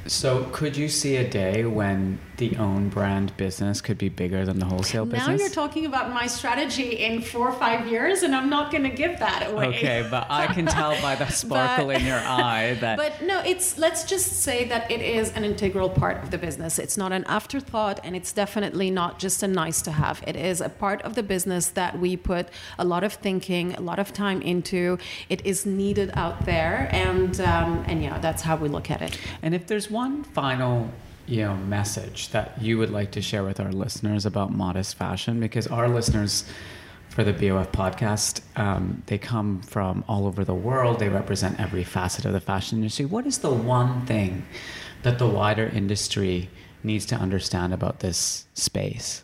So, 0.07 0.45
could 0.53 0.77
you 0.77 0.89
see 0.89 1.17
a 1.17 1.29
day 1.29 1.65
when 1.65 2.19
the 2.37 2.57
own 2.57 2.89
brand 2.89 3.35
business 3.37 3.81
could 3.81 3.97
be 3.97 4.09
bigger 4.09 4.45
than 4.45 4.59
the 4.59 4.67
wholesale 4.67 5.07
business? 5.07 5.27
Now 5.27 5.35
you're 5.35 5.49
talking 5.49 5.87
about 5.87 6.13
my 6.13 6.27
strategy 6.27 7.05
in 7.05 7.23
four 7.23 7.49
or 7.49 7.53
five 7.53 7.87
years, 7.87 8.23
and 8.23 8.35
I'm 8.35 8.51
not 8.51 8.71
going 8.71 8.83
to 8.83 8.91
give 8.91 9.19
that 9.21 9.51
away. 9.51 9.67
Okay, 9.69 10.07
but 10.11 10.27
I 10.29 10.47
can 10.49 10.67
tell 10.67 11.01
by 11.01 11.15
the 11.15 11.27
sparkle 11.31 11.87
But- 11.87 12.01
in 12.01 12.07
your 12.07 12.19
eye 12.19 12.77
that. 12.81 12.97
But 12.99 13.23
no, 13.23 13.41
it's 13.41 13.79
let's 13.79 14.05
just 14.05 14.43
say 14.43 14.65
that 14.69 14.91
it 14.91 15.01
is 15.01 15.33
an 15.33 15.45
integral 15.45 15.89
part 15.89 16.23
of 16.23 16.31
the 16.31 16.39
business. 16.39 16.79
It's 16.79 16.97
not 16.97 17.13
an 17.13 17.25
afterthought, 17.25 18.01
and 18.05 18.15
it's 18.15 18.33
definitely 18.33 18.91
not 18.91 19.19
just 19.19 19.43
a 19.43 19.49
nice 19.49 19.81
to 19.83 19.93
have. 19.93 20.23
It 20.27 20.37
is 20.37 20.61
a 20.61 20.69
part 20.69 21.01
of 21.03 21.15
the 21.15 21.23
business 21.23 21.69
that 21.69 21.99
we 21.99 22.17
put 22.17 22.49
a 22.79 22.85
lot 22.85 23.05
of 23.05 23.15
thinking, 23.15 23.75
a 23.75 23.81
lot 23.81 23.99
of 23.99 24.13
time 24.13 24.43
into. 24.43 24.99
It 25.29 25.45
is 25.47 25.65
needed 25.65 26.11
out 26.15 26.45
there, 26.45 26.89
and 26.93 27.41
um, 27.41 27.85
and 27.87 28.03
yeah, 28.03 28.19
that's 28.19 28.43
how 28.43 28.57
we 28.57 28.69
look 28.69 28.91
at 28.91 29.01
it. 29.01 29.19
And 29.41 29.55
if 29.55 29.67
there's 29.67 29.91
one 29.95 30.25
final, 30.25 30.91
you 31.27 31.43
know, 31.43 31.55
message 31.55 32.31
that 32.31 32.61
you 32.61 32.77
would 32.79 32.91
like 32.91 33.13
to 33.13 33.23
share 33.23 33.45
with 33.45 33.61
our 33.61 33.71
listeners 33.71 34.27
about 34.27 34.53
modest 34.53 34.97
fashion, 34.97 35.39
because 35.39 35.69
our 35.69 35.89
listeners 35.89 36.45
for 37.09 37.23
the 37.23 37.33
BOF 37.33 37.71
podcast, 37.71 38.41
um, 38.57 39.05
they 39.07 39.19
come 39.19 39.63
from 39.63 40.05
all 40.09 40.27
over 40.27 40.45
the 40.45 40.53
world. 40.55 40.99
They 40.99 41.09
represent 41.09 41.61
every 41.61 41.85
facet 41.85 42.25
of 42.25 42.33
the 42.33 42.41
fashion 42.41 42.79
industry. 42.79 43.05
What 43.05 43.25
is 43.25 43.39
the 43.39 43.53
one 43.53 44.05
thing 44.05 44.45
that 45.05 45.21
the 45.21 45.29
wider 45.29 45.67
industry 45.67 46.51
needs 46.83 47.07
to 47.07 47.15
understand 47.15 47.73
about 47.73 48.01
this 48.01 48.47
space? 48.55 49.23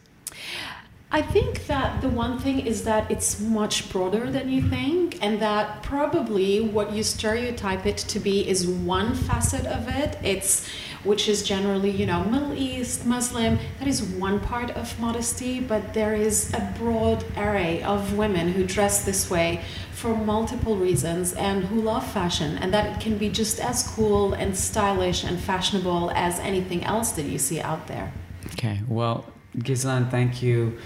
I 1.12 1.22
think 1.22 1.66
that 1.66 2.02
the 2.02 2.08
one 2.08 2.38
thing 2.38 2.60
is 2.60 2.84
that 2.84 3.10
it's 3.10 3.40
much 3.40 3.90
broader 3.90 4.30
than 4.30 4.48
you 4.48 4.62
think, 4.62 5.18
and 5.20 5.42
that 5.42 5.82
probably 5.82 6.60
what 6.60 6.92
you 6.92 7.02
stereotype 7.02 7.84
it 7.84 7.96
to 7.98 8.20
be 8.20 8.48
is 8.48 8.64
one 8.68 9.16
facet 9.16 9.66
of 9.66 9.88
it. 9.88 10.18
It's 10.22 10.68
which 11.02 11.28
is 11.28 11.42
generally, 11.42 11.90
you 11.90 12.06
know, 12.06 12.22
Middle 12.24 12.54
East, 12.54 13.06
Muslim. 13.06 13.58
That 13.80 13.88
is 13.88 14.02
one 14.02 14.38
part 14.38 14.70
of 14.72 15.00
modesty, 15.00 15.58
but 15.58 15.94
there 15.94 16.14
is 16.14 16.52
a 16.54 16.74
broad 16.78 17.24
array 17.36 17.82
of 17.82 18.16
women 18.16 18.52
who 18.52 18.64
dress 18.64 19.04
this 19.04 19.28
way 19.28 19.64
for 19.90 20.14
multiple 20.14 20.76
reasons 20.76 21.32
and 21.32 21.64
who 21.64 21.80
love 21.80 22.06
fashion, 22.12 22.56
and 22.58 22.72
that 22.72 22.86
it 22.86 23.00
can 23.00 23.18
be 23.18 23.30
just 23.30 23.58
as 23.58 23.82
cool 23.96 24.34
and 24.34 24.56
stylish 24.56 25.24
and 25.24 25.40
fashionable 25.40 26.12
as 26.14 26.38
anything 26.38 26.84
else 26.84 27.10
that 27.12 27.24
you 27.24 27.38
see 27.38 27.60
out 27.60 27.88
there. 27.88 28.12
Okay, 28.52 28.80
well, 28.86 29.26
Ghizlan, 29.56 30.08
thank 30.08 30.40
you 30.40 30.78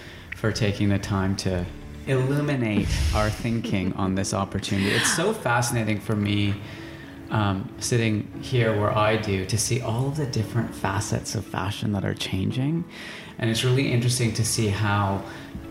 for 0.45 0.53
taking 0.53 0.91
the 0.91 0.99
time 0.99 1.35
to 1.35 1.65
illuminate 2.07 2.87
our 3.15 3.31
thinking 3.31 3.95
on 3.95 4.15
this 4.15 4.35
opportunity. 4.35 4.91
It's 4.91 5.17
so 5.17 5.33
fascinating 5.33 5.99
for 5.99 6.15
me 6.15 6.55
um, 7.31 7.75
sitting 7.79 8.31
here 8.43 8.79
where 8.79 8.95
I 8.95 9.17
do 9.17 9.47
to 9.47 9.57
see 9.57 9.81
all 9.81 10.09
of 10.09 10.19
the 10.19 10.27
different 10.27 10.75
facets 10.75 11.35
of 11.35 11.47
fashion 11.47 11.93
that 11.93 12.05
are 12.05 12.13
changing. 12.13 12.85
And 13.39 13.49
it's 13.49 13.65
really 13.65 13.91
interesting 13.91 14.35
to 14.35 14.45
see 14.45 14.67
how 14.67 15.25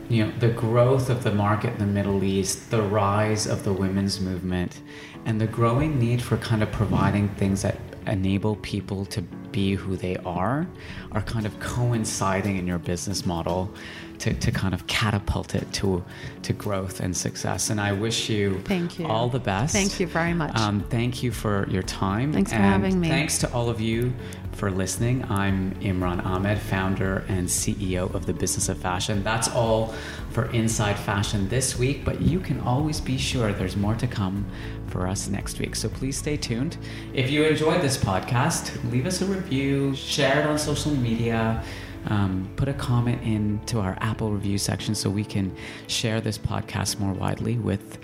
you 0.10 0.26
know 0.26 0.32
the 0.40 0.50
growth 0.50 1.12
of 1.12 1.24
the 1.24 1.32
market 1.32 1.74
in 1.74 1.78
the 1.78 1.86
Middle 1.86 2.24
East, 2.24 2.72
the 2.72 2.82
rise 2.82 3.46
of 3.46 3.64
the 3.64 3.74
women's 3.74 4.20
movement, 4.20 4.82
and 5.26 5.40
the 5.40 5.46
growing 5.46 6.00
need 6.00 6.20
for 6.20 6.38
kind 6.38 6.64
of 6.64 6.72
providing 6.72 7.30
things 7.36 7.62
that 7.62 7.78
enable 8.08 8.56
people 8.56 9.06
to 9.06 9.22
be 9.22 9.76
who 9.76 9.96
they 9.96 10.18
are 10.26 10.68
are 11.12 11.22
kind 11.22 11.46
of 11.46 11.58
coinciding 11.60 12.58
in 12.58 12.66
your 12.66 12.80
business 12.80 13.24
model 13.24 13.72
to, 14.24 14.34
to 14.34 14.52
kind 14.54 14.74
of 14.74 14.88
catapult 14.88 15.54
it 15.54 15.70
to 15.74 16.02
to 16.44 16.54
growth 16.54 17.02
and 17.02 17.16
success. 17.16 17.70
And 17.70 17.80
I 17.80 17.92
wish 17.92 18.30
you 18.30 18.60
Thank 18.64 18.98
you. 18.98 19.06
all 19.06 19.28
the 19.28 19.40
best. 19.40 19.74
Thank 19.74 20.00
you 20.00 20.08
very 20.08 20.34
much. 20.34 20.56
Um, 20.56 20.80
thank 20.90 21.24
you 21.24 21.32
for 21.32 21.68
your 21.70 21.84
time. 21.84 22.32
Thanks 22.32 22.52
for 22.52 22.60
having 22.60 23.02
me. 23.02 23.10
Thanks 23.10 23.38
to 23.40 23.54
all 23.54 23.70
of 23.70 23.82
you 23.82 24.14
for 24.54 24.72
listening. 24.72 25.26
I'm 25.30 25.76
Imran 25.76 26.26
Ahmed, 26.26 26.58
founder 26.58 27.26
and 27.28 27.48
CEO 27.48 28.14
of 28.14 28.26
the 28.26 28.34
Business 28.34 28.70
of 28.70 28.78
Fashion. 28.78 29.24
That's 29.24 29.50
all 29.50 29.94
for 30.32 30.50
Inside 30.52 30.98
Fashion 30.98 31.50
this 31.50 31.78
week, 31.78 32.06
but 32.06 32.22
you 32.22 32.40
can 32.40 32.62
always 32.62 33.02
be 33.02 33.18
sure 33.18 33.52
there's 33.52 33.76
more 33.76 33.96
to 33.96 34.08
come 34.08 34.46
for 34.88 35.06
us 35.06 35.28
next 35.28 35.60
week. 35.60 35.76
So 35.76 35.90
please 35.90 36.18
stay 36.18 36.38
tuned. 36.38 36.78
If 37.14 37.30
you 37.30 37.44
enjoyed 37.44 37.82
this 37.82 37.98
podcast, 37.98 38.90
leave 38.90 39.06
us 39.06 39.22
a 39.22 39.26
review, 39.26 39.96
share 39.96 40.40
it 40.40 40.46
on 40.46 40.58
social 40.58 40.92
media. 40.92 41.62
Um, 42.08 42.52
put 42.56 42.68
a 42.68 42.74
comment 42.74 43.24
into 43.24 43.80
our 43.80 43.98
Apple 44.02 44.32
review 44.32 44.58
section 44.58 44.94
so 44.94 45.10
we 45.10 45.24
can 45.24 45.56
share 45.88 46.22
this 46.22 46.38
podcast 46.38 47.00
more 47.00 47.14
widely 47.14 47.58
with 47.58 48.00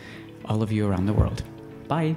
all 0.46 0.64
of 0.64 0.72
you 0.72 0.88
around 0.88 1.06
the 1.06 1.14
world. 1.14 1.44
Bye. 1.88 2.16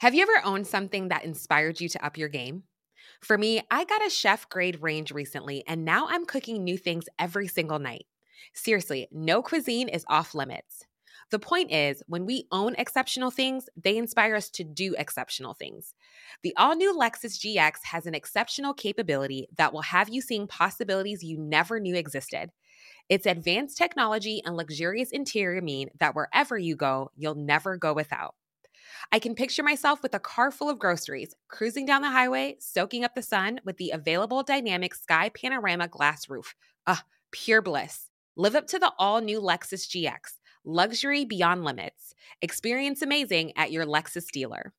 Have 0.00 0.14
you 0.14 0.22
ever 0.22 0.44
owned 0.44 0.66
something 0.66 1.08
that 1.08 1.24
inspired 1.24 1.80
you 1.80 1.88
to 1.90 2.04
up 2.04 2.18
your 2.18 2.28
game? 2.28 2.64
For 3.20 3.38
me, 3.38 3.62
I 3.70 3.84
got 3.84 4.04
a 4.04 4.10
chef 4.10 4.48
grade 4.48 4.82
range 4.82 5.12
recently, 5.12 5.62
and 5.68 5.84
now 5.84 6.08
I'm 6.08 6.26
cooking 6.26 6.64
new 6.64 6.76
things 6.76 7.04
every 7.20 7.46
single 7.46 7.78
night. 7.78 8.06
Seriously, 8.52 9.06
no 9.12 9.42
cuisine 9.42 9.88
is 9.88 10.04
off 10.08 10.34
limits. 10.34 10.84
The 11.30 11.38
point 11.38 11.70
is, 11.70 12.02
when 12.08 12.26
we 12.26 12.48
own 12.50 12.74
exceptional 12.76 13.30
things, 13.30 13.68
they 13.80 13.96
inspire 13.96 14.34
us 14.34 14.50
to 14.50 14.64
do 14.64 14.94
exceptional 14.98 15.54
things. 15.54 15.94
The 16.42 16.54
all 16.56 16.74
new 16.74 16.96
Lexus 16.96 17.38
GX 17.38 17.84
has 17.84 18.06
an 18.06 18.14
exceptional 18.14 18.74
capability 18.74 19.48
that 19.56 19.72
will 19.72 19.82
have 19.82 20.08
you 20.08 20.20
seeing 20.20 20.46
possibilities 20.46 21.22
you 21.22 21.38
never 21.38 21.80
knew 21.80 21.94
existed. 21.94 22.50
Its 23.08 23.26
advanced 23.26 23.76
technology 23.76 24.42
and 24.44 24.56
luxurious 24.56 25.10
interior 25.10 25.60
mean 25.60 25.90
that 25.98 26.14
wherever 26.14 26.56
you 26.56 26.76
go, 26.76 27.10
you'll 27.16 27.34
never 27.34 27.76
go 27.76 27.92
without. 27.92 28.34
I 29.10 29.18
can 29.18 29.34
picture 29.34 29.62
myself 29.62 30.02
with 30.02 30.14
a 30.14 30.20
car 30.20 30.50
full 30.50 30.70
of 30.70 30.78
groceries, 30.78 31.34
cruising 31.48 31.86
down 31.86 32.02
the 32.02 32.10
highway, 32.10 32.56
soaking 32.60 33.04
up 33.04 33.14
the 33.14 33.22
sun 33.22 33.60
with 33.64 33.76
the 33.76 33.90
available 33.90 34.42
dynamic 34.42 34.94
sky 34.94 35.30
panorama 35.30 35.88
glass 35.88 36.28
roof. 36.28 36.54
Ah, 36.86 37.04
pure 37.30 37.62
bliss. 37.62 38.08
Live 38.36 38.54
up 38.54 38.66
to 38.68 38.78
the 38.78 38.92
all 38.98 39.20
new 39.20 39.40
Lexus 39.40 39.86
GX, 39.88 40.38
luxury 40.64 41.24
beyond 41.24 41.64
limits. 41.64 42.14
Experience 42.40 43.02
amazing 43.02 43.52
at 43.56 43.72
your 43.72 43.84
Lexus 43.84 44.30
dealer. 44.30 44.72